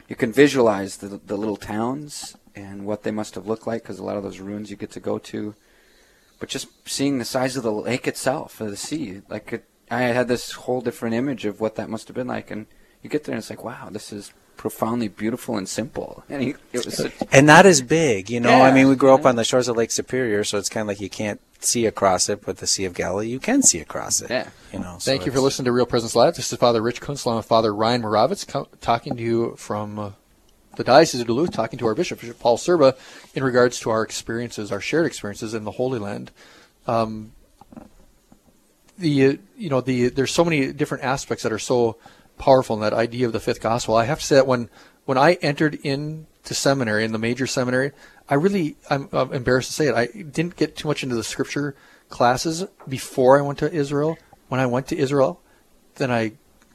you 0.09 0.15
can 0.15 0.33
visualize 0.33 0.99
the 0.99 1.09
the 1.27 1.37
little 1.37 1.57
towns 1.75 2.37
and 2.55 2.87
what 2.87 3.03
they 3.03 3.11
must 3.11 3.35
have 3.35 3.47
looked 3.47 3.67
like 3.67 3.83
because 3.83 3.99
a 3.99 4.05
lot 4.05 4.17
of 4.17 4.23
those 4.23 4.41
ruins 4.41 4.71
you 4.71 4.77
get 4.77 4.91
to 4.93 5.01
go 5.01 5.19
to, 5.19 5.55
but 6.39 6.49
just 6.49 6.69
seeing 6.89 7.19
the 7.19 7.25
size 7.25 7.57
of 7.57 7.63
the 7.63 7.73
lake 7.73 8.07
itself, 8.07 8.61
of 8.61 8.71
the 8.71 8.77
sea, 8.77 9.23
like 9.29 9.53
it, 9.53 9.65
I 9.91 10.03
had 10.03 10.29
this 10.29 10.53
whole 10.53 10.81
different 10.81 11.15
image 11.15 11.45
of 11.45 11.61
what 11.61 11.77
that 11.77 11.91
must 11.91 12.09
have 12.09 12.17
been 12.17 12.29
like, 12.29 12.51
and 12.51 12.67
you 13.03 13.11
get 13.11 13.25
there 13.25 13.35
and 13.35 13.41
it's 13.41 13.51
like, 13.51 13.65
wow, 13.65 13.89
this 13.91 14.13
is 14.13 14.33
profoundly 14.57 15.09
beautiful 15.09 15.57
and 15.57 15.69
simple, 15.69 16.25
and 16.29 16.43
he, 16.43 16.55
it 16.73 16.85
was 16.85 16.97
such, 16.97 17.13
and 17.33 17.47
not 17.47 17.67
as 17.67 17.83
big, 17.83 18.31
you 18.31 18.39
know. 18.39 18.63
I 18.63 18.73
mean, 18.73 18.89
we 18.89 18.97
grew 18.97 19.13
up 19.13 19.27
on 19.27 19.37
the 19.37 19.45
shores 19.45 19.69
of 19.69 19.77
Lake 19.77 19.91
Superior, 19.91 20.45
so 20.45 20.59
it's 20.59 20.69
kind 20.69 20.83
of 20.83 20.89
like 20.89 21.01
you 21.01 21.11
can't 21.11 21.41
see 21.65 21.87
across 21.87 22.29
it, 22.29 22.45
but 22.45 22.59
the 22.59 22.67
Sea 22.67 22.85
of 22.85 22.95
Galilee, 22.95 23.29
you 23.29 23.41
can 23.41 23.63
see 23.63 23.81
across 23.81 24.21
it. 24.21 24.31
Yeah. 24.31 24.49
You 24.73 24.79
know. 24.81 24.97
so 24.99 25.11
Thank 25.11 25.27
you 25.27 25.33
for 25.33 25.41
listening 25.41 25.67
to 25.67 25.73
Real 25.73 25.87
Presence 25.87 26.15
Live. 26.15 26.35
This 26.35 26.53
is 26.53 26.59
Father 26.59 26.83
Rich 26.83 27.01
Kunstler 27.01 27.37
and 27.37 27.45
Father 27.45 27.75
Ryan 27.75 28.03
Moravitz 28.03 28.47
co- 28.47 28.69
talking 28.81 29.17
to 29.17 29.23
you 29.23 29.55
from 29.57 29.99
uh, 29.99 30.11
the 30.77 30.85
Diocese 30.85 31.21
of 31.21 31.27
Duluth, 31.27 31.53
talking 31.53 31.79
to 31.79 31.87
our 31.87 31.95
Bishop, 31.95 32.21
Bishop 32.21 32.39
Paul 32.39 32.57
Sirba, 32.57 32.97
in 33.35 33.45
regards 33.45 33.79
to 33.81 33.91
our 33.91 34.03
experiences, 34.03 34.73
our 34.73 34.81
shared 34.81 35.07
experiences 35.07 35.55
in 35.55 35.65
the 35.65 35.73
Holy 35.73 35.99
Land. 35.99 36.31
Um, 36.87 37.33
the 38.99 39.27
uh, 39.27 39.33
you 39.57 39.71
know 39.71 39.81
the 39.81 40.09
there's 40.09 40.31
so 40.31 40.45
many 40.45 40.73
different 40.73 41.05
aspects 41.05 41.43
that 41.43 41.53
are 41.53 41.59
so 41.59 41.97
powerful 42.39 42.77
in 42.77 42.83
that 42.83 42.93
idea 42.93 43.27
of 43.27 43.33
the 43.33 43.41
fifth 43.41 43.61
gospel. 43.61 43.97
I 43.97 44.05
have 44.05 44.21
to 44.21 44.25
say 44.25 44.35
that 44.37 44.47
when 44.47 44.69
when 45.05 45.19
I 45.19 45.35
entered 45.35 45.75
into 45.83 46.55
seminary 46.55 47.05
in 47.05 47.13
the 47.13 47.19
major 47.19 47.47
seminary, 47.47 47.93
I 48.29 48.35
really 48.35 48.77
I'm, 48.91 49.09
I'm 49.13 49.33
embarrassed 49.33 49.69
to 49.69 49.75
say 49.75 49.87
it. 49.89 49.95
I 49.95 50.07
didn't 50.07 50.57
get 50.57 50.77
too 50.77 50.89
much 50.89 51.03
into 51.03 51.15
the 51.15 51.25
scripture 51.25 51.75
classes 52.09 52.65
before 52.89 53.39
I 53.39 53.43
went 53.43 53.59
to 53.61 53.73
Israel. 53.73 54.17
When 54.49 54.61
I 54.61 54.67
went 54.67 54.89
to 54.89 54.97
Israel, 54.97 55.41
then 55.97 56.11
I 56.11 56.33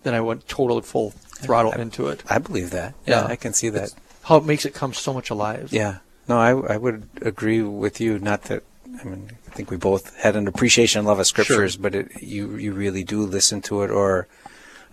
then 0.07 0.15
I 0.15 0.21
went 0.21 0.47
total 0.47 0.81
full 0.81 1.11
throttle 1.11 1.71
into 1.73 2.07
it. 2.07 2.23
I 2.29 2.39
believe 2.39 2.71
that. 2.71 2.95
Yeah, 3.05 3.25
I 3.25 3.35
can 3.35 3.53
see 3.53 3.69
that. 3.69 3.83
It's 3.83 3.95
how 4.23 4.37
it 4.37 4.45
makes 4.45 4.65
it 4.65 4.73
come 4.73 4.93
so 4.93 5.13
much 5.13 5.29
alive. 5.29 5.69
Yeah. 5.71 5.97
No, 6.27 6.37
I, 6.39 6.73
I 6.73 6.77
would 6.77 7.07
agree 7.21 7.61
with 7.61 8.01
you. 8.01 8.19
Not 8.19 8.43
that 8.43 8.63
I 8.99 9.03
mean, 9.03 9.31
I 9.47 9.51
think 9.51 9.69
we 9.69 9.77
both 9.77 10.15
had 10.17 10.35
an 10.35 10.47
appreciation 10.47 10.99
and 10.99 11.07
love 11.07 11.19
of 11.19 11.27
scriptures, 11.27 11.73
Sure. 11.73 11.81
but 11.83 11.93
it, 11.95 12.21
you 12.23 12.55
you 12.55 12.73
really 12.73 13.03
do 13.03 13.21
listen 13.25 13.61
to 13.63 13.83
it, 13.83 13.91
or 13.91 14.27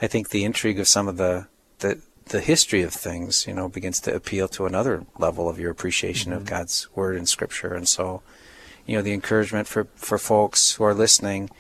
I 0.00 0.06
think 0.06 0.28
the 0.28 0.44
intrigue 0.44 0.78
of 0.80 0.86
some 0.88 1.08
of 1.08 1.16
the 1.16 1.46
the 1.78 2.00
the 2.26 2.40
history 2.40 2.82
of 2.82 2.92
things, 2.92 3.46
you 3.46 3.52
know, 3.54 3.68
begins 3.68 4.00
to 4.00 4.14
appeal 4.14 4.48
to 4.48 4.66
another 4.66 5.04
level 5.18 5.48
of 5.48 5.58
your 5.58 5.70
appreciation 5.70 6.32
of 6.32 6.42
Mhm. 6.44 6.46
God's 6.50 6.88
word 6.94 7.16
and 7.16 7.28
scripture, 7.28 7.74
and 7.74 7.88
so 7.88 8.22
you 8.86 8.94
know 8.96 9.02
the 9.02 9.12
encouragement 9.12 9.66
for 9.68 9.86
for 9.96 10.18
folks 10.18 10.72
who 10.74 10.84
are 10.84 10.94
listening. 10.94 11.50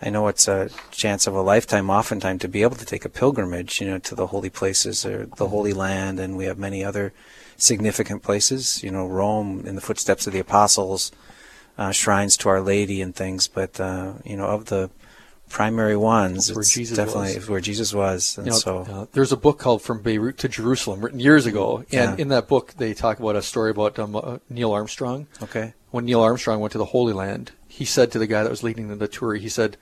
I 0.00 0.10
know 0.10 0.28
it's 0.28 0.46
a 0.46 0.70
chance 0.90 1.26
of 1.26 1.34
a 1.34 1.42
lifetime, 1.42 1.90
oftentimes, 1.90 2.40
to 2.42 2.48
be 2.48 2.62
able 2.62 2.76
to 2.76 2.84
take 2.84 3.04
a 3.04 3.08
pilgrimage, 3.08 3.80
you 3.80 3.86
know, 3.88 3.98
to 3.98 4.14
the 4.14 4.28
holy 4.28 4.50
places 4.50 5.04
or 5.04 5.26
the 5.36 5.48
Holy 5.48 5.72
Land, 5.72 6.20
and 6.20 6.36
we 6.36 6.44
have 6.44 6.58
many 6.58 6.84
other 6.84 7.12
significant 7.56 8.22
places, 8.22 8.82
you 8.84 8.90
know, 8.90 9.06
Rome 9.06 9.64
in 9.66 9.74
the 9.74 9.80
footsteps 9.80 10.26
of 10.26 10.32
the 10.32 10.38
apostles, 10.38 11.10
uh, 11.76 11.90
shrines 11.90 12.36
to 12.38 12.48
Our 12.48 12.60
Lady 12.60 13.02
and 13.02 13.14
things. 13.14 13.48
But 13.48 13.80
uh, 13.80 14.14
you 14.24 14.36
know, 14.36 14.46
of 14.46 14.66
the 14.66 14.90
primary 15.48 15.96
ones, 15.96 16.52
where 16.52 16.60
it's 16.60 16.72
Jesus 16.72 16.96
definitely 16.96 17.34
was. 17.36 17.48
where 17.48 17.60
Jesus 17.60 17.92
was, 17.94 18.36
and 18.38 18.46
You 18.46 18.52
know, 18.52 18.58
so 18.58 18.78
uh, 18.80 19.06
there's 19.12 19.32
a 19.32 19.36
book 19.36 19.58
called 19.58 19.82
From 19.82 20.02
Beirut 20.02 20.38
to 20.38 20.48
Jerusalem, 20.48 21.00
written 21.00 21.20
years 21.20 21.46
ago, 21.46 21.78
and 21.78 21.86
Yeah. 21.90 22.16
in 22.18 22.28
that 22.28 22.46
book 22.48 22.74
they 22.76 22.94
talk 22.94 23.18
about 23.18 23.34
a 23.34 23.42
story 23.42 23.70
about 23.70 23.98
um, 23.98 24.14
uh, 24.14 24.38
Neil 24.48 24.72
Armstrong. 24.72 25.26
Okay. 25.42 25.74
When 25.90 26.04
Neil 26.04 26.20
Armstrong 26.20 26.60
went 26.60 26.72
to 26.72 26.78
the 26.78 26.84
Holy 26.84 27.14
Land, 27.14 27.52
he 27.78 27.84
said 27.84 28.10
to 28.10 28.18
the 28.18 28.26
guy 28.26 28.42
that 28.42 28.50
was 28.50 28.64
leading 28.64 28.96
the 28.98 29.08
tour, 29.08 29.34
he 29.34 29.48
said, 29.48 29.76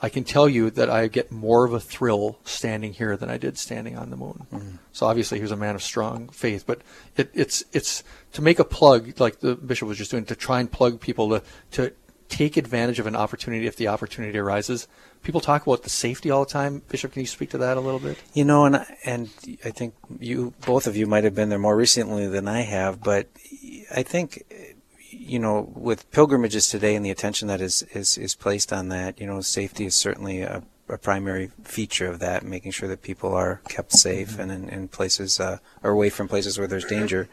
"I 0.00 0.08
can 0.08 0.24
tell 0.24 0.48
you 0.48 0.70
that 0.70 0.88
I 0.88 1.06
get 1.06 1.30
more 1.30 1.64
of 1.66 1.72
a 1.74 1.80
thrill 1.80 2.38
standing 2.44 2.92
here 2.94 3.14
than 3.16 3.28
I 3.28 3.36
did 3.36 3.58
standing 3.58 3.96
on 3.96 4.08
the 4.10 4.16
moon." 4.16 4.46
Mhm. 4.52 4.78
So 4.92 5.06
obviously 5.06 5.38
he 5.38 5.42
was 5.42 5.52
a 5.52 5.56
man 5.56 5.74
of 5.74 5.82
strong 5.82 6.28
faith, 6.30 6.64
but 6.66 6.80
it, 7.16 7.30
it's 7.34 7.62
it's 7.72 8.02
to 8.32 8.40
make 8.42 8.58
a 8.58 8.64
plug 8.64 9.20
like 9.20 9.40
the 9.40 9.54
bishop 9.54 9.86
was 9.88 9.98
just 9.98 10.10
doing 10.10 10.24
to 10.24 10.34
try 10.34 10.60
and 10.60 10.70
plug 10.72 10.98
people 11.00 11.28
to 11.28 11.42
to 11.72 11.92
take 12.28 12.56
advantage 12.56 12.98
of 12.98 13.06
an 13.06 13.14
opportunity 13.14 13.66
if 13.66 13.76
the 13.76 13.88
opportunity 13.88 14.38
arises. 14.38 14.88
People 15.22 15.42
talk 15.42 15.66
about 15.66 15.82
the 15.82 15.90
safety 15.90 16.30
all 16.30 16.46
the 16.46 16.50
time. 16.50 16.80
Bishop, 16.88 17.12
can 17.12 17.20
you 17.20 17.26
speak 17.26 17.50
to 17.50 17.58
that 17.58 17.76
a 17.76 17.80
little 17.80 18.00
bit? 18.00 18.16
You 18.32 18.46
know, 18.46 18.64
and 18.64 18.86
and 19.04 19.28
I 19.64 19.70
think 19.70 19.92
you 20.18 20.54
both 20.64 20.86
of 20.86 20.96
you 20.96 21.06
might 21.06 21.24
have 21.24 21.34
been 21.34 21.50
there 21.50 21.58
more 21.58 21.76
recently 21.76 22.26
than 22.26 22.48
I 22.48 22.62
have, 22.62 23.02
but 23.02 23.28
I 23.94 24.02
think 24.02 24.42
you 25.32 25.38
know 25.38 25.72
with 25.74 26.10
pilgrimages 26.10 26.68
today 26.68 26.94
and 26.94 27.04
the 27.04 27.10
attention 27.10 27.48
that 27.48 27.62
is 27.62 27.82
is, 27.94 28.18
is 28.18 28.34
placed 28.34 28.70
on 28.70 28.88
that, 28.90 29.18
you 29.18 29.26
know, 29.26 29.40
safety 29.40 29.86
is 29.86 29.94
certainly 29.94 30.42
a, 30.42 30.62
a 30.90 30.98
primary 30.98 31.50
feature 31.64 32.06
of 32.06 32.18
that, 32.18 32.44
making 32.44 32.70
sure 32.70 32.88
that 32.88 33.00
people 33.00 33.34
are 33.34 33.62
kept 33.66 33.92
safe 33.92 34.38
and 34.38 34.52
in, 34.52 34.68
in 34.68 34.88
places 34.88 35.40
uh, 35.40 35.56
or 35.82 35.92
away 35.92 36.10
from 36.10 36.28
places 36.28 36.58
where 36.58 36.68
there's 36.68 36.84
danger. 36.84 37.30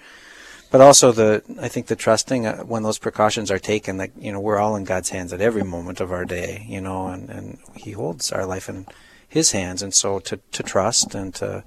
But 0.72 0.80
also 0.80 1.12
the, 1.12 1.43
I 1.60 1.68
think 1.68 1.88
the 1.88 1.95
trusting 1.97 2.45
uh, 2.45 2.64
when 2.64 2.84
those 2.84 3.00
precautions 3.00 3.52
are 3.52 3.60
taken 3.60 3.97
that 3.97 4.12
you 4.18 4.32
know 4.32 4.39
we're 4.39 4.60
all 4.60 4.78
in 4.78 4.86
God's 4.86 5.10
hands 5.10 5.34
at 5.34 5.41
every 5.41 5.64
moment 5.64 6.00
of 6.00 6.14
our 6.14 6.24
day, 6.24 6.66
you 6.70 6.80
know, 6.80 7.08
and, 7.08 7.30
and 7.30 7.58
He 7.76 7.91
holds 7.91 8.32
our 8.32 8.45
life 8.45 8.70
in 8.70 8.86
His 9.28 9.52
hands, 9.52 9.82
and 9.82 9.93
so 9.93 10.20
to 10.20 10.38
to 10.38 10.64
trust 10.64 11.16
and 11.16 11.36
to 11.36 11.66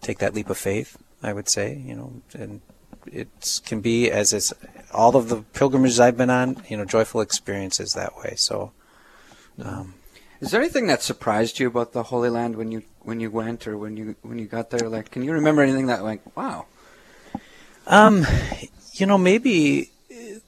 take 0.00 0.18
that 0.18 0.34
leap 0.34 0.48
of 0.48 0.58
faith, 0.58 0.96
I 1.24 1.32
would 1.32 1.48
say, 1.48 1.76
you 1.76 1.96
know, 1.96 2.22
and 2.34 2.60
it 3.06 3.60
can 3.66 3.80
be 3.80 4.10
as 4.10 4.32
it's 4.32 4.52
all 4.92 5.16
of 5.16 5.28
the 5.28 5.42
pilgrimages 5.52 6.00
I've 6.00 6.16
been 6.16 6.30
on, 6.30 6.62
you 6.68 6.76
know, 6.76 6.84
joyful 6.84 7.20
experiences 7.20 7.94
that 7.94 8.16
way. 8.16 8.34
So, 8.36 8.72
um, 9.62 9.94
Is 10.40 10.50
there 10.50 10.60
anything 10.60 10.86
that 10.86 11.02
surprised 11.02 11.58
you 11.58 11.68
about 11.68 11.92
the 11.92 12.04
Holy 12.04 12.30
Land 12.30 12.56
when 12.56 12.72
you 12.72 12.82
when 13.00 13.20
you 13.20 13.30
went 13.30 13.66
or 13.66 13.76
when 13.78 13.96
you 13.96 14.16
when 14.22 14.38
you 14.38 14.46
got 14.46 14.70
there? 14.70 14.88
Like, 14.88 15.10
can 15.10 15.22
you 15.22 15.32
remember 15.32 15.62
anything 15.62 15.86
that 15.86 16.02
like, 16.02 16.20
wow? 16.36 16.66
Um, 17.86 18.26
you 18.92 19.06
know, 19.06 19.18
maybe 19.18 19.90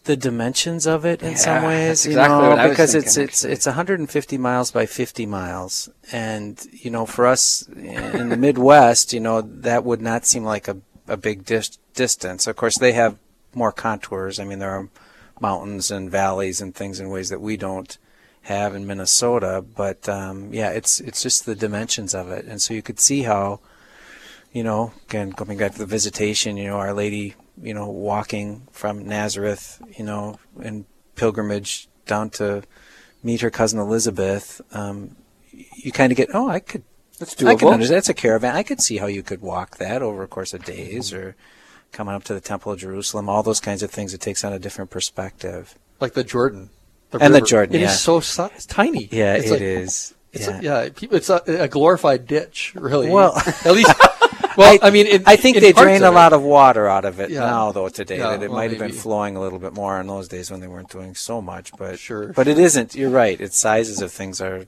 the 0.05 0.17
dimensions 0.17 0.87
of 0.87 1.05
it 1.05 1.23
in 1.23 1.37
some 1.37 1.65
ways, 1.65 2.05
you 2.05 2.13
exactly 2.13 2.57
know, 2.57 2.69
because 2.69 2.93
thinking, 2.93 3.07
it's 3.07 3.17
it's 3.17 3.45
it's 3.45 3.67
150 3.67 4.39
miles 4.39 4.71
by 4.71 4.87
50 4.87 5.27
miles, 5.27 5.89
and 6.13 6.65
you 6.73 6.91
know, 6.91 7.07
for 7.07 7.27
us 7.27 7.67
in 7.69 8.29
the 8.29 8.37
Midwest, 8.37 9.13
you 9.13 9.21
know, 9.21 9.41
that 9.41 9.85
would 9.85 10.03
not 10.03 10.27
seem 10.27 10.45
like 10.45 10.69
a 10.69 10.77
a 11.09 11.17
big 11.17 11.45
dis- 11.45 11.79
distance. 11.95 12.47
Of 12.47 12.57
course, 12.57 12.79
they 12.79 12.93
have 12.93 13.17
more 13.57 13.73
contours. 13.73 14.39
I 14.39 14.45
mean, 14.45 14.59
there 14.59 14.71
are 14.71 14.89
mountains 15.41 15.91
and 15.91 16.11
valleys 16.11 16.61
and 16.61 16.75
things 16.75 17.01
in 17.01 17.11
ways 17.11 17.29
that 17.29 17.41
we 17.41 17.57
don't 17.57 17.99
have 18.43 18.75
in 18.75 18.87
Minnesota. 18.87 19.65
But 19.77 20.09
um, 20.09 20.53
yeah, 20.53 20.71
it's 20.71 21.01
it's 21.01 21.23
just 21.23 21.47
the 21.47 21.55
dimensions 21.55 22.15
of 22.15 22.31
it, 22.31 22.45
and 22.45 22.61
so 22.61 22.75
you 22.75 22.83
could 22.83 23.01
see 23.01 23.23
how, 23.23 23.61
you 24.53 24.63
know, 24.63 24.93
again 25.09 25.33
coming 25.33 25.59
back 25.59 25.73
to 25.73 25.79
the 25.79 25.87
visitation, 25.87 26.57
you 26.57 26.69
know, 26.69 26.77
Our 26.77 26.93
Lady, 26.93 27.35
you 27.61 27.75
know, 27.75 27.89
walking 27.89 28.69
from 28.71 29.07
Nazareth, 29.07 29.83
you 29.99 30.05
know, 30.05 30.39
in 30.61 30.87
pilgrimage 31.17 31.89
down 32.07 32.31
to 32.31 32.63
meet 33.23 33.41
her 33.41 33.51
cousin 33.51 33.81
Elizabeth. 33.81 34.61
Um, 34.73 35.17
you 35.77 35.93
kind 35.93 36.13
of 36.13 36.17
get, 36.17 36.31
oh, 36.35 36.49
I 36.49 36.61
could. 36.61 36.83
That's 37.19 37.35
I 37.45 37.55
can 37.55 37.69
doable. 37.69 37.73
understand. 37.73 37.97
That's 37.97 38.09
a 38.09 38.15
caravan. 38.15 38.57
I 38.57 38.65
could 38.65 38.83
see 38.83 38.97
how 38.97 39.07
you 39.07 39.23
could 39.23 39.41
walk 39.41 39.77
that 39.77 40.03
over 40.03 40.25
a 40.25 40.27
course 40.29 40.53
of 40.53 40.65
days, 40.65 41.13
or 41.13 41.37
coming 41.95 42.15
up 42.15 42.25
to 42.25 42.35
the 42.35 42.41
Temple 42.41 42.73
of 42.73 42.79
Jerusalem. 42.81 43.29
All 43.31 43.43
those 43.43 43.61
kinds 43.61 43.83
of 43.83 43.91
things. 43.91 44.13
It 44.13 44.21
takes 44.21 44.45
on 44.45 44.53
a 44.53 44.59
different 44.59 44.91
perspective. 44.91 45.75
Like 46.01 46.13
the 46.13 46.25
Jordan. 46.25 46.69
And 47.19 47.35
the. 47.35 47.41
Jordan, 47.41 47.75
It 47.77 47.83
is 47.83 47.91
yeah. 47.91 47.95
so 47.95 48.21
si- 48.21 48.43
it's 48.57 48.67
tiny. 48.67 49.09
Yeah, 49.11 49.35
it's 49.37 49.47
it 49.47 49.51
like- 49.53 49.61
is. 49.63 50.15
It's 50.33 50.49
Yeah. 50.49 50.59
a, 50.59 50.63
yeah, 50.63 50.89
it's 51.13 51.31
a, 51.31 51.41
a 51.47 51.69
glorified 51.69 52.27
ditch, 52.27 52.73
really. 52.75 53.09
Well, 53.09 53.37
at 53.65 53.71
least. 53.73 53.95
Well, 54.57 54.77
I, 54.83 54.91
mean, 54.91 55.07
in, 55.07 55.23
I 55.27 55.37
think 55.37 55.57
in 55.57 55.63
they 55.63 55.73
drain 55.73 56.03
a 56.03 56.11
lot 56.11 56.33
of 56.33 56.43
water 56.43 56.89
out 56.89 57.05
of 57.05 57.21
it 57.21 57.31
Yeah. 57.31 57.41
now, 57.41 57.71
though. 57.73 57.89
Today, 57.89 58.19
Yeah, 58.19 58.31
that 58.31 58.43
it 58.43 58.51
well, 58.51 58.59
might 58.59 58.71
have 58.71 58.81
been 58.81 58.91
flowing 58.93 59.37
a 59.37 59.41
little 59.41 59.61
bit 59.61 59.73
more 59.75 60.01
in 60.01 60.09
those 60.09 60.27
days 60.29 60.51
when 60.51 60.59
they 60.61 60.67
weren't 60.67 60.91
doing 60.91 61.15
so 61.15 61.41
much. 61.41 61.71
But 61.79 62.01
Sure. 62.01 62.33
but 62.33 62.49
it 62.49 62.59
isn't. 62.59 62.97
You're 62.97 63.11
right. 63.11 63.41
Its 63.41 63.57
sizes 63.59 64.03
of 64.03 64.11
things 64.11 64.41
are 64.41 64.67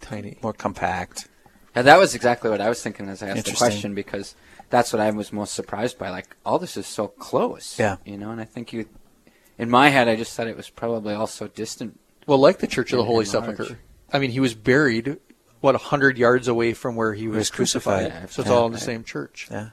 tiny, 0.00 0.36
more 0.42 0.52
compact. 0.52 1.28
Yeah, 1.76 1.82
that 1.82 1.98
was 2.00 2.14
exactly 2.16 2.50
what 2.50 2.60
I 2.60 2.68
was 2.68 2.82
thinking 2.82 3.08
as 3.08 3.22
I 3.22 3.28
asked 3.28 3.46
the 3.46 3.52
question 3.52 3.94
because 3.94 4.34
that's 4.70 4.92
what 4.92 5.00
I 5.00 5.10
was 5.10 5.32
most 5.32 5.54
surprised 5.54 5.98
by. 5.98 6.10
Like, 6.10 6.36
all 6.46 6.58
this 6.58 6.76
is 6.76 6.86
so 6.86 7.08
close. 7.08 7.78
Yeah. 7.78 7.96
You 8.04 8.16
know, 8.16 8.30
and 8.30 8.40
I 8.40 8.44
think 8.44 8.72
you, 8.72 8.86
in 9.58 9.68
my 9.68 9.88
head, 9.90 10.08
I 10.08 10.16
just 10.16 10.34
thought 10.34 10.46
it 10.46 10.56
was 10.56 10.70
probably 10.70 11.12
all 11.14 11.26
so 11.26 11.48
distant. 11.48 11.98
Well, 12.26 12.38
like 12.38 12.58
the 12.58 12.66
Church 12.66 12.92
of 12.92 12.98
the 12.98 13.04
Holy. 13.04 13.24
Sepulchre. 13.24 13.78
I 14.12 14.18
mean, 14.18 14.30
he 14.30 14.40
was 14.40 14.54
buried, 14.54 15.18
what, 15.60 15.74
100 15.74 16.16
yards 16.18 16.48
away 16.48 16.72
from 16.72 16.96
where 16.96 17.14
he 17.14 17.28
was, 17.28 17.36
was 17.36 17.50
crucified. 17.50 18.10
crucified. 18.10 18.30
So 18.30 18.42
it's 18.42 18.50
Yeah. 18.50 18.56
all 18.56 18.66
in 18.66 18.72
the 18.72 18.78
same 18.78 19.04
church. 19.04 19.48
Yeah. 19.50 19.70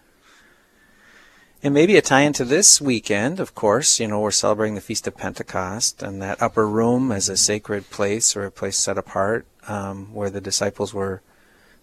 And 1.63 1.73
maybe 1.73 1.95
a 1.97 2.01
tie 2.03 2.21
into 2.21 2.45
this 2.45 2.79
weekend, 2.79 3.39
of 3.39 3.55
course, 3.55 3.99
you 3.99 4.07
know, 4.07 4.19
we're 4.19 4.29
celebrating 4.31 4.75
the 4.75 4.81
Feast 4.81 5.07
of 5.07 5.17
Pentecost, 5.17 6.03
and 6.03 6.21
that 6.21 6.39
upper 6.41 6.67
room 6.67 7.11
as 7.11 7.29
a 7.29 7.37
sacred 7.37 7.89
place 7.89 8.35
or 8.35 8.45
a 8.45 8.51
place 8.51 8.77
set 8.77 8.97
apart 8.97 9.47
um, 9.67 10.13
where 10.13 10.29
the 10.29 10.39
disciples 10.39 10.93
were 10.93 11.23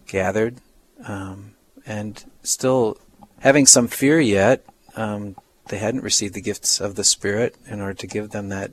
gathered. 0.07 0.59
Um, 1.05 1.54
and 1.87 2.25
still 2.43 2.99
having 3.41 3.67
some 3.67 3.89
fear 3.89 4.21
yet, 4.21 4.65
um, 4.97 5.37
they 5.69 5.79
hadn't 5.79 6.03
received 6.03 6.35
the 6.35 6.41
gifts 6.41 6.81
of 6.81 6.95
the 6.95 7.05
Spirit 7.05 7.57
in 7.67 7.81
order 7.81 7.95
to 7.95 8.07
give 8.07 8.31
them 8.31 8.49
that 8.49 8.71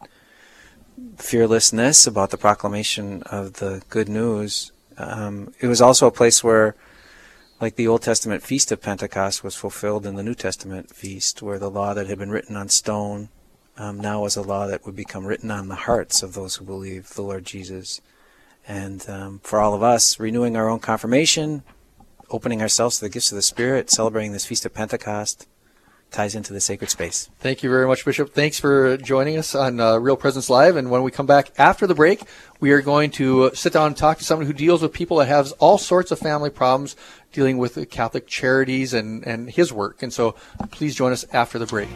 fearlessness 1.17 2.05
about 2.05 2.29
the 2.29 2.37
proclamation 2.37 3.23
of 3.23 3.53
the 3.53 3.81
good 3.89 4.09
news. 4.09 4.71
Um, 4.97 5.53
it 5.59 5.67
was 5.67 5.81
also 5.81 6.07
a 6.07 6.11
place 6.11 6.43
where 6.43 6.75
like 7.61 7.75
the 7.75 7.87
Old 7.87 8.01
Testament 8.01 8.41
feast 8.41 8.71
of 8.71 8.81
Pentecost 8.81 9.43
was 9.43 9.55
fulfilled 9.55 10.07
in 10.07 10.15
the 10.15 10.23
New 10.23 10.33
Testament 10.33 10.95
feast, 10.95 11.43
where 11.43 11.59
the 11.59 11.69
law 11.69 11.93
that 11.93 12.07
had 12.07 12.17
been 12.17 12.31
written 12.31 12.55
on 12.55 12.69
stone 12.69 13.29
um, 13.77 13.99
now 13.99 14.21
was 14.21 14.35
a 14.35 14.41
law 14.41 14.65
that 14.65 14.83
would 14.85 14.95
become 14.95 15.25
written 15.25 15.51
on 15.51 15.67
the 15.67 15.75
hearts 15.75 16.23
of 16.23 16.33
those 16.33 16.55
who 16.55 16.65
believe 16.65 17.09
the 17.09 17.21
Lord 17.21 17.45
Jesus. 17.45 18.01
And 18.67 19.07
um, 19.07 19.39
for 19.43 19.59
all 19.59 19.75
of 19.75 19.83
us, 19.83 20.19
renewing 20.19 20.57
our 20.57 20.69
own 20.69 20.79
confirmation, 20.79 21.61
opening 22.31 22.61
ourselves 22.61 22.97
to 22.97 23.05
the 23.05 23.09
gifts 23.09 23.31
of 23.31 23.35
the 23.35 23.41
Spirit, 23.41 23.89
celebrating 23.89 24.31
this 24.31 24.45
feast 24.45 24.65
of 24.65 24.73
Pentecost, 24.73 25.47
ties 26.11 26.35
into 26.35 26.51
the 26.51 26.59
sacred 26.59 26.89
space. 26.89 27.29
Thank 27.39 27.63
you 27.63 27.69
very 27.69 27.87
much, 27.87 28.03
Bishop. 28.03 28.33
Thanks 28.33 28.59
for 28.59 28.97
joining 28.97 29.37
us 29.37 29.55
on 29.55 29.79
uh, 29.79 29.97
Real 29.97 30.17
Presence 30.17 30.49
Live. 30.49 30.75
And 30.75 30.91
when 30.91 31.03
we 31.03 31.11
come 31.11 31.25
back 31.25 31.51
after 31.57 31.87
the 31.87 31.95
break, 31.95 32.21
we 32.59 32.71
are 32.71 32.81
going 32.81 33.11
to 33.11 33.51
sit 33.53 33.73
down 33.73 33.87
and 33.87 33.97
talk 33.97 34.17
to 34.17 34.23
someone 34.23 34.45
who 34.45 34.53
deals 34.53 34.81
with 34.81 34.91
people 34.91 35.17
that 35.17 35.27
have 35.27 35.53
all 35.59 35.77
sorts 35.77 36.11
of 36.11 36.19
family 36.19 36.49
problems, 36.49 36.95
dealing 37.31 37.57
with 37.57 37.89
Catholic 37.89 38.27
charities 38.27 38.93
and, 38.93 39.25
and 39.25 39.49
his 39.49 39.71
work. 39.71 40.03
And 40.03 40.11
so 40.11 40.35
please 40.71 40.95
join 40.95 41.13
us 41.13 41.25
after 41.31 41.57
the 41.57 41.65
break. 41.65 41.89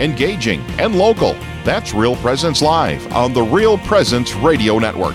Engaging, 0.00 0.60
and 0.78 0.96
local. 0.96 1.34
That's 1.64 1.94
Real 1.94 2.16
Presence 2.16 2.62
Live 2.62 3.12
on 3.12 3.32
the 3.32 3.42
Real 3.42 3.78
Presence 3.78 4.34
Radio 4.34 4.78
Network. 4.78 5.14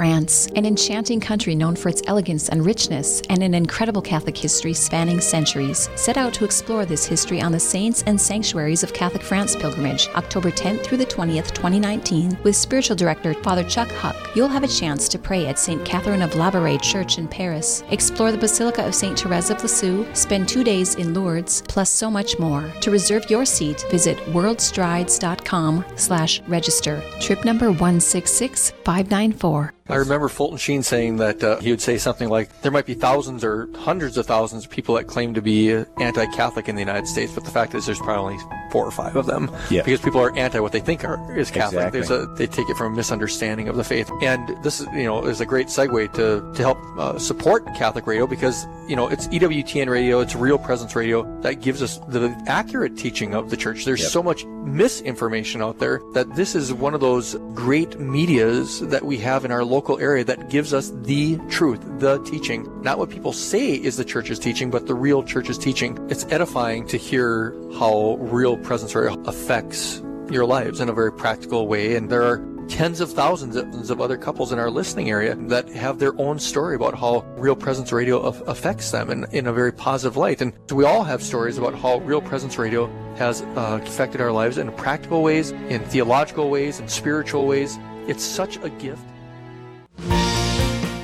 France, 0.00 0.46
an 0.56 0.64
enchanting 0.64 1.20
country 1.20 1.54
known 1.54 1.76
for 1.76 1.90
its 1.90 2.00
elegance 2.06 2.48
and 2.48 2.64
richness, 2.64 3.20
and 3.28 3.42
an 3.42 3.52
incredible 3.52 4.00
Catholic 4.00 4.34
history 4.34 4.72
spanning 4.72 5.20
centuries, 5.20 5.90
set 5.94 6.16
out 6.16 6.32
to 6.32 6.46
explore 6.46 6.86
this 6.86 7.04
history 7.04 7.42
on 7.42 7.52
the 7.52 7.60
Saints 7.60 8.02
and 8.06 8.18
Sanctuaries 8.18 8.82
of 8.82 8.94
Catholic 8.94 9.22
France 9.22 9.54
pilgrimage, 9.54 10.08
October 10.14 10.50
10th 10.50 10.84
through 10.84 10.96
the 10.96 11.04
20th, 11.04 11.52
2019, 11.52 12.38
with 12.44 12.56
spiritual 12.56 12.96
director 12.96 13.34
Father 13.34 13.62
Chuck 13.62 13.90
Huck. 13.90 14.16
You'll 14.34 14.48
have 14.48 14.64
a 14.64 14.68
chance 14.68 15.06
to 15.06 15.18
pray 15.18 15.48
at 15.48 15.58
St. 15.58 15.84
Catherine 15.84 16.22
of 16.22 16.30
Labouré 16.30 16.80
Church 16.80 17.18
in 17.18 17.28
Paris, 17.28 17.84
explore 17.90 18.32
the 18.32 18.38
Basilica 18.38 18.86
of 18.86 18.94
St. 18.94 19.20
Therese 19.20 19.50
of 19.50 19.62
Lisieux, 19.62 20.06
spend 20.14 20.48
two 20.48 20.64
days 20.64 20.94
in 20.94 21.12
Lourdes, 21.12 21.62
plus 21.68 21.90
so 21.90 22.10
much 22.10 22.38
more. 22.38 22.72
To 22.80 22.90
reserve 22.90 23.28
your 23.28 23.44
seat, 23.44 23.84
visit 23.90 24.16
worldstrides.com 24.32 25.84
slash 25.96 26.40
register. 26.48 27.02
Trip 27.20 27.44
number 27.44 27.70
166594. 27.70 29.74
I 29.90 29.96
remember 29.96 30.28
Fulton 30.28 30.58
Sheen 30.58 30.82
saying 30.82 31.16
that 31.16 31.42
uh, 31.42 31.58
he 31.58 31.70
would 31.70 31.80
say 31.80 31.98
something 31.98 32.28
like, 32.28 32.62
"There 32.62 32.70
might 32.70 32.86
be 32.86 32.94
thousands 32.94 33.44
or 33.44 33.68
hundreds 33.76 34.16
of 34.16 34.26
thousands 34.26 34.64
of 34.64 34.70
people 34.70 34.94
that 34.94 35.06
claim 35.06 35.34
to 35.34 35.42
be 35.42 35.74
uh, 35.74 35.84
anti-Catholic 35.98 36.68
in 36.68 36.76
the 36.76 36.82
United 36.82 37.06
States, 37.06 37.32
but 37.32 37.44
the 37.44 37.50
fact 37.50 37.74
is, 37.74 37.86
there's 37.86 37.98
probably 37.98 38.38
four 38.70 38.84
or 38.86 38.90
five 38.90 39.16
of 39.16 39.26
them 39.26 39.50
Yeah. 39.70 39.82
because 39.82 40.00
people 40.00 40.20
are 40.20 40.34
anti 40.36 40.60
what 40.60 40.72
they 40.72 40.80
think 40.80 41.04
are 41.04 41.18
is 41.36 41.50
Catholic. 41.50 41.86
Exactly. 41.94 42.00
There's 42.00 42.10
a, 42.10 42.26
they 42.36 42.46
take 42.46 42.68
it 42.68 42.76
from 42.76 42.92
a 42.92 42.96
misunderstanding 42.96 43.68
of 43.68 43.76
the 43.76 43.84
faith, 43.84 44.10
and 44.22 44.56
this 44.62 44.80
is 44.80 44.86
you 44.94 45.04
know 45.04 45.24
is 45.26 45.40
a 45.40 45.46
great 45.46 45.66
segue 45.68 46.12
to 46.14 46.52
to 46.54 46.62
help 46.62 46.78
uh, 46.98 47.18
support 47.18 47.64
Catholic 47.76 48.06
radio 48.06 48.26
because 48.26 48.66
you 48.88 48.96
know 48.96 49.08
it's 49.08 49.26
EWTN 49.28 49.88
radio, 49.88 50.20
it's 50.20 50.34
Real 50.34 50.58
Presence 50.58 50.94
Radio 50.96 51.24
that 51.42 51.60
gives 51.60 51.82
us 51.82 51.98
the 52.08 52.34
accurate 52.46 52.96
teaching 52.96 53.34
of 53.34 53.50
the 53.50 53.56
church. 53.56 53.84
There's 53.84 54.00
Yep. 54.00 54.10
so 54.10 54.22
much 54.22 54.44
misinformation 54.90 55.62
out 55.62 55.78
there 55.78 56.00
that 56.14 56.34
this 56.34 56.54
is 56.54 56.72
one 56.72 56.94
of 56.94 57.00
those 57.00 57.34
great 57.54 57.98
medias 58.00 58.80
that 58.80 59.04
we 59.04 59.16
have 59.18 59.44
in 59.44 59.52
our 59.52 59.64
local 59.64 59.98
area 59.98 60.24
that 60.24 60.48
gives 60.50 60.72
us 60.74 60.92
the 61.02 61.38
truth, 61.48 61.80
the 61.98 62.18
teaching, 62.24 62.66
not 62.82 62.98
what 62.98 63.10
people 63.10 63.32
say 63.32 63.72
is 63.74 63.96
the 63.96 64.04
church's 64.04 64.38
teaching, 64.38 64.70
but 64.70 64.86
the 64.86 64.94
real 64.94 65.22
church's 65.22 65.58
teaching. 65.58 65.98
It's 66.10 66.24
edifying 66.30 66.86
to 66.88 66.96
hear 66.96 67.54
how 67.78 68.16
real 68.20 68.56
presence 68.60 68.94
radio 68.94 69.20
affects 69.22 70.02
your 70.30 70.44
lives 70.44 70.80
in 70.80 70.88
a 70.88 70.92
very 70.92 71.12
practical 71.12 71.66
way. 71.66 71.96
And 71.96 72.08
there 72.08 72.22
are 72.22 72.38
tens 72.68 73.00
of 73.00 73.10
thousands 73.10 73.90
of 73.90 74.00
other 74.00 74.16
couples 74.16 74.52
in 74.52 74.58
our 74.60 74.70
listening 74.70 75.10
area 75.10 75.34
that 75.34 75.68
have 75.70 75.98
their 75.98 76.18
own 76.20 76.38
story 76.38 76.76
about 76.76 76.96
how 76.96 77.24
Real 77.36 77.56
Presence 77.56 77.90
Radio 77.90 78.20
af- 78.20 78.40
affects 78.46 78.92
them 78.92 79.10
in, 79.10 79.26
in 79.32 79.48
a 79.48 79.52
very 79.52 79.72
positive 79.72 80.16
light. 80.16 80.40
And 80.40 80.52
we 80.70 80.84
all 80.84 81.02
have 81.02 81.20
stories 81.20 81.58
about 81.58 81.74
how 81.74 81.98
Real 81.98 82.20
Presence 82.20 82.58
Radio 82.58 82.86
has 83.16 83.42
uh, 83.42 83.80
affected 83.82 84.20
our 84.20 84.30
lives 84.30 84.56
in 84.56 84.70
practical 84.72 85.22
ways, 85.22 85.50
in 85.50 85.82
theological 85.86 86.48
ways, 86.48 86.78
in 86.78 86.88
spiritual 86.88 87.46
ways. 87.46 87.76
It's 88.06 88.22
such 88.22 88.56
a 88.58 88.70
gift. 88.70 89.02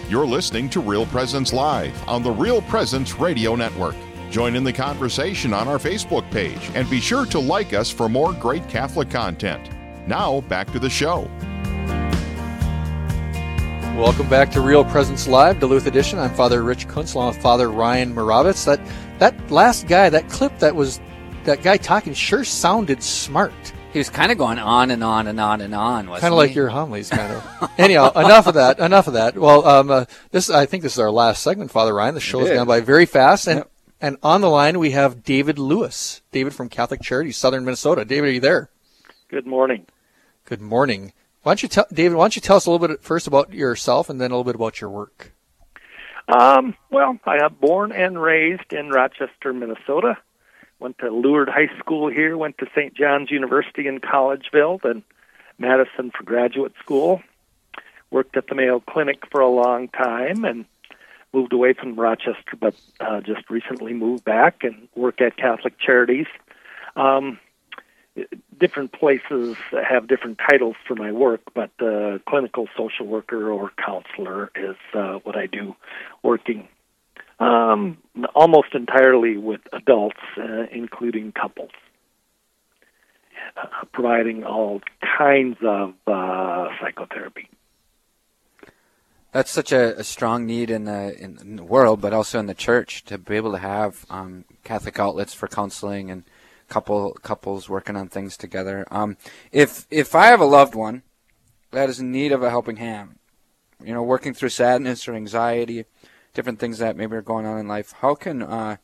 You're 0.08 0.26
listening 0.26 0.70
to 0.70 0.80
Real 0.80 1.06
Presence 1.06 1.52
Live 1.52 2.08
on 2.08 2.22
the 2.22 2.30
Real 2.30 2.62
Presence 2.62 3.18
Radio 3.18 3.56
Network. 3.56 3.96
Join 4.30 4.56
in 4.56 4.64
the 4.64 4.72
conversation 4.72 5.52
on 5.52 5.68
our 5.68 5.78
Facebook 5.78 6.30
page 6.30 6.70
and 6.74 6.88
be 6.90 7.00
sure 7.00 7.26
to 7.26 7.38
like 7.38 7.72
us 7.72 7.90
for 7.90 8.08
more 8.08 8.32
great 8.34 8.68
Catholic 8.68 9.10
content. 9.10 9.70
Now, 10.06 10.40
back 10.42 10.70
to 10.72 10.78
the 10.78 10.90
show. 10.90 11.30
Welcome 13.96 14.28
back 14.28 14.50
to 14.52 14.60
Real 14.60 14.84
Presence 14.84 15.26
Live, 15.26 15.58
Duluth 15.58 15.86
Edition. 15.86 16.18
I'm 16.18 16.34
Father 16.34 16.62
Rich 16.62 16.86
Kunst 16.86 17.14
along 17.14 17.28
with 17.28 17.38
Father 17.38 17.70
Ryan 17.70 18.14
Moravitz. 18.14 18.66
That 18.66 18.78
that 19.18 19.50
last 19.50 19.86
guy, 19.88 20.10
that 20.10 20.28
clip 20.28 20.58
that 20.58 20.74
was 20.74 21.00
that 21.44 21.62
guy 21.62 21.78
talking 21.78 22.12
sure 22.12 22.44
sounded 22.44 23.02
smart. 23.02 23.54
He 23.94 23.98
was 23.98 24.10
kind 24.10 24.30
of 24.30 24.36
going 24.36 24.58
on 24.58 24.90
and 24.90 25.02
on 25.02 25.26
and 25.26 25.40
on 25.40 25.62
and 25.62 25.74
on. 25.74 26.08
Kind 26.08 26.24
of 26.24 26.32
like 26.32 26.54
your 26.54 26.68
homilies, 26.68 27.08
kind 27.08 27.32
of. 27.32 27.70
Anyhow, 27.78 28.10
enough 28.10 28.46
of 28.46 28.54
that. 28.54 28.78
Enough 28.78 29.06
of 29.06 29.14
that. 29.14 29.38
Well, 29.38 29.66
um, 29.66 29.90
uh, 29.90 30.04
this 30.30 30.50
I 30.50 30.66
think 30.66 30.82
this 30.82 30.92
is 30.92 30.98
our 30.98 31.10
last 31.10 31.42
segment, 31.42 31.70
Father 31.70 31.94
Ryan. 31.94 32.14
The 32.14 32.20
show 32.20 32.40
has 32.40 32.50
gone 32.50 32.66
by 32.66 32.80
very 32.80 33.06
fast, 33.06 33.46
and 33.46 33.60
Yep. 33.60 33.70
And 34.00 34.16
on 34.22 34.40
the 34.40 34.48
line 34.48 34.78
we 34.78 34.90
have 34.92 35.22
David 35.22 35.58
Lewis. 35.58 36.22
David 36.32 36.54
from 36.54 36.68
Catholic 36.68 37.00
Charities, 37.02 37.36
Southern 37.36 37.64
Minnesota. 37.64 38.04
David, 38.04 38.28
are 38.28 38.32
you 38.32 38.40
there? 38.40 38.70
Good 39.28 39.46
morning. 39.46 39.86
Good 40.44 40.60
morning. 40.60 41.12
Why 41.42 41.50
don't 41.50 41.62
you 41.62 41.68
tell 41.68 41.86
David? 41.92 42.16
Why 42.16 42.24
don't 42.24 42.36
you 42.36 42.42
tell 42.42 42.56
us 42.56 42.66
a 42.66 42.70
little 42.70 42.86
bit 42.86 43.02
first 43.02 43.26
about 43.26 43.52
yourself, 43.52 44.10
and 44.10 44.20
then 44.20 44.30
a 44.30 44.34
little 44.34 44.44
bit 44.44 44.54
about 44.56 44.80
your 44.80 44.90
work? 44.90 45.32
Um, 46.28 46.74
well, 46.90 47.18
I 47.24 47.36
am 47.44 47.54
born 47.60 47.92
and 47.92 48.20
raised 48.20 48.72
in 48.72 48.90
Rochester, 48.90 49.52
Minnesota. 49.52 50.18
Went 50.80 50.98
to 50.98 51.10
Lourdes 51.10 51.52
High 51.52 51.70
School 51.78 52.10
here. 52.10 52.36
Went 52.36 52.58
to 52.58 52.66
St. 52.74 52.94
John's 52.94 53.30
University 53.30 53.86
in 53.86 54.00
Collegeville, 54.00 54.82
then 54.82 55.04
Madison 55.58 56.10
for 56.10 56.24
graduate 56.24 56.72
school. 56.82 57.22
Worked 58.10 58.36
at 58.36 58.48
the 58.48 58.54
Mayo 58.54 58.80
Clinic 58.80 59.22
for 59.30 59.40
a 59.40 59.48
long 59.48 59.88
time, 59.88 60.44
and 60.44 60.64
moved 61.32 61.52
away 61.52 61.72
from 61.74 61.98
Rochester, 61.98 62.56
but 62.58 62.74
uh, 63.00 63.20
just 63.20 63.48
recently 63.50 63.92
moved 63.92 64.24
back 64.24 64.62
and 64.62 64.88
work 64.94 65.20
at 65.20 65.36
Catholic 65.36 65.78
Charities. 65.78 66.26
Um, 66.94 67.38
different 68.58 68.92
places 68.92 69.56
have 69.70 70.08
different 70.08 70.38
titles 70.38 70.76
for 70.86 70.94
my 70.94 71.12
work, 71.12 71.42
but 71.54 71.70
uh, 71.80 72.18
clinical 72.28 72.68
social 72.76 73.06
worker 73.06 73.50
or 73.50 73.70
counselor 73.84 74.50
is 74.54 74.76
uh, 74.94 75.18
what 75.24 75.36
I 75.36 75.46
do, 75.46 75.76
working 76.22 76.68
um, 77.38 77.98
almost 78.34 78.74
entirely 78.74 79.36
with 79.36 79.60
adults, 79.72 80.20
uh, 80.38 80.66
including 80.72 81.32
couples, 81.32 81.70
uh, 83.56 83.84
providing 83.92 84.44
all 84.44 84.80
kinds 85.18 85.58
of 85.62 85.94
uh, 86.06 86.68
psychotherapy. 86.80 87.48
That's 89.36 89.50
such 89.50 89.70
a, 89.70 89.98
a 89.98 90.02
strong 90.02 90.46
need 90.46 90.70
in 90.70 90.84
the 90.84 91.14
in, 91.22 91.56
the 91.56 91.62
world, 91.62 92.00
but 92.00 92.14
also 92.14 92.38
in 92.38 92.46
the 92.46 92.54
church 92.54 93.04
to 93.04 93.18
be 93.18 93.36
able 93.36 93.52
to 93.52 93.58
have 93.58 94.06
um, 94.08 94.46
Catholic 94.64 94.98
outlets 94.98 95.34
for 95.34 95.46
counseling 95.46 96.10
and 96.10 96.24
couple 96.70 97.12
couples 97.22 97.68
working 97.68 97.96
on 97.96 98.08
things 98.08 98.38
together. 98.38 98.86
Um, 98.90 99.18
if 99.52 99.86
if 99.90 100.14
I 100.14 100.28
have 100.28 100.40
a 100.40 100.46
loved 100.46 100.74
one 100.74 101.02
that 101.70 101.90
is 101.90 102.00
in 102.00 102.10
need 102.10 102.32
of 102.32 102.42
a 102.42 102.48
helping 102.48 102.76
hand, 102.76 103.18
you 103.84 103.92
know, 103.92 104.02
working 104.02 104.32
through 104.32 104.48
sadness 104.48 105.06
or 105.06 105.12
anxiety, 105.12 105.84
different 106.32 106.58
things 106.58 106.78
that 106.78 106.96
maybe 106.96 107.14
are 107.14 107.20
going 107.20 107.44
on 107.44 107.58
in 107.58 107.68
life, 107.68 107.92
how 108.00 108.14
can 108.14 108.42
uh, 108.42 108.78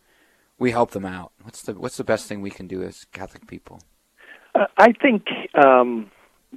we 0.59 0.73
help 0.73 0.91
them 0.91 1.07
out? 1.07 1.33
What's 1.41 1.63
the 1.63 1.73
what's 1.73 1.97
the 1.97 2.05
best 2.05 2.27
thing 2.27 2.43
we 2.43 2.51
can 2.51 2.67
do 2.67 2.83
as 2.83 3.07
Catholic 3.15 3.47
people? 3.47 3.81
Uh, 4.55 4.67
I 4.77 4.93
think 4.93 5.29
um, 5.55 6.11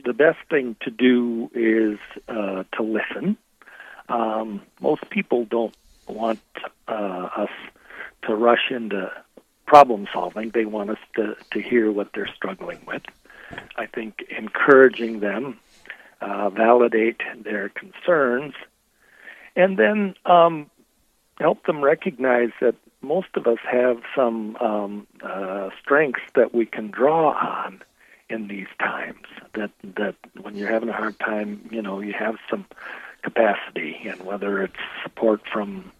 the 0.04 0.12
best 0.12 0.40
thing 0.50 0.76
to 0.82 0.92
do 0.92 1.50
is 1.54 1.98
uh, 2.28 2.66
to 2.74 2.84
listen. 2.84 3.38
Um, 4.10 4.62
most 4.80 5.10
people 5.10 5.46
don't 5.46 5.76
want 6.08 6.40
uh, 6.88 7.30
us 7.36 7.50
to 8.24 8.36
rush 8.36 8.72
into 8.72 9.12
problem 9.66 10.08
solving. 10.14 10.52
They 10.52 10.66
want 10.66 10.92
us 10.92 11.00
to, 11.16 11.36
to 11.52 11.62
hear 11.62 11.92
what 11.92 12.10
they're 12.14 12.30
struggling 12.36 12.80
with. 12.86 13.02
I 13.76 13.86
think 13.86 14.26
encouraging 14.36 15.20
them, 15.20 15.60
uh, 16.22 16.50
validate 16.50 17.22
their 17.44 17.70
concerns, 17.70 18.54
and 19.56 19.78
then 19.78 20.16
um, 20.26 20.70
help 21.40 21.66
them 21.66 21.84
recognize 21.84 22.50
that 22.62 22.76
most 23.02 23.28
of 23.36 23.46
us 23.48 23.60
have 23.70 24.02
some 24.16 24.56
um, 24.58 25.08
uh, 25.24 25.70
strengths 25.82 26.22
that 26.34 26.54
we 26.54 26.66
can 26.66 26.90
draw 26.90 27.32
on 27.32 27.82
in 28.30 28.48
these 28.48 28.68
times. 28.80 29.28
That 29.54 29.72
that 29.84 30.16
when 30.42 30.56
you're 30.56 30.72
having 30.72 30.90
a 30.90 30.94
hard 30.94 31.20
time, 31.20 31.68
you 31.72 31.82
know, 31.82 32.00
you 32.00 32.14
have 32.14 32.38
some 32.50 32.66
capacity, 33.30 33.92
and 34.10 34.20
whether 34.30 34.52
it's 34.66 34.84
support 35.04 35.42
from 35.52 35.92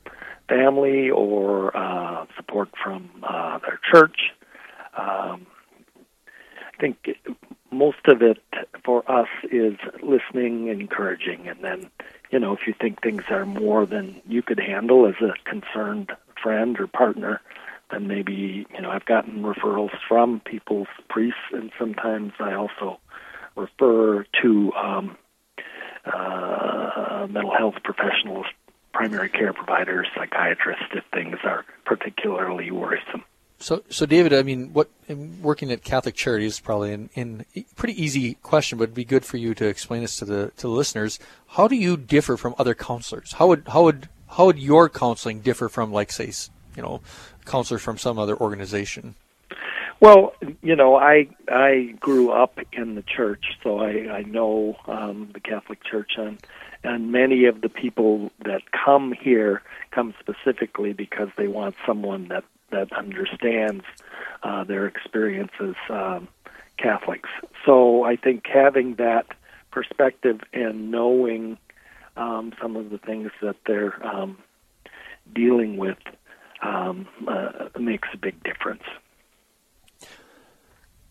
family 0.48 1.10
or 1.10 1.76
uh, 1.76 2.26
support 2.38 2.70
from 2.82 3.10
uh, 3.24 3.58
their 3.66 3.80
church. 3.92 4.20
Um, 4.98 5.48
I 6.74 6.78
think 6.80 6.98
most 7.72 8.06
of 8.08 8.22
it 8.22 8.42
for 8.86 9.00
us 9.10 9.28
is 9.52 9.76
listening, 10.04 10.68
encouraging, 10.68 11.48
and 11.48 11.60
then, 11.62 11.90
you 12.32 12.40
know, 12.40 12.54
if 12.54 12.62
you 12.68 12.74
think 12.80 13.02
things 13.02 13.24
are 13.30 13.46
more 13.46 13.86
than 13.86 14.22
you 14.28 14.42
could 14.42 14.60
handle 14.60 15.08
as 15.08 15.16
a 15.22 15.34
concerned 15.50 16.12
friend 16.42 16.80
or 16.80 16.88
partner, 16.88 17.42
then 17.92 18.08
maybe, 18.08 18.66
you 18.74 18.82
know, 18.82 18.92
I've 18.92 19.06
gotten 19.06 19.44
referrals 19.44 19.96
from 20.08 20.42
people's 20.42 20.88
priests, 21.10 21.50
and 21.52 21.72
sometimes 21.80 22.34
I 22.40 22.54
also 22.54 23.00
refer 23.56 24.26
to 24.42 24.74
um, 24.74 25.18
uh, 26.06 27.28
mental 27.30 27.56
health 27.56 27.76
professionals 27.84 28.46
primary 28.96 29.30
care 29.30 29.52
providers, 29.52 30.08
psychiatrists, 30.16 30.86
if 30.94 31.04
things 31.14 31.36
are 31.44 31.66
particularly 31.86 32.72
worrisome. 32.72 33.24
So, 33.60 33.84
so 33.90 34.06
David, 34.06 34.34
I 34.34 34.42
mean, 34.44 34.74
what 34.74 34.90
working 35.42 35.72
at 35.72 35.84
Catholic 35.84 36.16
Charities 36.16 36.54
is 36.54 36.60
probably 36.60 36.94
an, 36.94 37.46
pretty 37.76 38.02
easy 38.02 38.36
question, 38.36 38.78
but 38.78 38.86
it'd 38.86 38.96
be 38.96 39.06
good 39.06 39.26
for 39.26 39.38
you 39.38 39.54
to 39.56 39.66
explain 39.66 40.02
this 40.02 40.18
to 40.18 40.26
the 40.26 40.52
to 40.58 40.64
the 40.64 40.74
listeners. 40.74 41.20
How 41.48 41.68
do 41.68 41.76
you 41.76 41.98
differ 41.98 42.38
from 42.38 42.56
other 42.58 42.74
counselors? 42.74 43.34
How 43.34 43.48
would 43.48 43.68
how 43.68 43.84
would 43.84 44.10
how 44.28 44.48
would 44.48 44.60
your 44.60 44.90
counseling 44.90 45.42
differ 45.42 45.70
from, 45.70 45.92
like, 45.92 46.12
say, 46.12 46.32
you 46.76 46.82
know, 46.82 47.02
counselors 47.46 47.82
from 47.82 47.98
some 47.98 48.18
other 48.18 48.36
organization? 48.36 49.16
Well, 50.02 50.34
you 50.62 50.76
know, 50.76 50.96
I 50.96 51.28
I 51.48 51.96
grew 52.00 52.32
up 52.32 52.60
in 52.74 52.96
the 52.96 53.02
church, 53.04 53.46
so 53.64 53.80
I 53.80 54.10
I 54.12 54.22
know 54.24 54.76
um, 54.88 55.30
the 55.34 55.40
Catholic 55.40 55.84
Church, 55.84 56.14
and 56.18 56.38
and 56.84 57.12
many 57.12 57.46
of 57.46 57.62
the 57.62 57.70
people 57.70 58.32
that 58.44 58.62
come 58.72 59.14
here 59.14 59.62
come 59.92 60.14
specifically 60.20 60.94
because 60.94 61.30
they 61.38 61.48
want 61.48 61.76
someone 61.88 62.28
that 62.28 62.44
that 62.72 62.92
understands 62.92 63.84
uh, 64.44 64.64
their 64.66 64.86
experiences 64.86 65.76
um, 65.90 66.28
Catholics. 66.78 67.30
So 67.66 68.04
I 68.04 68.18
think 68.18 68.46
having 68.48 68.96
that 68.96 69.28
perspective 69.72 70.42
and 70.54 70.92
knowing 70.92 71.58
um, 72.18 72.54
some 72.62 72.76
of 72.76 72.90
the 72.90 72.98
things 72.98 73.32
that 73.42 73.56
they're 73.66 74.06
um, 74.06 74.38
dealing 75.34 75.78
with 75.78 75.98
um, 76.62 77.08
uh, 77.28 77.70
makes 77.80 78.10
a 78.14 78.18
big 78.18 78.42
difference. 78.44 78.84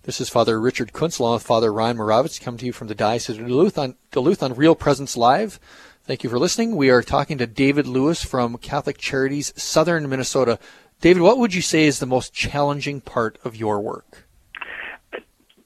This 0.04 0.20
is 0.20 0.28
Father 0.28 0.60
Richard 0.60 0.92
Kunst 0.92 1.18
along 1.18 1.32
with 1.32 1.44
Father 1.44 1.72
Ryan 1.72 1.96
Moravitz, 1.96 2.38
come 2.38 2.58
to 2.58 2.66
you 2.66 2.72
from 2.72 2.88
the 2.88 2.94
Diocese 2.94 3.38
of 3.38 3.46
Duluth 3.46 3.78
on, 3.78 3.96
Duluth 4.10 4.42
on 4.42 4.52
Real 4.52 4.74
Presence 4.74 5.16
Live. 5.16 5.58
Thank 6.02 6.22
you 6.22 6.28
for 6.28 6.38
listening. 6.38 6.76
We 6.76 6.90
are 6.90 7.00
talking 7.00 7.38
to 7.38 7.46
David 7.46 7.86
Lewis 7.86 8.22
from 8.22 8.58
Catholic 8.58 8.98
Charities, 8.98 9.54
Southern 9.56 10.06
Minnesota. 10.10 10.58
David, 11.00 11.22
what 11.22 11.38
would 11.38 11.54
you 11.54 11.62
say 11.62 11.84
is 11.84 12.00
the 12.00 12.06
most 12.06 12.34
challenging 12.34 13.00
part 13.00 13.38
of 13.44 13.56
your 13.56 13.80
work? 13.80 14.26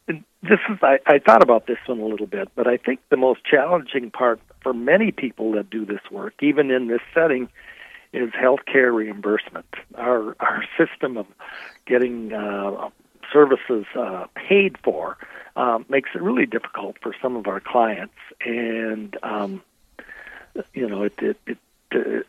This 0.06 0.60
is 0.70 0.78
I, 0.82 1.00
I 1.04 1.18
thought 1.18 1.42
about 1.42 1.66
this 1.66 1.78
one 1.86 1.98
a 1.98 2.06
little 2.06 2.28
bit, 2.28 2.48
but 2.54 2.68
I 2.68 2.76
think 2.76 3.00
the 3.10 3.16
most 3.16 3.44
challenging 3.44 4.12
part 4.12 4.40
for 4.62 4.72
many 4.72 5.10
people 5.10 5.50
that 5.52 5.68
do 5.68 5.84
this 5.84 6.00
work, 6.12 6.34
even 6.42 6.70
in 6.70 6.86
this 6.86 7.02
setting, 7.12 7.48
is 8.12 8.30
healthcare 8.30 8.94
reimbursement. 8.94 9.66
Our 9.96 10.36
our 10.38 10.62
system 10.78 11.16
of 11.16 11.26
getting 11.86 12.32
uh, 12.32 12.90
services 13.32 13.86
uh, 13.96 14.26
paid 14.34 14.76
for 14.82 15.16
um, 15.56 15.84
makes 15.88 16.10
it 16.14 16.22
really 16.22 16.46
difficult 16.46 16.96
for 17.02 17.14
some 17.20 17.36
of 17.36 17.46
our 17.46 17.60
clients, 17.60 18.14
and 18.44 19.16
um, 19.22 19.62
you 20.72 20.88
know 20.88 21.02
it 21.02 21.14
it, 21.18 21.36
it, 21.46 21.58
it 21.90 22.26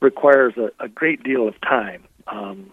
requires 0.00 0.54
a, 0.56 0.70
a 0.78 0.88
great 0.88 1.22
deal 1.24 1.48
of 1.48 1.60
time. 1.60 2.04
Um, 2.28 2.72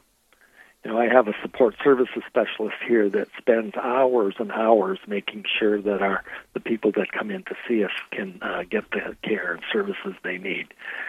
you 0.84 0.91
know, 0.91 0.99
I 0.99 1.08
have 1.08 1.28
a 1.28 1.34
support 1.41 1.76
services 1.84 2.22
specialist 2.28 2.76
here 2.88 3.10
that 3.10 3.28
spends 3.39 3.76
hours 3.76 4.36
and 4.38 4.51
hours 4.51 4.99
making 5.08 5.45
sure 5.58 5.82
that 5.82 6.03
our 6.03 6.24
the 6.53 6.60
people 6.60 6.91
that 6.91 7.12
come 7.12 7.32
in 7.32 7.41
to 7.45 7.56
see 7.68 7.84
us 7.84 7.91
can 8.12 8.38
uh, 8.43 8.64
get 8.70 8.91
the 8.91 9.18
care 9.24 9.53
and 9.53 9.64
services 9.74 10.14
they 10.24 10.38
need. 10.38 10.68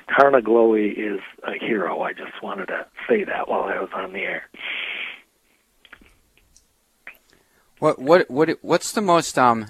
Karna 0.08 0.40
Glowy 0.40 0.96
is 0.96 1.20
a 1.42 1.62
hero. 1.62 2.00
I 2.00 2.14
just 2.14 2.42
wanted 2.42 2.66
to 2.68 2.86
say 3.06 3.24
that 3.24 3.48
while 3.48 3.64
I 3.64 3.78
was 3.78 3.90
on 3.94 4.14
the 4.14 4.20
air. 4.20 4.48
What 7.86 8.00
what 8.00 8.28
what 8.28 8.50
what's 8.62 8.90
the 8.90 9.00
most 9.00 9.38
um 9.38 9.66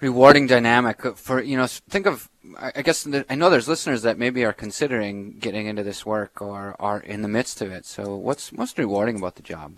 rewarding 0.00 0.46
dynamic 0.46 1.02
for 1.18 1.42
you 1.42 1.58
know 1.58 1.66
think 1.66 2.06
of 2.06 2.30
I 2.58 2.80
guess 2.80 3.06
I 3.28 3.34
know 3.34 3.50
there's 3.50 3.68
listeners 3.68 4.00
that 4.00 4.16
maybe 4.16 4.46
are 4.46 4.54
considering 4.54 5.36
getting 5.38 5.66
into 5.66 5.82
this 5.82 6.06
work 6.06 6.40
or 6.40 6.74
are 6.80 7.00
in 7.00 7.20
the 7.20 7.28
midst 7.28 7.60
of 7.60 7.70
it. 7.70 7.84
So 7.84 8.16
what's 8.16 8.50
most 8.50 8.78
rewarding 8.78 9.16
about 9.16 9.34
the 9.34 9.42
job? 9.42 9.74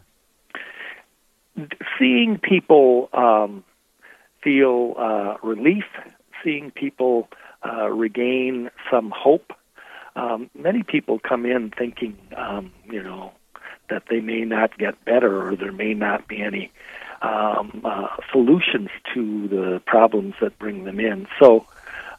Seeing 1.98 2.38
people 2.38 3.08
um, 3.12 3.64
feel 4.40 4.94
uh, 4.96 5.34
relief, 5.42 5.86
seeing 6.44 6.70
people 6.70 7.28
uh, 7.66 7.88
regain 7.88 8.70
some 8.92 9.12
hope. 9.14 9.52
Um, 10.14 10.50
many 10.54 10.84
people 10.84 11.18
come 11.18 11.44
in 11.46 11.72
thinking, 11.76 12.16
um, 12.36 12.72
you 12.88 13.02
know, 13.02 13.32
that 13.90 14.04
they 14.08 14.20
may 14.20 14.44
not 14.44 14.78
get 14.78 15.04
better 15.04 15.48
or 15.48 15.56
there 15.56 15.72
may 15.72 15.94
not 15.94 16.28
be 16.28 16.40
any 16.40 16.70
um, 17.22 17.82
uh, 17.84 18.08
solutions 18.30 18.88
to 19.12 19.48
the 19.48 19.82
problems 19.86 20.34
that 20.40 20.58
bring 20.58 20.84
them 20.84 21.00
in. 21.00 21.26
So, 21.40 21.66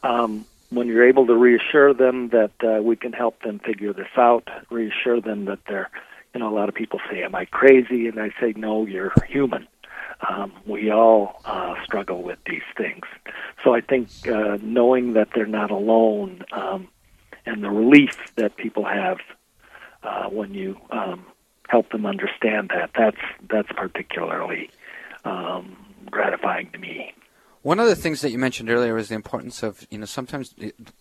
um, 0.02 0.46
when 0.70 0.88
you're 0.88 1.06
able 1.06 1.26
to 1.26 1.34
reassure 1.34 1.94
them 1.94 2.30
that 2.30 2.52
uh, 2.62 2.82
we 2.82 2.96
can 2.96 3.12
help 3.12 3.40
them 3.42 3.60
figure 3.60 3.92
this 3.92 4.08
out, 4.16 4.48
reassure 4.70 5.20
them 5.20 5.44
that 5.44 5.60
they're, 5.68 5.90
you 6.34 6.40
know, 6.40 6.48
a 6.48 6.54
lot 6.54 6.68
of 6.68 6.74
people 6.74 7.00
say, 7.10 7.22
"Am 7.22 7.34
I 7.34 7.44
crazy?" 7.44 8.08
And 8.08 8.20
I 8.20 8.30
say, 8.40 8.52
"No, 8.56 8.84
you're 8.84 9.12
human. 9.28 9.66
Um, 10.28 10.52
we 10.66 10.90
all 10.90 11.40
uh, 11.44 11.74
struggle 11.84 12.22
with 12.22 12.38
these 12.46 12.66
things." 12.76 13.04
So 13.62 13.74
I 13.74 13.80
think 13.80 14.08
uh, 14.28 14.58
knowing 14.60 15.12
that 15.12 15.28
they're 15.34 15.46
not 15.46 15.70
alone 15.70 16.44
um, 16.52 16.88
and 17.46 17.62
the 17.62 17.70
relief 17.70 18.16
that 18.36 18.56
people 18.56 18.84
have 18.84 19.18
uh, 20.02 20.28
when 20.28 20.52
you 20.52 20.78
um, 20.90 21.26
help 21.68 21.90
them 21.90 22.06
understand 22.06 22.70
that 22.74 22.90
that's 22.96 23.20
that's 23.48 23.70
particularly 23.72 24.70
um, 25.26 25.76
gratifying 26.10 26.70
to 26.72 26.78
me. 26.78 27.12
One 27.62 27.80
of 27.80 27.88
the 27.88 27.96
things 27.96 28.20
that 28.20 28.30
you 28.30 28.38
mentioned 28.38 28.70
earlier 28.70 28.94
was 28.94 29.08
the 29.08 29.16
importance 29.16 29.62
of, 29.62 29.86
you 29.90 29.98
know, 29.98 30.04
sometimes 30.04 30.54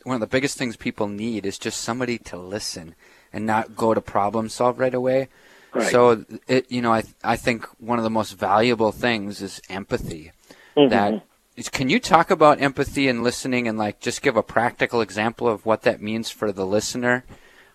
one 0.03 0.15
of 0.15 0.19
the 0.19 0.27
biggest 0.27 0.57
things 0.57 0.75
people 0.75 1.07
need 1.07 1.45
is 1.45 1.59
just 1.59 1.81
somebody 1.81 2.17
to 2.19 2.37
listen 2.37 2.95
and 3.31 3.45
not 3.45 3.75
go 3.75 3.93
to 3.93 4.01
problem 4.01 4.49
solve 4.49 4.79
right 4.79 4.93
away. 4.93 5.29
Right. 5.73 5.91
So, 5.91 6.25
it, 6.47 6.71
you 6.71 6.81
know, 6.81 6.91
I 6.91 7.03
I 7.23 7.35
think 7.35 7.67
one 7.79 7.99
of 7.99 8.03
the 8.03 8.09
most 8.09 8.31
valuable 8.31 8.91
things 8.91 9.41
is 9.41 9.61
empathy. 9.69 10.31
Mm-hmm. 10.75 10.89
That 10.89 11.23
is, 11.55 11.69
can 11.69 11.89
you 11.89 11.99
talk 11.99 12.31
about 12.31 12.61
empathy 12.61 13.07
and 13.07 13.23
listening 13.23 13.67
and 13.67 13.77
like 13.77 13.99
just 13.99 14.21
give 14.21 14.35
a 14.35 14.43
practical 14.43 15.01
example 15.01 15.47
of 15.47 15.65
what 15.65 15.83
that 15.83 16.01
means 16.01 16.31
for 16.31 16.51
the 16.51 16.65
listener? 16.65 17.25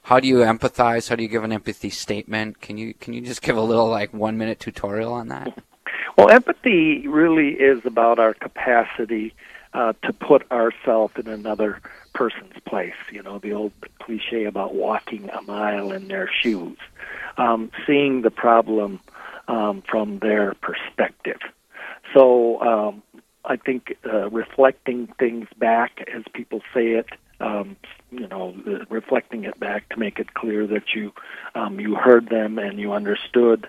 How 0.05 0.19
do 0.19 0.27
you 0.27 0.37
empathize? 0.39 1.11
How 1.11 1.15
do 1.15 1.23
you 1.23 1.29
give 1.29 1.45
an 1.45 1.53
empathy 1.53 1.91
statement? 1.91 2.61
Can 2.61 2.77
you 2.77 2.95
can 2.95 3.15
you 3.15 3.21
just 3.21 3.43
give 3.43 3.57
a 3.57 3.63
little 3.63 3.89
like 3.89 4.13
one 4.13 4.37
minute 4.37 4.59
tutorial 4.59 5.13
on 5.13 5.29
that? 5.29 5.63
Well, 6.17 6.31
empathy 6.31 7.07
really 7.09 7.51
is 7.51 7.81
about 7.85 8.19
our 8.19 8.35
capacity 8.35 9.35
uh, 9.73 9.93
to 10.05 10.13
put 10.13 10.51
ourselves 10.51 11.15
in 11.17 11.29
another 11.29 11.81
person's 12.15 12.59
place. 12.67 12.95
You 13.11 13.23
know, 13.23 13.39
the 13.39 13.53
old 13.53 13.73
cliche 14.03 14.45
about 14.45 14.75
walking 14.75 15.31
a 15.31 15.43
mile 15.43 15.93
in 15.93 16.09
their 16.09 16.29
shoes, 16.43 16.79
um, 17.37 17.71
seeing 17.87 18.23
the 18.23 18.31
problem 18.31 19.01
um, 19.49 19.83
from 19.89 20.19
their 20.19 20.55
perspective. 20.55 21.41
So 22.15 22.61
um, 22.61 23.03
I 23.45 23.57
think 23.57 23.97
uh, 24.05 24.29
reflecting 24.31 25.09
things 25.19 25.49
back 25.57 26.05
as 26.15 26.25
people 26.35 26.61
say 26.75 26.93
it, 26.93 27.07
um, 27.41 27.77
you 28.11 28.27
know, 28.27 28.55
reflecting 28.91 29.45
it 29.45 29.59
back 29.59 29.89
to 29.91 29.99
make 29.99 30.19
it 30.19 30.35
clear 30.35 30.67
that 30.67 30.95
you 30.95 31.13
um, 31.55 31.81
you 31.81 31.95
heard 31.95 32.29
them 32.29 32.59
and 32.59 32.79
you 32.79 32.93
understood 32.93 33.67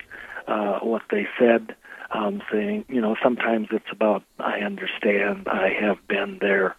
uh, 0.47 0.79
what 0.79 1.03
they 1.09 1.27
said 1.39 1.75
um, 2.13 2.41
saying, 2.51 2.85
you 2.89 3.01
know, 3.01 3.15
sometimes 3.21 3.69
it's 3.71 3.91
about 3.91 4.23
I 4.39 4.59
understand, 4.59 5.47
I 5.47 5.69
have 5.79 6.05
been 6.07 6.37
there 6.41 6.75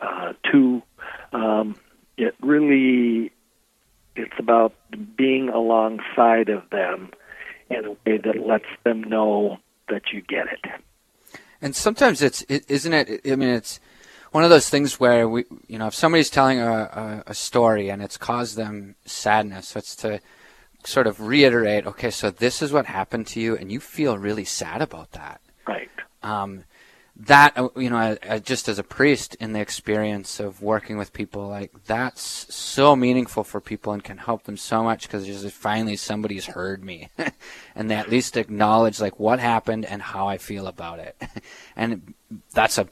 uh, 0.00 0.32
too. 0.50 0.82
Um, 1.32 1.76
it 2.16 2.34
really, 2.40 3.32
it's 4.16 4.38
about 4.38 4.74
being 5.16 5.48
alongside 5.48 6.48
of 6.48 6.68
them 6.70 7.10
in 7.68 7.84
a 7.84 7.90
way 7.90 8.18
that 8.18 8.46
lets 8.46 8.64
them 8.84 9.04
know 9.04 9.58
that 9.88 10.12
you 10.12 10.20
get 10.22 10.46
it. 10.48 11.40
And 11.62 11.76
sometimes 11.76 12.22
it's, 12.22 12.42
is 12.42 12.64
isn't 12.68 12.92
it? 12.94 13.20
I 13.26 13.36
mean, 13.36 13.50
it's 13.50 13.80
one 14.32 14.44
of 14.44 14.50
those 14.50 14.68
things 14.68 14.98
where 14.98 15.28
we, 15.28 15.44
you 15.66 15.78
know, 15.78 15.88
if 15.88 15.94
somebody's 15.94 16.30
telling 16.30 16.58
a, 16.58 16.70
a, 16.72 17.22
a 17.28 17.34
story 17.34 17.90
and 17.90 18.02
it's 18.02 18.16
caused 18.16 18.56
them 18.56 18.96
sadness, 19.04 19.76
it's 19.76 19.94
to 19.96 20.20
sort 20.84 21.06
of 21.06 21.20
reiterate, 21.20 21.86
okay, 21.86 22.10
so 22.10 22.30
this 22.30 22.62
is 22.62 22.72
what 22.72 22.86
happened 22.86 23.26
to 23.28 23.40
you, 23.40 23.56
and 23.56 23.70
you 23.70 23.80
feel 23.80 24.18
really 24.18 24.44
sad 24.44 24.82
about 24.82 25.12
that. 25.12 25.40
Right. 25.66 25.90
Um, 26.22 26.64
that 27.16 27.52
uh, 27.56 27.68
you 27.76 27.90
know, 27.90 28.16
just 28.42 28.68
as 28.68 28.78
a 28.78 28.82
priest 28.82 29.34
in 29.36 29.52
the 29.52 29.60
experience 29.60 30.40
of 30.40 30.62
working 30.62 30.96
with 30.96 31.12
people, 31.12 31.48
like 31.48 31.70
that's 31.84 32.54
so 32.54 32.96
meaningful 32.96 33.44
for 33.44 33.60
people 33.60 33.92
and 33.92 34.02
can 34.02 34.16
help 34.16 34.44
them 34.44 34.56
so 34.56 34.82
much 34.82 35.02
because 35.02 35.26
just 35.26 35.48
finally 35.54 35.96
somebody's 35.96 36.46
heard 36.46 36.82
me, 36.82 37.10
and 37.74 37.90
they 37.90 37.96
at 37.96 38.08
least 38.08 38.36
acknowledge 38.36 39.00
like 39.00 39.18
what 39.18 39.38
happened 39.38 39.84
and 39.84 40.00
how 40.00 40.28
I 40.28 40.38
feel 40.38 40.66
about 40.66 40.98
it, 40.98 41.20
and 41.76 42.14
that's 42.52 42.78
a 42.78 42.88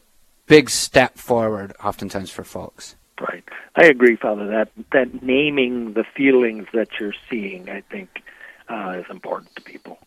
big 0.47 0.69
step 0.69 1.17
forward 1.17 1.75
oftentimes 1.83 2.31
for 2.31 2.45
folks. 2.45 2.97
Right. 3.21 3.45
I 3.75 3.87
agree, 3.87 4.17
Father. 4.17 4.47
That 4.49 4.71
that 4.93 5.23
naming 5.23 5.95
the 5.95 6.05
feelings 6.05 6.67
that 6.73 6.89
you're 7.01 7.15
seeing, 7.29 7.69
I 7.69 7.81
think, 7.81 8.23
uh, 8.69 9.01
is 9.01 9.07
important 9.11 9.55
to 9.57 9.63
people. 9.63 9.99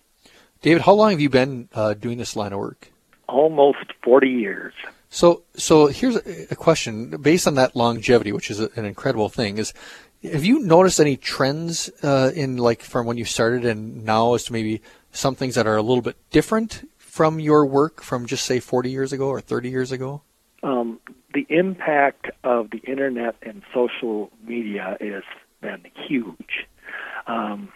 David, 0.62 0.84
how 0.84 0.94
long 0.94 1.12
have 1.12 1.20
you 1.20 1.30
been 1.30 1.68
uh, 1.74 1.94
doing 1.94 2.18
this 2.18 2.36
line 2.36 2.54
of 2.54 2.60
work? 2.60 2.90
Almost 3.28 3.94
forty 4.04 4.30
years. 4.30 4.74
So, 5.10 5.44
so 5.56 5.88
here's 5.88 6.16
a 6.16 6.56
question 6.56 7.10
based 7.22 7.46
on 7.46 7.56
that 7.56 7.76
longevity, 7.76 8.32
which 8.32 8.50
is 8.50 8.62
an 8.62 8.86
incredible 8.86 9.28
thing. 9.28 9.58
Is 9.58 9.74
have 10.24 10.46
you 10.46 10.60
noticed 10.60 11.00
any 11.00 11.18
trends 11.18 11.90
uh, 12.02 12.32
in 12.34 12.58
like 12.58 12.82
from 12.82 13.06
when 13.06 13.18
you 13.18 13.26
started 13.26 13.66
and 13.66 14.06
now 14.06 14.36
as 14.36 14.46
to 14.46 14.54
maybe 14.54 14.82
some 15.12 15.36
things 15.36 15.56
that 15.56 15.68
are 15.68 15.76
a 15.76 15.82
little 15.82 16.02
bit 16.02 16.16
different 16.30 16.88
from 16.98 17.40
your 17.40 17.66
work 17.66 18.02
from 18.02 18.26
just 18.26 18.46
say 18.46 18.62
40 18.62 18.90
years 18.90 19.12
ago 19.12 19.28
or 19.28 19.42
30 19.42 19.70
years 19.70 19.92
ago? 19.92 20.22
Um, 20.64 21.00
the 21.34 21.46
impact 21.50 22.30
of 22.44 22.70
the 22.70 22.80
internet 22.80 23.36
and 23.42 23.64
social 23.74 24.32
media 24.46 24.98
has 25.00 25.24
been 25.62 25.86
huge. 25.96 26.68
Um, 27.26 27.70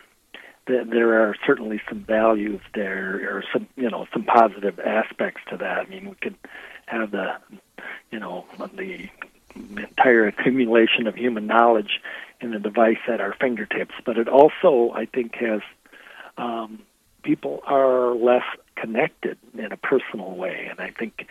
th- 0.68 0.88
there 0.88 1.22
are 1.22 1.36
certainly 1.46 1.82
some 1.90 2.02
values 2.02 2.62
there, 2.74 3.16
or 3.36 3.44
some 3.52 3.68
you 3.76 3.90
know 3.90 4.08
some 4.14 4.24
positive 4.24 4.80
aspects 4.80 5.42
to 5.50 5.58
that. 5.58 5.80
I 5.80 5.86
mean, 5.86 6.10
we 6.10 6.16
could 6.16 6.36
have 6.86 7.12
the 7.12 7.36
you 8.12 8.20
know 8.20 8.46
the 8.76 9.10
entire 9.56 10.28
accumulation 10.28 11.08
of 11.08 11.16
human 11.16 11.48
knowledge 11.48 12.02
in 12.42 12.54
a 12.54 12.60
device 12.60 13.00
at 13.08 13.22
our 13.22 13.34
fingertips, 13.34 13.96
but 14.06 14.18
it 14.18 14.28
also, 14.28 14.92
I 14.94 15.06
think, 15.06 15.36
has 15.36 15.62
um, 16.38 16.82
people 17.24 17.62
are 17.66 18.14
less 18.14 18.44
connected 18.76 19.38
in 19.58 19.72
a 19.72 19.78
personal 19.78 20.36
way, 20.36 20.68
and 20.70 20.80
I 20.80 20.92
think 20.92 21.28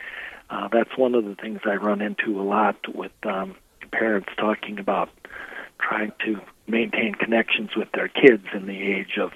uh, 0.54 0.68
that's 0.68 0.96
one 0.96 1.14
of 1.14 1.24
the 1.24 1.34
things 1.34 1.60
I 1.64 1.74
run 1.74 2.00
into 2.00 2.40
a 2.40 2.42
lot 2.42 2.76
with 2.94 3.12
um, 3.24 3.56
parents 3.90 4.28
talking 4.38 4.78
about 4.78 5.10
trying 5.80 6.12
to 6.24 6.40
maintain 6.68 7.14
connections 7.14 7.70
with 7.76 7.88
their 7.92 8.08
kids 8.08 8.44
in 8.54 8.66
the 8.66 8.80
age 8.80 9.18
of 9.20 9.32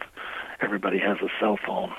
everybody 0.61 0.99
has 0.99 1.17
a 1.19 1.29
cell 1.41 1.59
phone. 1.67 1.93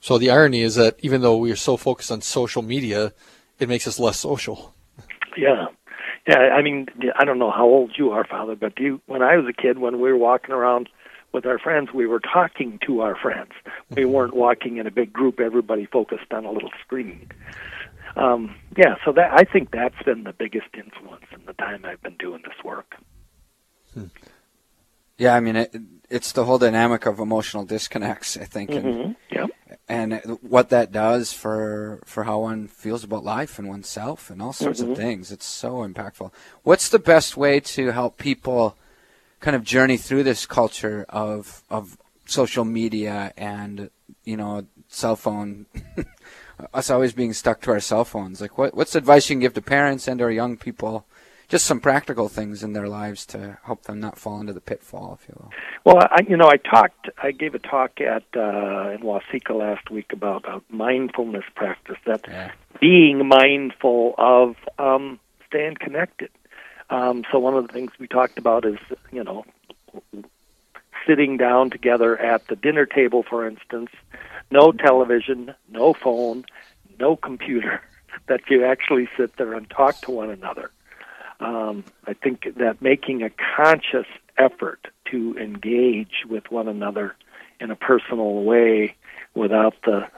So 0.00 0.16
the 0.16 0.30
irony 0.30 0.62
is 0.62 0.76
that 0.76 0.96
even 1.00 1.22
though 1.22 1.36
we 1.36 1.50
are 1.50 1.56
so 1.56 1.76
focused 1.76 2.12
on 2.12 2.20
social 2.20 2.62
media, 2.62 3.12
it 3.58 3.68
makes 3.68 3.86
us 3.86 3.98
less 3.98 4.18
social. 4.18 4.72
Yeah. 5.36 5.66
Yeah, 6.28 6.36
I 6.36 6.62
mean, 6.62 6.86
I 7.16 7.24
don't 7.24 7.38
know 7.38 7.50
how 7.50 7.64
old 7.64 7.92
you 7.96 8.10
are, 8.10 8.24
Father, 8.24 8.54
but 8.54 8.78
you, 8.78 9.00
when 9.06 9.22
I 9.22 9.36
was 9.36 9.46
a 9.48 9.52
kid, 9.52 9.78
when 9.78 10.00
we 10.00 10.12
were 10.12 10.18
walking 10.18 10.54
around 10.54 10.88
with 11.32 11.46
our 11.46 11.58
friends, 11.58 11.90
we 11.92 12.06
were 12.06 12.20
talking 12.20 12.78
to 12.86 13.00
our 13.00 13.16
friends. 13.16 13.52
We 13.90 14.02
mm-hmm. 14.02 14.12
weren't 14.12 14.34
walking 14.34 14.78
in 14.78 14.86
a 14.86 14.90
big 14.90 15.12
group, 15.12 15.40
everybody 15.40 15.86
focused 15.86 16.32
on 16.32 16.44
a 16.44 16.50
little 16.50 16.72
screen. 16.84 17.30
Um, 18.16 18.56
yeah, 18.76 18.96
so 19.04 19.12
that 19.12 19.32
I 19.32 19.44
think 19.44 19.70
that's 19.70 20.02
been 20.02 20.24
the 20.24 20.32
biggest 20.32 20.68
influence 20.74 21.26
in 21.32 21.44
the 21.46 21.52
time 21.52 21.84
I've 21.84 22.02
been 22.02 22.16
doing 22.18 22.42
this 22.44 22.64
work. 22.64 22.96
Hmm. 23.94 24.06
Yeah, 25.16 25.34
I 25.34 25.40
mean, 25.40 25.56
it, 25.56 25.76
it's 26.08 26.32
the 26.32 26.44
whole 26.44 26.58
dynamic 26.58 27.06
of 27.06 27.18
emotional 27.18 27.64
disconnects, 27.64 28.36
I 28.36 28.44
think, 28.44 28.70
and, 28.70 28.84
mm-hmm. 28.84 29.12
yep. 29.30 29.50
and 29.86 30.14
what 30.40 30.70
that 30.70 30.92
does 30.92 31.32
for 31.32 32.00
for 32.06 32.24
how 32.24 32.40
one 32.40 32.68
feels 32.68 33.04
about 33.04 33.22
life 33.22 33.58
and 33.58 33.68
oneself 33.68 34.30
and 34.30 34.40
all 34.40 34.54
sorts 34.54 34.80
mm-hmm. 34.80 34.92
of 34.92 34.96
things. 34.96 35.30
It's 35.30 35.44
so 35.44 35.86
impactful. 35.86 36.32
What's 36.62 36.88
the 36.88 36.98
best 36.98 37.36
way 37.36 37.60
to 37.60 37.92
help 37.92 38.16
people? 38.16 38.76
Kind 39.40 39.56
of 39.56 39.64
journey 39.64 39.96
through 39.96 40.22
this 40.22 40.46
culture 40.46 41.04
of 41.08 41.62
of 41.70 41.98
social 42.26 42.64
media 42.64 43.32
and 43.36 43.90
you 44.24 44.36
know 44.36 44.64
cell 44.88 45.16
phone 45.16 45.66
us 46.74 46.90
always 46.90 47.12
being 47.12 47.32
stuck 47.32 47.60
to 47.60 47.70
our 47.70 47.80
cell 47.80 48.04
phones 48.04 48.40
like 48.40 48.56
what 48.56 48.74
what's 48.74 48.94
advice 48.94 49.28
you 49.28 49.34
can 49.34 49.40
give 49.40 49.54
to 49.54 49.62
parents 49.62 50.06
and 50.06 50.20
or 50.20 50.30
young 50.30 50.56
people 50.56 51.04
just 51.50 51.66
some 51.66 51.80
practical 51.80 52.28
things 52.28 52.62
in 52.62 52.72
their 52.74 52.88
lives 52.88 53.26
to 53.26 53.58
help 53.64 53.82
them 53.82 53.98
not 53.98 54.16
fall 54.16 54.40
into 54.40 54.52
the 54.52 54.60
pitfall, 54.60 55.18
if 55.20 55.28
you 55.28 55.34
will. 55.36 55.50
Well, 55.84 56.08
I, 56.08 56.20
you 56.28 56.36
know, 56.36 56.48
I 56.48 56.56
talked, 56.58 57.10
I 57.20 57.32
gave 57.32 57.56
a 57.56 57.58
talk 57.58 58.00
at 58.00 58.22
uh, 58.36 58.90
in 58.92 59.00
Waseca 59.00 59.50
last 59.50 59.90
week 59.90 60.12
about 60.12 60.44
a 60.44 60.62
mindfulness 60.70 61.42
practice. 61.56 61.96
That 62.06 62.24
yeah. 62.28 62.52
being 62.80 63.26
mindful 63.26 64.14
of 64.16 64.54
um, 64.78 65.18
staying 65.48 65.74
connected. 65.80 66.30
Um, 66.90 67.24
so 67.30 67.38
one 67.38 67.54
of 67.54 67.66
the 67.66 67.72
things 67.72 67.92
we 67.98 68.08
talked 68.08 68.38
about 68.38 68.64
is, 68.64 68.78
you 69.12 69.22
know, 69.22 69.44
sitting 71.06 71.36
down 71.36 71.70
together 71.70 72.18
at 72.18 72.46
the 72.48 72.56
dinner 72.56 72.84
table, 72.84 73.22
for 73.22 73.46
instance, 73.46 73.90
no 74.50 74.72
television, 74.72 75.54
no 75.68 75.94
phone, 75.94 76.44
no 76.98 77.16
computer. 77.16 77.82
That 78.26 78.42
you 78.48 78.64
actually 78.64 79.08
sit 79.16 79.36
there 79.36 79.54
and 79.54 79.68
talk 79.70 80.00
to 80.02 80.10
one 80.10 80.30
another. 80.30 80.70
Um, 81.40 81.84
I 82.06 82.12
think 82.12 82.46
that 82.56 82.82
making 82.82 83.22
a 83.22 83.30
conscious 83.56 84.06
effort 84.36 84.86
to 85.10 85.36
engage 85.36 86.24
with 86.28 86.50
one 86.50 86.68
another 86.68 87.16
in 87.60 87.70
a 87.70 87.76
personal 87.76 88.42
way 88.44 88.94
without 89.34 89.74
the 89.84 90.08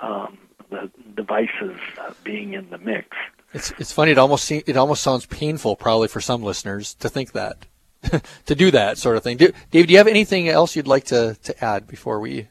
um, 0.00 0.38
the 0.70 0.90
devices 1.16 1.78
being 2.22 2.54
in 2.54 2.70
the 2.70 2.78
mix. 2.78 3.16
It's 3.52 3.72
it's 3.78 3.92
funny. 3.92 4.12
It 4.12 4.18
almost 4.18 4.50
it 4.50 4.76
almost 4.76 5.02
sounds 5.02 5.26
painful, 5.26 5.76
probably 5.76 6.08
for 6.08 6.20
some 6.20 6.42
listeners, 6.42 6.94
to 6.94 7.08
think 7.08 7.32
that, 7.32 7.66
to 8.46 8.54
do 8.54 8.70
that 8.70 8.98
sort 8.98 9.16
of 9.16 9.22
thing. 9.22 9.38
Do, 9.38 9.52
Dave, 9.70 9.86
do 9.86 9.92
you 9.92 9.98
have 9.98 10.06
anything 10.06 10.48
else 10.48 10.76
you'd 10.76 10.86
like 10.86 11.04
to, 11.06 11.36
to 11.42 11.64
add 11.64 11.86
before 11.86 12.20
we 12.20 12.48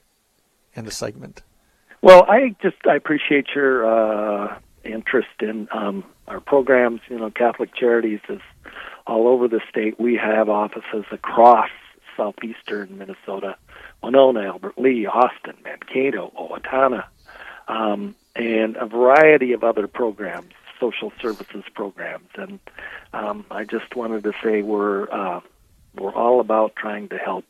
end 0.76 0.88
the 0.88 0.92
segment? 0.92 1.44
Well, 2.02 2.26
I 2.28 2.56
just 2.62 2.78
I 2.90 2.96
appreciate 2.96 3.48
your 3.56 3.86
uh, 3.86 4.60
interest 4.84 5.42
in 5.42 5.68
um, 5.72 6.04
our 6.28 6.40
programs. 6.40 7.02
You 7.10 7.20
know, 7.20 7.30
Catholic 7.30 7.76
Charities 7.76 8.22
is 8.30 8.42
all 9.06 9.28
over 9.28 9.48
the 9.48 9.62
state. 9.70 10.00
We 10.00 10.16
have 10.16 10.50
offices 10.50 11.06
across 11.12 11.70
southeastern 12.16 12.98
Minnesota, 12.98 13.56
Winona, 14.04 14.42
Albert 14.42 14.78
Lea, 14.78 15.06
Austin, 15.06 15.56
Mankato, 15.64 16.32
Owatonna, 16.38 17.06
um, 17.68 18.16
and 18.36 18.76
a 18.78 18.86
variety 18.86 19.54
of 19.54 19.64
other 19.64 19.88
programs, 19.88 20.54
social 20.80 21.12
services 21.22 21.64
programs. 21.74 22.30
And 22.36 22.60
um, 23.14 23.46
I 23.52 23.64
just 23.64 23.96
wanted 23.96 24.24
to 24.24 24.34
say 24.44 24.62
we're 24.62 25.10
uh, 25.12 25.42
we're 25.96 26.14
all 26.14 26.40
about 26.40 26.76
trying 26.76 27.10
to 27.10 27.18
help 27.18 27.46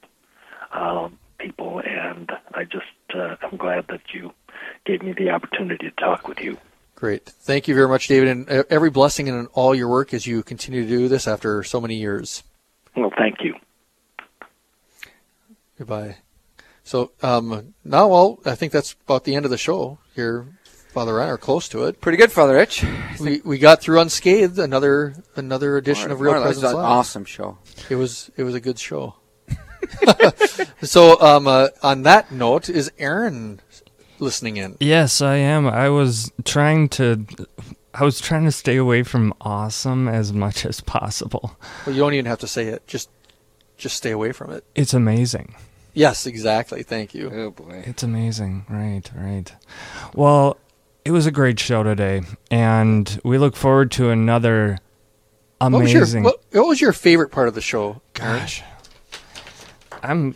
um, 0.72 1.18
people, 1.38 1.82
and 1.86 2.32
I 2.54 2.64
just 2.64 2.86
uh, 3.14 3.36
I'm 3.42 3.58
glad 3.58 3.88
that 3.90 4.02
you 4.14 4.34
gave 4.86 5.02
me 5.02 5.14
the 5.14 5.30
opportunity 5.30 5.90
to 5.90 5.96
talk 5.96 6.28
with 6.28 6.40
you. 6.40 6.58
Great. 6.96 7.26
Thank 7.26 7.68
you 7.68 7.76
very 7.76 7.88
much, 7.88 8.08
David, 8.08 8.30
and 8.30 8.50
every 8.50 8.90
blessing 8.90 9.28
in 9.28 9.46
all 9.54 9.76
your 9.76 9.88
work 9.88 10.16
as 10.16 10.26
you 10.26 10.42
continue 10.42 10.82
to 10.82 10.88
do 10.88 11.08
this 11.08 11.28
after 11.28 11.64
so 11.64 11.80
many 11.80 11.96
years. 11.96 12.44
Well, 12.96 13.12
thank 13.16 13.44
you. 13.44 13.54
Goodbye. 15.78 16.18
So 16.84 17.12
um, 17.22 17.76
now, 17.84 18.08
well, 18.08 18.40
I 18.46 18.56
think 18.56 18.72
that's 18.72 18.96
about 19.06 19.26
the 19.26 19.36
end 19.36 19.46
of 19.46 19.52
the 19.52 19.58
show 19.58 20.00
here, 20.16 20.48
Father 20.90 21.14
Ryan, 21.16 21.30
or 21.32 21.38
close 21.38 21.68
to 21.70 21.84
it. 21.86 22.02
Pretty 22.02 22.18
good, 22.18 22.32
Father 22.32 22.56
Rich. 22.56 22.84
We 23.20 23.42
we 23.44 23.58
got 23.60 23.82
through 23.82 24.00
unscathed. 24.00 24.58
Another 24.60 25.14
another 25.36 25.78
edition 25.78 26.08
More- 26.10 26.14
of 26.16 26.22
Real 26.22 26.32
more 26.34 26.42
or 26.42 26.46
less 26.46 26.56
Presence 26.56 26.72
an 26.72 26.78
Live. 26.78 26.86
awesome 26.86 27.26
show. 27.26 27.58
It 27.90 27.96
was 27.96 28.32
it 28.38 28.44
was 28.44 28.56
a 28.56 28.60
good 28.62 28.80
show. 28.80 29.16
so 30.82 31.20
um, 31.22 31.48
uh, 31.48 31.68
on 31.84 32.04
that 32.04 32.32
note, 32.32 32.70
is 32.70 32.92
Aaron 32.98 33.60
listening 34.20 34.58
in? 34.58 34.76
Yes, 34.80 35.22
I 35.22 35.36
am. 35.36 35.68
I 35.68 35.90
was 35.90 36.32
trying 36.46 36.90
to. 36.90 37.26
I 37.94 38.04
was 38.04 38.20
trying 38.20 38.46
to 38.46 38.52
stay 38.52 38.76
away 38.78 39.02
from 39.04 39.34
awesome 39.42 40.08
as 40.08 40.32
much 40.32 40.66
as 40.66 40.82
possible. 40.82 41.58
Well, 41.86 41.96
you 41.96 42.02
don't 42.02 42.14
even 42.14 42.26
have 42.26 42.40
to 42.40 42.48
say 42.48 42.68
it. 42.68 42.86
Just 42.88 43.10
just 43.78 43.96
stay 43.98 44.12
away 44.12 44.32
from 44.32 44.52
it. 44.52 44.64
It's 44.76 44.94
amazing. 44.94 45.56
Yes, 45.94 46.28
exactly. 46.28 46.84
Thank 46.84 47.16
you. 47.16 47.32
Oh 47.32 47.50
boy. 47.52 47.84
It's 47.88 48.04
amazing. 48.04 48.66
Right, 48.70 49.10
right. 49.16 49.52
Well, 50.14 50.58
it 51.08 51.12
was 51.12 51.26
a 51.26 51.32
great 51.32 51.58
show 51.58 51.84
today, 51.84 52.22
and 52.52 53.20
we 53.24 53.38
look 53.38 53.56
forward 53.56 53.92
to 53.92 54.10
another 54.10 54.78
What 55.60 55.72
was, 55.72 55.94
your, 55.94 56.02
amazing. 56.02 56.24
what, 56.24 56.42
what 56.52 56.68
was 56.68 56.82
your 56.82 56.92
favorite 56.92 57.30
part 57.32 57.48
of 57.48 57.54
the 57.56 57.62
show? 57.62 58.02
Gosh, 58.14 58.62
I'm 60.04 60.36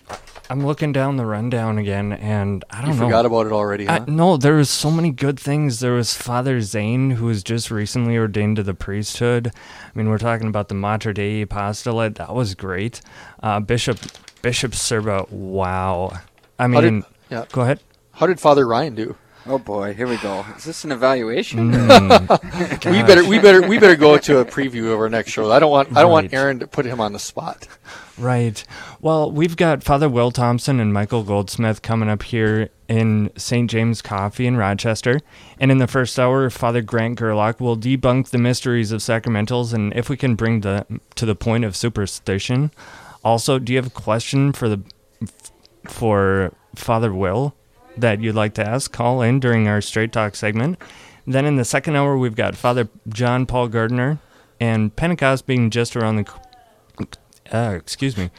I'm 0.49 0.65
looking 0.65 0.93
down 0.93 1.17
the 1.17 1.25
rundown 1.25 1.77
again, 1.77 2.13
and 2.13 2.63
I 2.69 2.81
don't 2.81 2.91
You 2.93 2.99
know. 3.01 3.05
forgot 3.07 3.25
about 3.25 3.47
it 3.47 3.51
already, 3.51 3.89
I- 3.89 4.05
no, 4.07 4.37
there 4.37 4.55
was 4.55 4.69
so 4.69 4.89
many 4.89 5.11
good 5.11 5.37
things. 5.37 5.81
There 5.81 5.91
was 5.93 6.13
Father 6.13 6.61
Zane, 6.61 7.11
who 7.11 7.25
was 7.25 7.43
just 7.43 7.69
recently 7.69 8.17
ordained 8.17 8.55
to 8.55 8.63
the 8.63 8.73
priesthood. 8.73 9.51
I 9.53 9.97
mean, 9.97 10.07
we're 10.09 10.17
talking 10.19 10.47
about 10.47 10.69
the 10.69 10.75
Mater 10.75 11.11
Dei 11.11 11.41
apostolate. 11.41 12.15
That 12.15 12.33
was 12.33 12.55
great. 12.55 13.01
Uh, 13.43 13.59
Bishop 13.59 13.99
Bishop 14.41 14.71
Sirba. 14.71 15.29
Wow. 15.29 16.17
I 16.57 16.67
mean, 16.67 16.81
did- 17.01 17.03
yeah. 17.29 17.45
go 17.51 17.61
ahead. 17.61 17.81
How 18.13 18.25
did 18.27 18.39
Father 18.39 18.65
Ryan 18.65 18.95
do? 18.95 19.15
Oh 19.47 19.57
boy, 19.57 19.95
here 19.95 20.07
we 20.07 20.17
go. 20.17 20.45
Is 20.55 20.65
this 20.65 20.83
an 20.83 20.91
evaluation? 20.91 21.71
Mm. 21.71 22.85
we 22.91 23.01
better 23.01 23.25
we 23.27 23.39
better 23.39 23.67
we 23.67 23.79
better 23.79 23.95
go 23.95 24.17
to 24.19 24.39
a 24.39 24.45
preview 24.45 24.93
of 24.93 24.99
our 24.99 25.09
next 25.09 25.31
show. 25.31 25.51
I 25.51 25.59
don't 25.59 25.71
want 25.71 25.97
I 25.97 26.01
don't 26.01 26.11
want 26.11 26.31
Aaron 26.31 26.59
to 26.59 26.67
put 26.67 26.85
him 26.85 27.01
on 27.01 27.13
the 27.13 27.19
spot. 27.19 27.67
Right. 28.19 28.63
Well, 28.99 29.31
we've 29.31 29.57
got 29.57 29.83
Father 29.83 30.07
Will 30.07 30.29
Thompson 30.29 30.79
and 30.79 30.93
Michael 30.93 31.23
Goldsmith 31.23 31.81
coming 31.81 32.07
up 32.07 32.21
here 32.21 32.69
in 32.87 33.31
St. 33.35 33.67
James 33.67 34.03
Coffee 34.03 34.45
in 34.45 34.57
Rochester. 34.57 35.21
And 35.59 35.71
in 35.71 35.79
the 35.79 35.87
first 35.87 36.19
hour, 36.19 36.51
Father 36.51 36.83
Grant 36.83 37.17
Gerlach 37.17 37.59
will 37.59 37.77
debunk 37.77 38.29
the 38.29 38.37
mysteries 38.37 38.91
of 38.91 38.99
sacramentals 38.99 39.73
and 39.73 39.91
if 39.95 40.07
we 40.07 40.17
can 40.17 40.35
bring 40.35 40.61
the 40.61 40.85
to 41.15 41.25
the 41.25 41.35
point 41.35 41.65
of 41.65 41.75
superstition. 41.75 42.69
Also, 43.23 43.57
do 43.57 43.73
you 43.73 43.77
have 43.77 43.87
a 43.87 43.89
question 43.89 44.53
for 44.53 44.69
the 44.69 44.83
for 45.85 46.53
Father 46.75 47.11
Will 47.11 47.55
that 47.97 48.21
you'd 48.21 48.35
like 48.35 48.53
to 48.55 48.67
ask? 48.67 48.91
Call 48.91 49.21
in 49.21 49.39
during 49.39 49.67
our 49.67 49.81
Straight 49.81 50.11
Talk 50.11 50.35
segment. 50.35 50.79
Then 51.25 51.45
in 51.45 51.55
the 51.55 51.65
second 51.65 51.95
hour, 51.95 52.17
we've 52.17 52.35
got 52.35 52.55
Father 52.55 52.89
John 53.07 53.45
Paul 53.45 53.67
Gardner 53.67 54.19
and 54.59 54.95
Pentecost 54.95 55.45
being 55.45 55.69
just 55.69 55.95
around 55.95 56.17
the 56.17 57.05
uh, 57.51 57.75
excuse 57.75 58.17
me, 58.17 58.29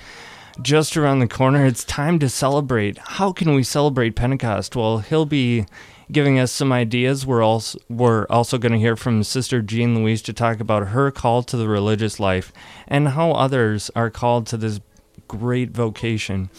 just 0.60 0.96
around 0.96 1.18
the 1.18 1.28
corner. 1.28 1.66
It's 1.66 1.84
time 1.84 2.18
to 2.20 2.28
celebrate. 2.28 2.98
How 2.98 3.32
can 3.32 3.54
we 3.54 3.62
celebrate 3.62 4.16
Pentecost? 4.16 4.74
Well, 4.74 4.98
he'll 4.98 5.26
be 5.26 5.66
giving 6.10 6.38
us 6.38 6.52
some 6.52 6.72
ideas. 6.72 7.26
We're 7.26 7.42
also 7.42 7.78
we're 7.88 8.26
also 8.28 8.58
going 8.58 8.72
to 8.72 8.78
hear 8.78 8.96
from 8.96 9.22
Sister 9.22 9.62
Jean 9.62 9.96
Louise 9.96 10.22
to 10.22 10.32
talk 10.32 10.60
about 10.60 10.88
her 10.88 11.10
call 11.10 11.42
to 11.44 11.56
the 11.56 11.68
religious 11.68 12.20
life 12.20 12.52
and 12.86 13.08
how 13.08 13.32
others 13.32 13.90
are 13.94 14.10
called 14.10 14.46
to 14.48 14.56
this 14.56 14.80
great 15.28 15.70
vocation. 15.70 16.50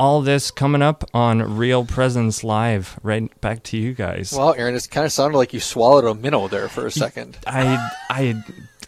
All 0.00 0.22
this 0.22 0.50
coming 0.50 0.80
up 0.80 1.04
on 1.12 1.56
Real 1.58 1.84
Presence 1.84 2.42
Live. 2.42 2.98
Right 3.02 3.38
back 3.42 3.62
to 3.64 3.76
you 3.76 3.92
guys. 3.92 4.32
Well, 4.32 4.54
Aaron, 4.56 4.74
it 4.74 4.88
kind 4.90 5.04
of 5.04 5.12
sounded 5.12 5.36
like 5.36 5.52
you 5.52 5.60
swallowed 5.60 6.06
a 6.06 6.14
minnow 6.14 6.48
there 6.48 6.68
for 6.70 6.86
a 6.86 6.90
second. 6.90 7.36
I 7.46 7.90
I 8.08 8.42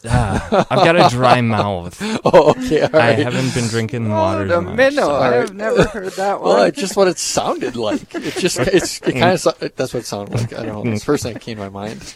uh, 0.04 0.64
I've 0.70 0.84
got 0.84 0.96
a 0.96 1.14
dry 1.14 1.40
mouth. 1.42 1.96
Oh, 2.24 2.50
okay, 2.52 2.80
all 2.80 2.96
I 2.96 3.12
haven't 3.12 3.52
been 3.54 3.68
drinking 3.68 4.08
water. 4.08 4.46
the 4.46 4.62
minnow. 4.62 5.02
so- 5.02 5.14
I've 5.14 5.54
never 5.54 5.84
heard 5.84 6.12
that 6.14 6.40
one. 6.40 6.48
Well, 6.48 6.62
it's 6.64 6.80
just 6.80 6.96
what 6.96 7.06
it 7.08 7.18
sounded 7.18 7.76
like. 7.76 8.12
It 8.14 8.34
just 8.38 8.58
it's 8.58 9.00
it 9.02 9.12
kind 9.12 9.34
of 9.34 9.42
that's 9.76 9.92
what 9.94 10.00
it 10.00 10.06
sounded 10.06 10.34
like. 10.34 10.52
I 10.54 10.64
don't 10.64 10.84
know. 10.86 10.92
It's 10.92 11.02
the 11.02 11.04
first 11.06 11.22
thing 11.24 11.34
that 11.34 11.40
came 11.42 11.56
to 11.58 11.62
my 11.62 11.68
mind. 11.68 12.14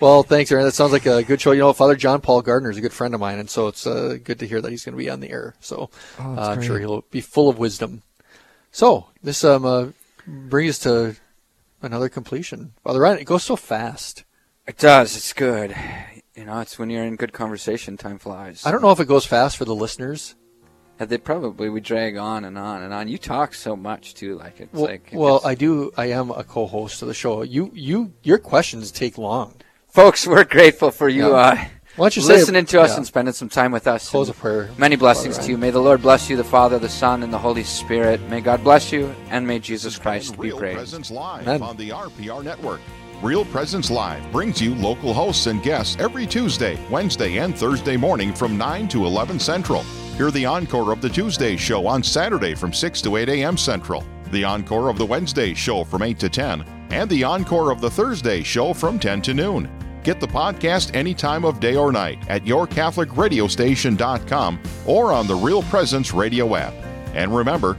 Well, 0.00 0.22
thanks, 0.24 0.50
Aaron. 0.50 0.64
That 0.64 0.72
sounds 0.72 0.90
like 0.92 1.06
a 1.06 1.22
good 1.22 1.40
show. 1.40 1.52
You 1.52 1.60
know, 1.60 1.72
Father 1.72 1.94
John 1.94 2.20
Paul 2.20 2.42
Gardner 2.42 2.70
is 2.70 2.76
a 2.78 2.80
good 2.82 2.92
friend 2.92 3.14
of 3.14 3.20
mine, 3.20 3.38
and 3.38 3.48
so 3.48 3.68
it's 3.68 3.86
uh, 3.86 4.18
good 4.22 4.40
to 4.40 4.46
hear 4.48 4.60
that 4.60 4.70
he's 4.70 4.84
going 4.84 4.94
to 4.94 5.02
be 5.02 5.08
on 5.08 5.20
the 5.20 5.30
air. 5.30 5.54
So 5.60 5.88
Oh, 6.18 6.34
uh, 6.36 6.48
I'm 6.48 6.62
sure 6.62 6.80
he'll 6.80 7.04
be 7.12 7.20
full 7.22 7.48
of 7.48 7.58
wisdom. 7.58 8.02
So 8.74 9.06
this 9.22 9.44
um 9.44 9.64
uh, 9.64 9.86
brings 10.26 10.70
us 10.70 10.78
to 10.80 11.14
another 11.80 12.08
completion. 12.08 12.72
Father 12.82 12.98
Ryan, 13.00 13.18
it 13.18 13.24
goes 13.24 13.44
so 13.44 13.54
fast. 13.54 14.24
It 14.66 14.78
does. 14.78 15.16
It's 15.16 15.32
good. 15.32 15.76
You 16.34 16.46
know, 16.46 16.58
it's 16.58 16.76
when 16.76 16.90
you're 16.90 17.04
in 17.04 17.14
good 17.14 17.32
conversation, 17.32 17.96
time 17.96 18.18
flies. 18.18 18.66
I 18.66 18.72
don't 18.72 18.82
know 18.82 18.90
if 18.90 18.98
it 18.98 19.06
goes 19.06 19.24
fast 19.26 19.56
for 19.56 19.64
the 19.64 19.76
listeners. 19.76 20.34
Uh, 20.98 21.04
They 21.04 21.18
probably 21.18 21.68
we 21.68 21.80
drag 21.80 22.16
on 22.16 22.44
and 22.44 22.58
on 22.58 22.82
and 22.82 22.92
on. 22.92 23.06
You 23.06 23.16
talk 23.18 23.54
so 23.54 23.76
much 23.76 24.14
too, 24.14 24.34
like 24.36 24.58
it's 24.58 24.72
Well, 24.72 24.86
like 24.86 25.08
it 25.12 25.16
well, 25.16 25.36
gets- 25.36 25.46
I 25.46 25.54
do. 25.54 25.92
I 25.96 26.06
am 26.06 26.30
a 26.32 26.42
co-host 26.42 27.00
of 27.02 27.06
the 27.06 27.14
show. 27.14 27.42
You, 27.42 27.70
you, 27.74 28.12
your 28.24 28.38
questions 28.38 28.90
take 28.90 29.18
long. 29.18 29.54
folks, 29.88 30.26
we're 30.26 30.42
grateful 30.42 30.90
for 30.90 31.08
you 31.08 31.28
Yeah. 31.28 31.36
uh, 31.36 31.64
Why 31.96 32.06
don't 32.06 32.16
you 32.16 32.22
say- 32.22 32.34
listening 32.34 32.66
to 32.66 32.80
us 32.80 32.90
yeah. 32.90 32.96
and 32.96 33.06
spending 33.06 33.34
some 33.34 33.48
time 33.48 33.70
with 33.70 33.86
us. 33.86 34.08
Close 34.10 34.28
a 34.28 34.34
prayer. 34.34 34.70
Many 34.76 34.96
blessings 34.96 35.36
Father 35.36 35.46
to 35.46 35.52
you. 35.52 35.58
May 35.58 35.70
the 35.70 35.80
Lord 35.80 36.02
bless 36.02 36.28
you, 36.28 36.36
the 36.36 36.42
Father, 36.42 36.78
the 36.78 36.88
Son, 36.88 37.22
and 37.22 37.32
the 37.32 37.38
Holy 37.38 37.62
Spirit. 37.62 38.20
May 38.28 38.40
God 38.40 38.64
bless 38.64 38.90
you, 38.90 39.14
and 39.30 39.46
may 39.46 39.60
Jesus 39.60 39.96
Christ 39.96 40.32
be 40.40 40.48
Real 40.48 40.58
praised. 40.58 40.76
Presence 40.76 41.10
Live 41.12 41.46
Amen. 41.46 41.62
on 41.62 41.76
the 41.76 41.90
RPR 41.90 42.42
Network. 42.42 42.80
Real 43.22 43.44
Presence 43.44 43.90
Live 43.90 44.30
brings 44.32 44.60
you 44.60 44.74
local 44.74 45.14
hosts 45.14 45.46
and 45.46 45.62
guests 45.62 45.96
every 46.00 46.26
Tuesday, 46.26 46.76
Wednesday, 46.90 47.38
and 47.38 47.56
Thursday 47.56 47.96
morning 47.96 48.34
from 48.34 48.58
9 48.58 48.88
to 48.88 49.06
11 49.06 49.38
Central. 49.38 49.82
Hear 50.16 50.32
the 50.32 50.44
encore 50.44 50.92
of 50.92 51.00
the 51.00 51.08
Tuesday 51.08 51.56
show 51.56 51.86
on 51.86 52.02
Saturday 52.02 52.54
from 52.56 52.72
6 52.72 53.02
to 53.02 53.16
8 53.16 53.28
a.m. 53.28 53.56
Central, 53.56 54.04
the 54.32 54.42
encore 54.42 54.88
of 54.88 54.98
the 54.98 55.06
Wednesday 55.06 55.54
show 55.54 55.84
from 55.84 56.02
8 56.02 56.18
to 56.18 56.28
10, 56.28 56.64
and 56.90 57.08
the 57.08 57.22
encore 57.22 57.70
of 57.70 57.80
the 57.80 57.90
Thursday 57.90 58.42
show 58.42 58.74
from 58.74 58.98
10 58.98 59.22
to 59.22 59.32
noon. 59.32 59.70
Get 60.04 60.20
the 60.20 60.28
podcast 60.28 60.94
any 60.94 61.14
time 61.14 61.46
of 61.46 61.58
day 61.60 61.76
or 61.76 61.90
night 61.90 62.18
at 62.28 62.44
yourcatholicradiostation.com 62.44 64.60
or 64.86 65.12
on 65.12 65.26
the 65.26 65.34
Real 65.34 65.62
Presence 65.64 66.12
radio 66.12 66.54
app. 66.54 66.74
And 67.14 67.34
remember, 67.34 67.78